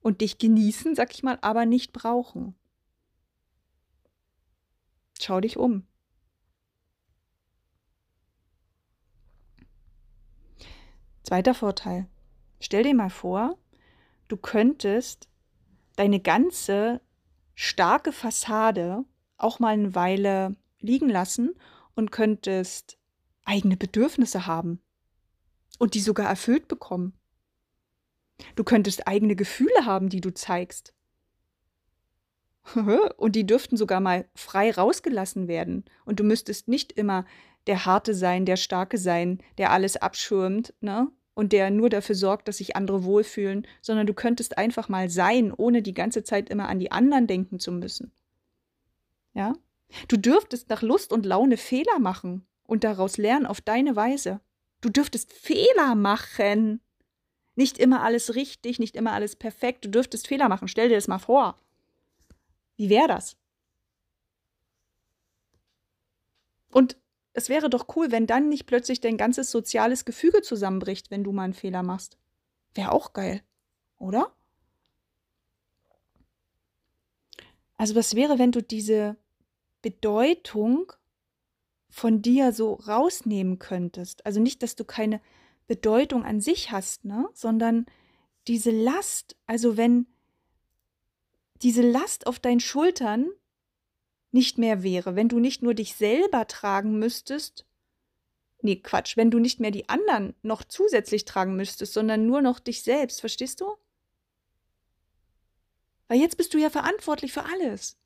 und 0.00 0.20
dich 0.20 0.38
genießen, 0.38 0.94
sag 0.94 1.12
ich 1.12 1.22
mal, 1.22 1.38
aber 1.42 1.66
nicht 1.66 1.92
brauchen? 1.92 2.54
Schau 5.20 5.40
dich 5.40 5.56
um. 5.56 5.86
Zweiter 11.22 11.54
Vorteil. 11.54 12.08
Stell 12.58 12.82
dir 12.82 12.94
mal 12.94 13.10
vor, 13.10 13.58
du 14.28 14.36
könntest 14.36 15.28
deine 15.96 16.20
ganze 16.20 17.00
starke 17.54 18.12
Fassade 18.12 19.04
auch 19.36 19.58
mal 19.58 19.74
eine 19.74 19.94
Weile 19.94 20.56
liegen 20.80 21.08
lassen 21.08 21.54
und 21.94 22.10
könntest 22.10 22.98
eigene 23.44 23.76
Bedürfnisse 23.76 24.46
haben 24.46 24.80
und 25.78 25.94
die 25.94 26.00
sogar 26.00 26.28
erfüllt 26.28 26.68
bekommen. 26.68 27.12
Du 28.56 28.64
könntest 28.64 29.06
eigene 29.06 29.36
Gefühle 29.36 29.84
haben, 29.84 30.08
die 30.08 30.20
du 30.22 30.32
zeigst. 30.32 30.94
Und 33.16 33.36
die 33.36 33.46
dürften 33.46 33.76
sogar 33.76 34.00
mal 34.00 34.26
frei 34.34 34.70
rausgelassen 34.70 35.48
werden. 35.48 35.84
Und 36.04 36.20
du 36.20 36.24
müsstest 36.24 36.68
nicht 36.68 36.92
immer 36.92 37.24
der 37.66 37.84
Harte 37.86 38.14
sein, 38.14 38.46
der 38.46 38.56
Starke 38.56 38.98
sein, 38.98 39.38
der 39.58 39.70
alles 39.70 39.96
abschirmt, 39.96 40.74
ne? 40.80 41.08
und 41.34 41.52
der 41.52 41.70
nur 41.70 41.88
dafür 41.88 42.14
sorgt, 42.14 42.48
dass 42.48 42.58
sich 42.58 42.76
andere 42.76 43.04
wohlfühlen, 43.04 43.66
sondern 43.80 44.06
du 44.06 44.14
könntest 44.14 44.58
einfach 44.58 44.88
mal 44.88 45.08
sein, 45.08 45.52
ohne 45.56 45.82
die 45.82 45.94
ganze 45.94 46.22
Zeit 46.22 46.50
immer 46.50 46.68
an 46.68 46.78
die 46.78 46.92
anderen 46.92 47.26
denken 47.26 47.58
zu 47.58 47.72
müssen. 47.72 48.12
Ja? 49.32 49.54
Du 50.08 50.16
dürftest 50.16 50.68
nach 50.68 50.82
Lust 50.82 51.12
und 51.12 51.26
Laune 51.26 51.56
Fehler 51.56 51.98
machen 51.98 52.44
und 52.64 52.84
daraus 52.84 53.16
lernen 53.16 53.46
auf 53.46 53.60
deine 53.60 53.96
Weise. 53.96 54.40
Du 54.80 54.88
dürftest 54.88 55.32
Fehler 55.32 55.94
machen. 55.94 56.80
Nicht 57.56 57.78
immer 57.78 58.02
alles 58.02 58.34
richtig, 58.34 58.78
nicht 58.78 58.96
immer 58.96 59.12
alles 59.12 59.36
perfekt. 59.36 59.84
Du 59.84 59.88
dürftest 59.88 60.28
Fehler 60.28 60.48
machen. 60.48 60.68
Stell 60.68 60.88
dir 60.88 60.94
das 60.94 61.08
mal 61.08 61.18
vor. 61.18 61.56
Wie 62.80 62.88
wäre 62.88 63.08
das? 63.08 63.36
Und 66.70 66.96
es 67.34 67.50
wäre 67.50 67.68
doch 67.68 67.94
cool, 67.94 68.10
wenn 68.10 68.26
dann 68.26 68.48
nicht 68.48 68.64
plötzlich 68.64 69.02
dein 69.02 69.18
ganzes 69.18 69.50
soziales 69.50 70.06
Gefüge 70.06 70.40
zusammenbricht, 70.40 71.10
wenn 71.10 71.22
du 71.22 71.30
mal 71.30 71.42
einen 71.42 71.52
Fehler 71.52 71.82
machst. 71.82 72.16
Wäre 72.72 72.92
auch 72.92 73.12
geil, 73.12 73.42
oder? 73.98 74.34
Also 77.76 77.96
was 77.96 78.14
wäre, 78.14 78.38
wenn 78.38 78.50
du 78.50 78.62
diese 78.62 79.18
Bedeutung 79.82 80.90
von 81.90 82.22
dir 82.22 82.50
so 82.54 82.72
rausnehmen 82.72 83.58
könntest? 83.58 84.24
Also 84.24 84.40
nicht, 84.40 84.62
dass 84.62 84.74
du 84.74 84.86
keine 84.86 85.20
Bedeutung 85.66 86.24
an 86.24 86.40
sich 86.40 86.72
hast, 86.72 87.04
ne? 87.04 87.28
sondern 87.34 87.84
diese 88.48 88.70
Last, 88.70 89.36
also 89.46 89.76
wenn 89.76 90.06
diese 91.62 91.82
Last 91.82 92.26
auf 92.26 92.38
deinen 92.38 92.60
Schultern 92.60 93.30
nicht 94.32 94.58
mehr 94.58 94.82
wäre, 94.82 95.16
wenn 95.16 95.28
du 95.28 95.38
nicht 95.38 95.62
nur 95.62 95.74
dich 95.74 95.94
selber 95.96 96.46
tragen 96.46 96.98
müsstest, 96.98 97.66
nee, 98.62 98.76
Quatsch, 98.76 99.16
wenn 99.16 99.30
du 99.30 99.38
nicht 99.38 99.60
mehr 99.60 99.70
die 99.70 99.88
anderen 99.88 100.34
noch 100.42 100.62
zusätzlich 100.64 101.24
tragen 101.24 101.56
müsstest, 101.56 101.92
sondern 101.92 102.26
nur 102.26 102.42
noch 102.42 102.60
dich 102.60 102.82
selbst, 102.82 103.20
verstehst 103.20 103.60
du? 103.60 103.76
Weil 106.08 106.20
jetzt 106.20 106.36
bist 106.36 106.54
du 106.54 106.58
ja 106.58 106.70
verantwortlich 106.70 107.32
für 107.32 107.44
alles. 107.44 107.98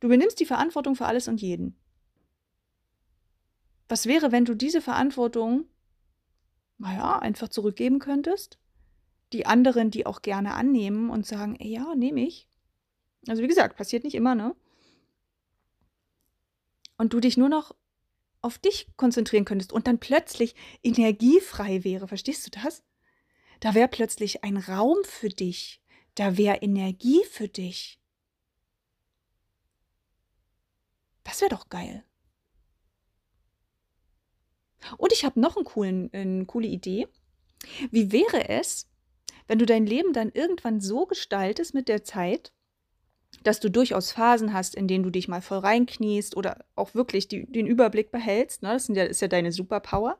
Du 0.00 0.06
übernimmst 0.06 0.40
die 0.40 0.46
Verantwortung 0.46 0.96
für 0.96 1.06
alles 1.06 1.28
und 1.28 1.40
jeden. 1.40 1.78
Was 3.88 4.06
wäre, 4.06 4.32
wenn 4.32 4.44
du 4.44 4.54
diese 4.54 4.80
Verantwortung, 4.80 5.66
naja, 6.78 7.18
einfach 7.18 7.48
zurückgeben 7.48 7.98
könntest? 7.98 8.58
Die 9.32 9.46
anderen, 9.46 9.90
die 9.90 10.06
auch 10.06 10.22
gerne 10.22 10.54
annehmen 10.54 11.10
und 11.10 11.26
sagen, 11.26 11.56
ey, 11.56 11.68
ja, 11.68 11.94
nehme 11.94 12.20
ich. 12.20 12.48
Also 13.28 13.42
wie 13.42 13.48
gesagt, 13.48 13.76
passiert 13.76 14.04
nicht 14.04 14.14
immer, 14.14 14.34
ne? 14.34 14.54
Und 16.96 17.12
du 17.12 17.20
dich 17.20 17.36
nur 17.36 17.48
noch 17.48 17.74
auf 18.42 18.58
dich 18.58 18.88
konzentrieren 18.96 19.44
könntest 19.44 19.72
und 19.72 19.86
dann 19.86 19.98
plötzlich 19.98 20.54
energiefrei 20.82 21.84
wäre, 21.84 22.08
verstehst 22.08 22.46
du 22.46 22.50
das? 22.50 22.82
Da 23.60 23.74
wäre 23.74 23.88
plötzlich 23.88 24.42
ein 24.42 24.56
Raum 24.56 24.98
für 25.04 25.28
dich, 25.28 25.80
da 26.16 26.36
wäre 26.36 26.56
Energie 26.56 27.22
für 27.30 27.48
dich. 27.48 28.00
Das 31.22 31.40
wäre 31.40 31.50
doch 31.50 31.68
geil. 31.68 32.04
Und 34.96 35.12
ich 35.12 35.24
habe 35.24 35.38
noch 35.40 35.56
einen 35.56 35.64
coolen, 35.64 36.10
eine 36.12 36.44
coole 36.46 36.66
Idee. 36.66 37.06
Wie 37.92 38.10
wäre 38.10 38.48
es, 38.48 38.88
wenn 39.48 39.58
du 39.58 39.66
dein 39.66 39.86
Leben 39.86 40.12
dann 40.12 40.30
irgendwann 40.32 40.80
so 40.80 41.06
gestaltest 41.06 41.74
mit 41.74 41.88
der 41.88 42.04
Zeit, 42.04 42.52
dass 43.42 43.60
du 43.60 43.70
durchaus 43.70 44.12
Phasen 44.12 44.52
hast, 44.52 44.74
in 44.74 44.88
denen 44.88 45.04
du 45.04 45.10
dich 45.10 45.28
mal 45.28 45.40
voll 45.40 45.58
reinkniest 45.58 46.36
oder 46.36 46.64
auch 46.74 46.94
wirklich 46.94 47.28
die, 47.28 47.46
den 47.46 47.66
Überblick 47.66 48.10
behältst. 48.10 48.62
Ne? 48.62 48.70
Das 48.70 48.88
ja, 48.88 49.04
ist 49.04 49.20
ja 49.20 49.28
deine 49.28 49.52
Superpower. 49.52 50.18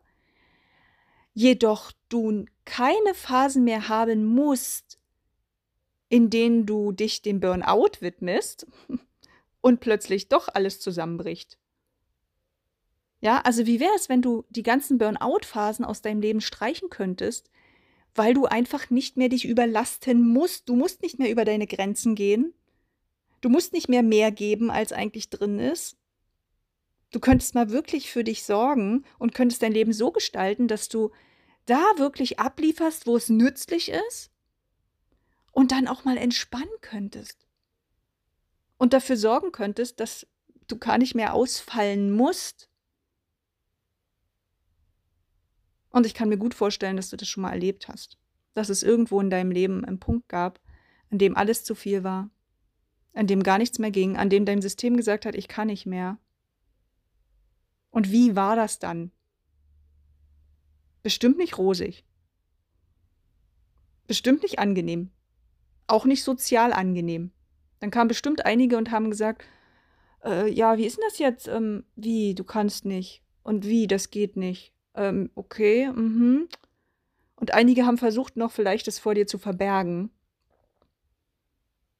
Jedoch 1.34 1.92
du 2.08 2.44
keine 2.64 3.14
Phasen 3.14 3.64
mehr 3.64 3.88
haben 3.88 4.24
musst, 4.24 4.98
in 6.08 6.30
denen 6.30 6.66
du 6.66 6.92
dich 6.92 7.22
dem 7.22 7.40
Burnout 7.40 8.00
widmest 8.00 8.66
und 9.60 9.80
plötzlich 9.80 10.28
doch 10.28 10.48
alles 10.52 10.80
zusammenbricht. 10.80 11.58
Ja, 13.20 13.40
also 13.42 13.66
wie 13.66 13.78
wäre 13.78 13.94
es, 13.94 14.08
wenn 14.08 14.20
du 14.20 14.44
die 14.50 14.64
ganzen 14.64 14.98
Burnout-Phasen 14.98 15.84
aus 15.84 16.02
deinem 16.02 16.20
Leben 16.20 16.40
streichen 16.40 16.90
könntest, 16.90 17.50
weil 18.14 18.34
du 18.34 18.46
einfach 18.46 18.90
nicht 18.90 19.16
mehr 19.16 19.28
dich 19.28 19.44
überlasten 19.44 20.26
musst. 20.28 20.68
Du 20.68 20.76
musst 20.76 21.02
nicht 21.02 21.18
mehr 21.18 21.30
über 21.30 21.44
deine 21.44 21.66
Grenzen 21.66 22.14
gehen. 22.14 22.54
Du 23.40 23.48
musst 23.48 23.72
nicht 23.72 23.88
mehr 23.88 24.02
mehr 24.02 24.30
geben, 24.30 24.70
als 24.70 24.92
eigentlich 24.92 25.30
drin 25.30 25.58
ist. 25.58 25.96
Du 27.10 27.20
könntest 27.20 27.54
mal 27.54 27.70
wirklich 27.70 28.10
für 28.10 28.24
dich 28.24 28.44
sorgen 28.44 29.04
und 29.18 29.34
könntest 29.34 29.62
dein 29.62 29.72
Leben 29.72 29.92
so 29.92 30.10
gestalten, 30.10 30.68
dass 30.68 30.88
du 30.88 31.10
da 31.66 31.82
wirklich 31.96 32.40
ablieferst, 32.40 33.06
wo 33.06 33.16
es 33.16 33.28
nützlich 33.28 33.90
ist 34.08 34.30
und 35.52 35.72
dann 35.72 35.88
auch 35.88 36.04
mal 36.04 36.16
entspannen 36.16 36.68
könntest. 36.80 37.46
Und 38.78 38.94
dafür 38.94 39.16
sorgen 39.16 39.52
könntest, 39.52 40.00
dass 40.00 40.26
du 40.66 40.78
gar 40.78 40.98
nicht 40.98 41.14
mehr 41.14 41.34
ausfallen 41.34 42.10
musst. 42.10 42.68
Und 45.92 46.06
ich 46.06 46.14
kann 46.14 46.28
mir 46.28 46.38
gut 46.38 46.54
vorstellen, 46.54 46.96
dass 46.96 47.10
du 47.10 47.16
das 47.16 47.28
schon 47.28 47.42
mal 47.42 47.52
erlebt 47.52 47.88
hast. 47.88 48.18
Dass 48.54 48.70
es 48.70 48.82
irgendwo 48.82 49.20
in 49.20 49.30
deinem 49.30 49.50
Leben 49.50 49.84
einen 49.84 50.00
Punkt 50.00 50.28
gab, 50.28 50.60
an 51.10 51.18
dem 51.18 51.36
alles 51.36 51.64
zu 51.64 51.74
viel 51.74 52.02
war, 52.02 52.30
an 53.12 53.26
dem 53.26 53.42
gar 53.42 53.58
nichts 53.58 53.78
mehr 53.78 53.90
ging, 53.90 54.16
an 54.16 54.30
dem 54.30 54.46
dein 54.46 54.62
System 54.62 54.96
gesagt 54.96 55.26
hat, 55.26 55.34
ich 55.34 55.48
kann 55.48 55.68
nicht 55.68 55.86
mehr. 55.86 56.18
Und 57.90 58.10
wie 58.10 58.34
war 58.34 58.56
das 58.56 58.78
dann? 58.78 59.12
Bestimmt 61.02 61.36
nicht 61.36 61.58
rosig. 61.58 62.06
Bestimmt 64.06 64.42
nicht 64.42 64.58
angenehm. 64.58 65.10
Auch 65.86 66.06
nicht 66.06 66.24
sozial 66.24 66.72
angenehm. 66.72 67.32
Dann 67.80 67.90
kamen 67.90 68.08
bestimmt 68.08 68.46
einige 68.46 68.78
und 68.78 68.90
haben 68.90 69.10
gesagt, 69.10 69.44
äh, 70.24 70.50
ja, 70.50 70.78
wie 70.78 70.86
ist 70.86 70.96
denn 70.96 71.04
das 71.08 71.18
jetzt? 71.18 71.48
Ähm, 71.48 71.84
wie, 71.96 72.34
du 72.34 72.44
kannst 72.44 72.84
nicht. 72.84 73.22
Und 73.42 73.66
wie, 73.66 73.86
das 73.86 74.10
geht 74.10 74.36
nicht. 74.36 74.71
Ähm, 74.94 75.30
okay, 75.34 75.90
mhm. 75.90 76.48
Und 77.36 77.54
einige 77.54 77.86
haben 77.86 77.98
versucht, 77.98 78.36
noch 78.36 78.52
vielleicht 78.52 78.86
das 78.86 78.98
vor 78.98 79.14
dir 79.14 79.26
zu 79.26 79.38
verbergen. 79.38 80.10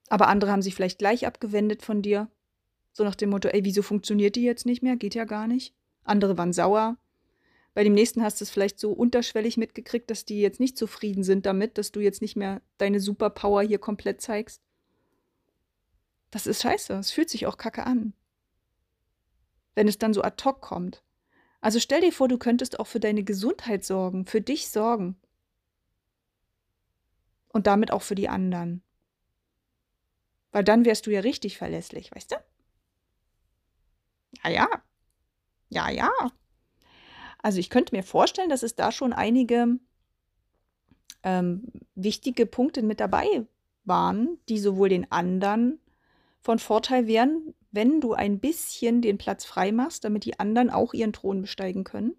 Aber 0.08 0.28
andere 0.28 0.52
haben 0.52 0.62
sich 0.62 0.74
vielleicht 0.74 0.98
gleich 0.98 1.26
abgewendet 1.26 1.82
von 1.82 2.02
dir. 2.02 2.28
So 2.92 3.02
nach 3.02 3.14
dem 3.14 3.30
Motto, 3.30 3.48
ey, 3.48 3.64
wieso 3.64 3.82
funktioniert 3.82 4.36
die 4.36 4.42
jetzt 4.42 4.66
nicht 4.66 4.82
mehr? 4.82 4.96
Geht 4.96 5.14
ja 5.14 5.24
gar 5.24 5.46
nicht. 5.46 5.74
Andere 6.04 6.36
waren 6.36 6.52
sauer. 6.52 6.98
Bei 7.74 7.84
dem 7.84 7.94
nächsten 7.94 8.22
hast 8.22 8.40
du 8.40 8.44
es 8.44 8.50
vielleicht 8.50 8.78
so 8.78 8.92
unterschwellig 8.92 9.56
mitgekriegt, 9.56 10.10
dass 10.10 10.26
die 10.26 10.40
jetzt 10.40 10.60
nicht 10.60 10.76
zufrieden 10.76 11.24
sind 11.24 11.46
damit, 11.46 11.78
dass 11.78 11.90
du 11.90 12.00
jetzt 12.00 12.20
nicht 12.20 12.36
mehr 12.36 12.60
deine 12.76 13.00
Superpower 13.00 13.62
hier 13.62 13.78
komplett 13.78 14.20
zeigst. 14.20 14.60
Das 16.30 16.46
ist 16.46 16.62
scheiße. 16.62 16.92
Es 16.94 17.10
fühlt 17.10 17.30
sich 17.30 17.46
auch 17.46 17.56
kacke 17.56 17.84
an. 17.84 18.12
Wenn 19.74 19.88
es 19.88 19.98
dann 19.98 20.12
so 20.12 20.22
ad 20.22 20.44
hoc 20.44 20.60
kommt. 20.60 21.02
Also 21.62 21.78
stell 21.80 22.02
dir 22.02 22.12
vor, 22.12 22.28
du 22.28 22.36
könntest 22.38 22.78
auch 22.78 22.86
für 22.88 23.00
deine 23.00 23.22
Gesundheit 23.22 23.84
sorgen, 23.84 24.26
für 24.26 24.42
dich 24.42 24.68
sorgen. 24.68 25.16
Und 27.48 27.66
damit 27.66 27.92
auch 27.92 28.02
für 28.02 28.14
die 28.16 28.28
anderen. 28.28 28.82
Weil 30.50 30.64
dann 30.64 30.84
wärst 30.84 31.06
du 31.06 31.10
ja 31.10 31.20
richtig 31.20 31.56
verlässlich, 31.58 32.10
weißt 32.14 32.32
du? 32.32 32.36
Ja, 34.44 34.50
ja. 34.50 34.68
Ja, 35.70 35.90
ja. 35.90 36.10
Also 37.42 37.58
ich 37.58 37.70
könnte 37.70 37.94
mir 37.94 38.02
vorstellen, 38.02 38.48
dass 38.50 38.62
es 38.62 38.74
da 38.76 38.92
schon 38.92 39.12
einige 39.12 39.78
ähm, 41.22 41.64
wichtige 41.94 42.46
Punkte 42.46 42.82
mit 42.82 43.00
dabei 43.00 43.46
waren, 43.84 44.38
die 44.48 44.58
sowohl 44.58 44.88
den 44.88 45.10
anderen 45.10 45.80
von 46.40 46.58
Vorteil 46.58 47.06
wären, 47.06 47.54
wenn 47.72 48.00
du 48.00 48.12
ein 48.12 48.38
bisschen 48.38 49.02
den 49.02 49.18
Platz 49.18 49.44
frei 49.44 49.72
machst, 49.72 50.04
damit 50.04 50.24
die 50.24 50.38
anderen 50.38 50.70
auch 50.70 50.94
ihren 50.94 51.12
Thron 51.12 51.40
besteigen 51.40 51.84
können. 51.84 52.14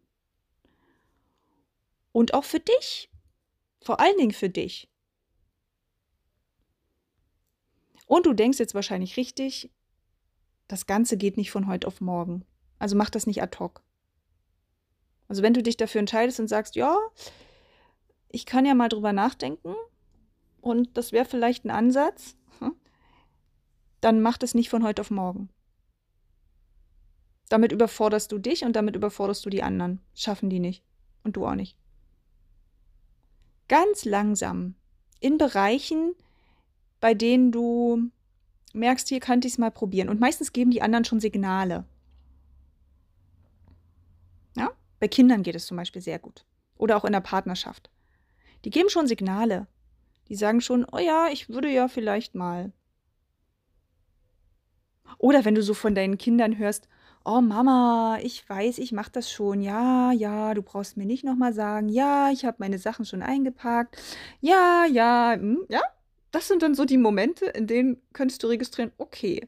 Und 2.12 2.34
auch 2.34 2.44
für 2.44 2.60
dich. 2.60 3.10
Vor 3.82 4.00
allen 4.00 4.18
Dingen 4.18 4.32
für 4.32 4.50
dich. 4.50 4.90
Und 8.08 8.26
du 8.26 8.34
denkst 8.34 8.60
jetzt 8.60 8.76
wahrscheinlich 8.76 9.18
richtig, 9.18 9.72
das 10.68 10.86
Ganze 10.86 11.18
geht 11.18 11.38
nicht 11.38 11.52
von 11.52 11.68
heute 11.68 11.88
auf 11.88 12.02
morgen. 12.02 12.46
Also 12.80 12.96
mach 12.96 13.10
das 13.10 13.28
nicht 13.28 13.42
ad 13.42 13.58
hoc. 13.60 13.84
Also 15.28 15.42
wenn 15.42 15.54
du 15.54 15.64
dich 15.64 15.78
dafür 15.78 16.00
entscheidest 16.00 16.40
und 16.40 16.48
sagst, 16.48 16.76
ja, 16.76 16.98
ich 18.30 18.46
kann 18.46 18.66
ja 18.66 18.74
mal 18.74 18.90
drüber 18.90 19.14
nachdenken 19.14 19.76
und 20.62 20.98
das 20.98 21.12
wäre 21.12 21.26
vielleicht 21.26 21.66
ein 21.66 21.72
Ansatz, 21.72 22.36
dann 24.04 24.22
mach 24.22 24.38
das 24.38 24.54
nicht 24.54 24.70
von 24.70 24.84
heute 24.84 25.02
auf 25.02 25.12
morgen. 25.12 25.50
Damit 27.50 27.72
überforderst 27.72 28.32
du 28.32 28.38
dich 28.38 28.64
und 28.64 28.76
damit 28.76 28.96
überforderst 28.96 29.46
du 29.46 29.50
die 29.50 29.64
anderen. 29.64 30.02
Schaffen 30.14 30.50
die 30.50 30.60
nicht. 30.60 30.84
Und 31.24 31.38
du 31.38 31.46
auch 31.46 31.56
nicht. 31.56 31.78
Ganz 33.70 34.04
langsam. 34.04 34.76
In 35.20 35.38
Bereichen, 35.38 36.16
bei 37.00 37.14
denen 37.14 37.52
du 37.52 38.10
merkst, 38.74 39.08
hier 39.08 39.20
könnte 39.20 39.48
ich 39.48 39.54
es 39.54 39.58
mal 39.58 39.72
probieren. 39.72 40.10
Und 40.10 40.20
meistens 40.20 40.52
geben 40.52 40.72
die 40.72 40.82
anderen 40.82 41.06
schon 41.06 41.22
Signale. 41.22 41.86
Ja? 44.58 44.72
Bei 45.00 45.08
Kindern 45.08 45.44
geht 45.44 45.56
es 45.56 45.66
zum 45.66 45.78
Beispiel 45.78 46.02
sehr 46.02 46.20
gut. 46.20 46.46
Oder 46.76 46.98
auch 46.98 47.06
in 47.06 47.14
der 47.14 47.22
Partnerschaft. 47.22 47.90
Die 48.66 48.70
geben 48.70 48.90
schon 48.90 49.08
Signale. 49.08 49.68
Die 50.28 50.36
sagen 50.36 50.60
schon, 50.60 50.86
oh 50.92 50.98
ja, 50.98 51.30
ich 51.32 51.50
würde 51.50 51.70
ja 51.70 51.88
vielleicht 51.88 52.36
mal. 52.36 52.74
Oder 55.18 55.46
wenn 55.46 55.56
du 55.56 55.64
so 55.64 55.74
von 55.74 55.96
deinen 55.96 56.18
Kindern 56.18 56.58
hörst, 56.58 56.88
oh 57.26 57.42
Mama, 57.42 58.20
ich 58.22 58.48
weiß, 58.48 58.78
ich 58.80 58.92
mache 58.92 59.12
das 59.12 59.32
schon. 59.32 59.62
Ja, 59.62 60.12
ja, 60.12 60.54
du 60.54 60.62
brauchst 60.62 60.98
mir 60.98 61.06
nicht 61.06 61.24
nochmal 61.24 61.54
sagen, 61.54 61.90
ja, 61.90 62.32
ich 62.32 62.46
habe 62.46 62.58
meine 62.60 62.78
Sachen 62.78 63.06
schon 63.06 63.22
eingepackt. 63.22 63.98
Ja, 64.42 64.86
ja, 64.86 65.34
hm, 65.34 65.66
ja. 65.70 65.82
Das 66.32 66.48
sind 66.48 66.64
dann 66.64 66.74
so 66.74 66.86
die 66.86 66.98
Momente, 66.98 67.46
in 67.46 67.68
denen 67.68 68.02
könntest 68.12 68.42
du 68.42 68.48
registrieren, 68.48 68.92
okay, 68.98 69.48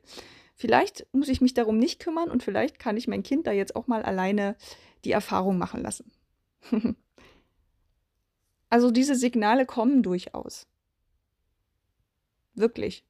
vielleicht 0.55 1.07
muss 1.13 1.29
ich 1.29 1.41
mich 1.41 1.55
darum 1.55 1.79
nicht 1.79 1.99
kümmern 1.99 2.29
und 2.29 2.43
vielleicht 2.43 2.77
kann 2.77 2.95
ich 2.95 3.07
mein 3.07 3.23
Kind 3.23 3.47
da 3.47 3.51
jetzt 3.51 3.75
auch 3.75 3.87
mal 3.87 4.03
alleine 4.03 4.55
die 5.03 5.11
Erfahrung 5.11 5.57
machen 5.57 5.81
lassen. 5.81 6.11
also 8.69 8.91
diese 8.91 9.15
Signale 9.15 9.65
kommen 9.65 10.03
durchaus. 10.03 10.67
Wirklich. 12.53 13.03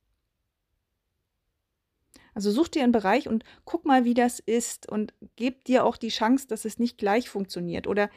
Also 2.35 2.51
such 2.51 2.67
dir 2.67 2.83
einen 2.83 2.91
Bereich 2.91 3.29
und 3.29 3.45
guck 3.63 3.85
mal, 3.85 4.03
wie 4.03 4.13
das 4.13 4.39
ist 4.39 4.89
und 4.89 5.13
gib 5.37 5.63
dir 5.63 5.85
auch 5.85 5.95
die 5.95 6.09
Chance, 6.09 6.47
dass 6.47 6.65
es 6.65 6.77
nicht 6.77 6.97
gleich 6.97 7.29
funktioniert. 7.29 7.87
Oder 7.87 8.09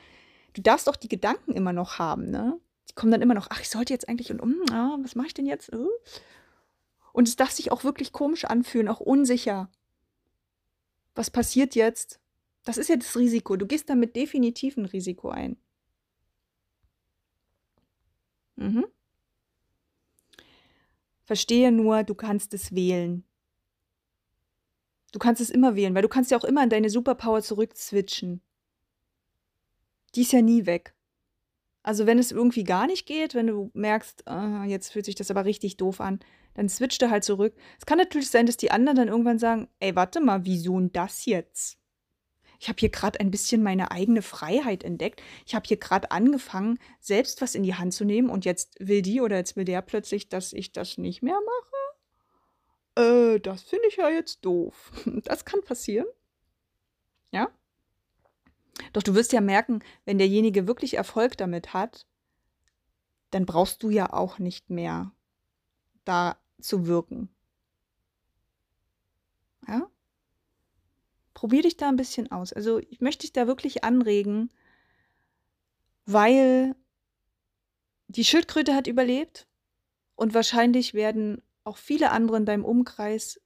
du 0.54 0.60
darfst 0.60 0.88
auch 0.88 0.96
die 0.96 1.08
Gedanken 1.08 1.52
immer 1.52 1.72
noch 1.72 2.00
haben, 2.00 2.28
ne? 2.28 2.60
Die 2.90 2.94
kommen 2.94 3.12
dann 3.12 3.22
immer 3.22 3.34
noch, 3.34 3.46
ach, 3.50 3.60
ich 3.60 3.68
sollte 3.68 3.92
jetzt 3.92 4.08
eigentlich 4.08 4.32
und 4.32 4.40
um, 4.40 4.56
ah, 4.72 4.98
was 5.02 5.14
mache 5.14 5.28
ich 5.28 5.34
denn 5.34 5.46
jetzt? 5.46 5.72
Äh? 5.72 5.86
Und 7.12 7.28
es 7.28 7.36
darf 7.36 7.52
sich 7.52 7.70
auch 7.70 7.84
wirklich 7.84 8.12
komisch 8.12 8.44
anfühlen, 8.44 8.88
auch 8.88 9.00
unsicher. 9.00 9.70
Was 11.14 11.30
passiert 11.30 11.76
jetzt? 11.76 12.18
Das 12.64 12.76
ist 12.76 12.88
ja 12.88 12.96
das 12.96 13.16
Risiko. 13.16 13.56
Du 13.56 13.66
gehst 13.66 13.88
damit 13.88 14.16
definitiv 14.16 14.76
ein 14.76 14.86
Risiko 14.86 15.28
ein. 15.30 15.56
Mhm. 18.56 18.86
Verstehe 21.24 21.70
nur, 21.70 22.02
du 22.02 22.14
kannst 22.14 22.52
es 22.54 22.74
wählen. 22.74 23.27
Du 25.12 25.18
kannst 25.18 25.40
es 25.40 25.50
immer 25.50 25.74
wählen, 25.74 25.94
weil 25.94 26.02
du 26.02 26.08
kannst 26.08 26.30
ja 26.30 26.38
auch 26.38 26.44
immer 26.44 26.62
in 26.62 26.70
deine 26.70 26.90
Superpower 26.90 27.42
zurückswitchen. 27.42 28.42
Die 30.14 30.22
ist 30.22 30.32
ja 30.32 30.42
nie 30.42 30.66
weg. 30.66 30.94
Also 31.82 32.06
wenn 32.06 32.18
es 32.18 32.32
irgendwie 32.32 32.64
gar 32.64 32.86
nicht 32.86 33.06
geht, 33.06 33.34
wenn 33.34 33.46
du 33.46 33.70
merkst, 33.72 34.28
ah, 34.28 34.64
jetzt 34.64 34.92
fühlt 34.92 35.06
sich 35.06 35.14
das 35.14 35.30
aber 35.30 35.44
richtig 35.44 35.76
doof 35.78 36.00
an, 36.00 36.20
dann 36.54 36.68
switcht 36.68 37.00
er 37.02 37.10
halt 37.10 37.24
zurück. 37.24 37.54
Es 37.78 37.86
kann 37.86 37.98
natürlich 37.98 38.28
sein, 38.30 38.46
dass 38.46 38.56
die 38.56 38.70
anderen 38.70 38.96
dann 38.96 39.08
irgendwann 39.08 39.38
sagen, 39.38 39.68
ey, 39.80 39.96
warte 39.96 40.20
mal, 40.20 40.44
wieso 40.44 40.78
denn 40.78 40.92
das 40.92 41.24
jetzt? 41.24 41.78
Ich 42.60 42.68
habe 42.68 42.78
hier 42.80 42.90
gerade 42.90 43.20
ein 43.20 43.30
bisschen 43.30 43.62
meine 43.62 43.92
eigene 43.92 44.20
Freiheit 44.20 44.82
entdeckt. 44.82 45.22
Ich 45.46 45.54
habe 45.54 45.66
hier 45.66 45.76
gerade 45.76 46.10
angefangen, 46.10 46.78
selbst 47.00 47.40
was 47.40 47.54
in 47.54 47.62
die 47.62 47.76
Hand 47.76 47.94
zu 47.94 48.04
nehmen 48.04 48.28
und 48.28 48.44
jetzt 48.44 48.74
will 48.80 49.00
die 49.00 49.20
oder 49.20 49.36
jetzt 49.36 49.56
will 49.56 49.64
der 49.64 49.80
plötzlich, 49.80 50.28
dass 50.28 50.52
ich 50.52 50.72
das 50.72 50.98
nicht 50.98 51.22
mehr 51.22 51.38
mache 51.40 51.87
äh, 52.98 53.38
das 53.40 53.62
finde 53.62 53.86
ich 53.88 53.96
ja 53.96 54.08
jetzt 54.08 54.44
doof. 54.44 54.92
Das 55.24 55.44
kann 55.44 55.62
passieren. 55.62 56.06
Ja? 57.30 57.50
Doch 58.92 59.02
du 59.02 59.14
wirst 59.14 59.32
ja 59.32 59.40
merken, 59.40 59.80
wenn 60.04 60.18
derjenige 60.18 60.66
wirklich 60.66 60.94
Erfolg 60.94 61.36
damit 61.36 61.72
hat, 61.72 62.06
dann 63.30 63.46
brauchst 63.46 63.82
du 63.82 63.90
ja 63.90 64.12
auch 64.12 64.38
nicht 64.38 64.70
mehr 64.70 65.12
da 66.04 66.38
zu 66.60 66.86
wirken. 66.86 67.28
Ja? 69.66 69.90
Probier 71.34 71.62
dich 71.62 71.76
da 71.76 71.88
ein 71.88 71.96
bisschen 71.96 72.32
aus. 72.32 72.52
Also 72.52 72.78
ich 72.78 73.00
möchte 73.00 73.22
dich 73.22 73.32
da 73.32 73.46
wirklich 73.46 73.84
anregen, 73.84 74.50
weil 76.06 76.74
die 78.08 78.24
Schildkröte 78.24 78.74
hat 78.74 78.86
überlebt 78.86 79.46
und 80.16 80.34
wahrscheinlich 80.34 80.94
werden 80.94 81.42
auch 81.68 81.76
viele 81.76 82.10
andere 82.10 82.36
in 82.36 82.46
deinem 82.46 82.64
Umkreis 82.64 83.40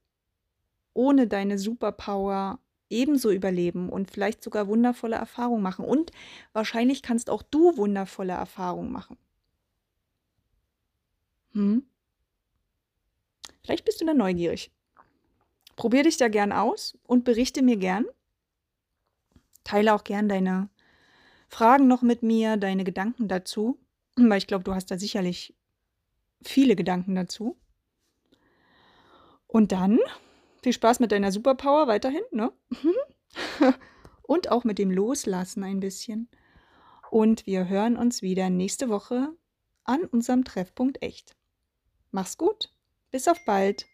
ohne 0.94 1.26
deine 1.26 1.58
Superpower 1.58 2.58
ebenso 2.88 3.30
überleben 3.30 3.88
und 3.88 4.10
vielleicht 4.10 4.42
sogar 4.42 4.68
wundervolle 4.68 5.16
Erfahrungen 5.16 5.62
machen. 5.62 5.84
Und 5.84 6.12
wahrscheinlich 6.52 7.02
kannst 7.02 7.30
auch 7.30 7.42
du 7.42 7.76
wundervolle 7.76 8.34
Erfahrungen 8.34 8.92
machen. 8.92 9.16
Hm? 11.52 11.86
Vielleicht 13.62 13.84
bist 13.84 14.00
du 14.00 14.04
da 14.04 14.14
neugierig. 14.14 14.70
Probier 15.76 16.02
dich 16.02 16.16
da 16.16 16.28
gern 16.28 16.52
aus 16.52 16.98
und 17.04 17.24
berichte 17.24 17.62
mir 17.62 17.76
gern. 17.76 18.04
Teile 19.64 19.94
auch 19.94 20.04
gern 20.04 20.28
deine 20.28 20.68
Fragen 21.48 21.86
noch 21.86 22.02
mit 22.02 22.22
mir, 22.22 22.56
deine 22.56 22.84
Gedanken 22.84 23.28
dazu, 23.28 23.78
weil 24.16 24.38
ich 24.38 24.46
glaube, 24.46 24.64
du 24.64 24.74
hast 24.74 24.90
da 24.90 24.98
sicherlich 24.98 25.54
viele 26.42 26.76
Gedanken 26.76 27.14
dazu. 27.14 27.56
Und 29.52 29.70
dann 29.70 29.98
viel 30.62 30.72
Spaß 30.72 30.98
mit 30.98 31.12
deiner 31.12 31.30
Superpower 31.30 31.86
weiterhin, 31.86 32.22
ne? 32.30 32.50
und 34.22 34.50
auch 34.50 34.64
mit 34.64 34.78
dem 34.78 34.90
Loslassen 34.90 35.62
ein 35.62 35.78
bisschen. 35.78 36.30
Und 37.10 37.44
wir 37.44 37.68
hören 37.68 37.98
uns 37.98 38.22
wieder 38.22 38.48
nächste 38.48 38.88
Woche 38.88 39.28
an 39.84 40.04
unserem 40.04 40.44
Treffpunkt 40.44 41.02
Echt. 41.02 41.36
Mach's 42.12 42.38
gut, 42.38 42.72
bis 43.10 43.28
auf 43.28 43.44
bald, 43.44 43.84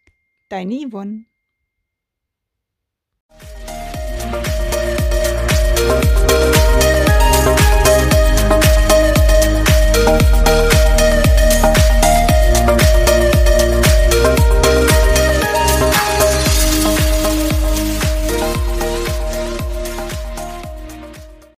deine 0.48 0.88
Yvonne. 0.88 1.24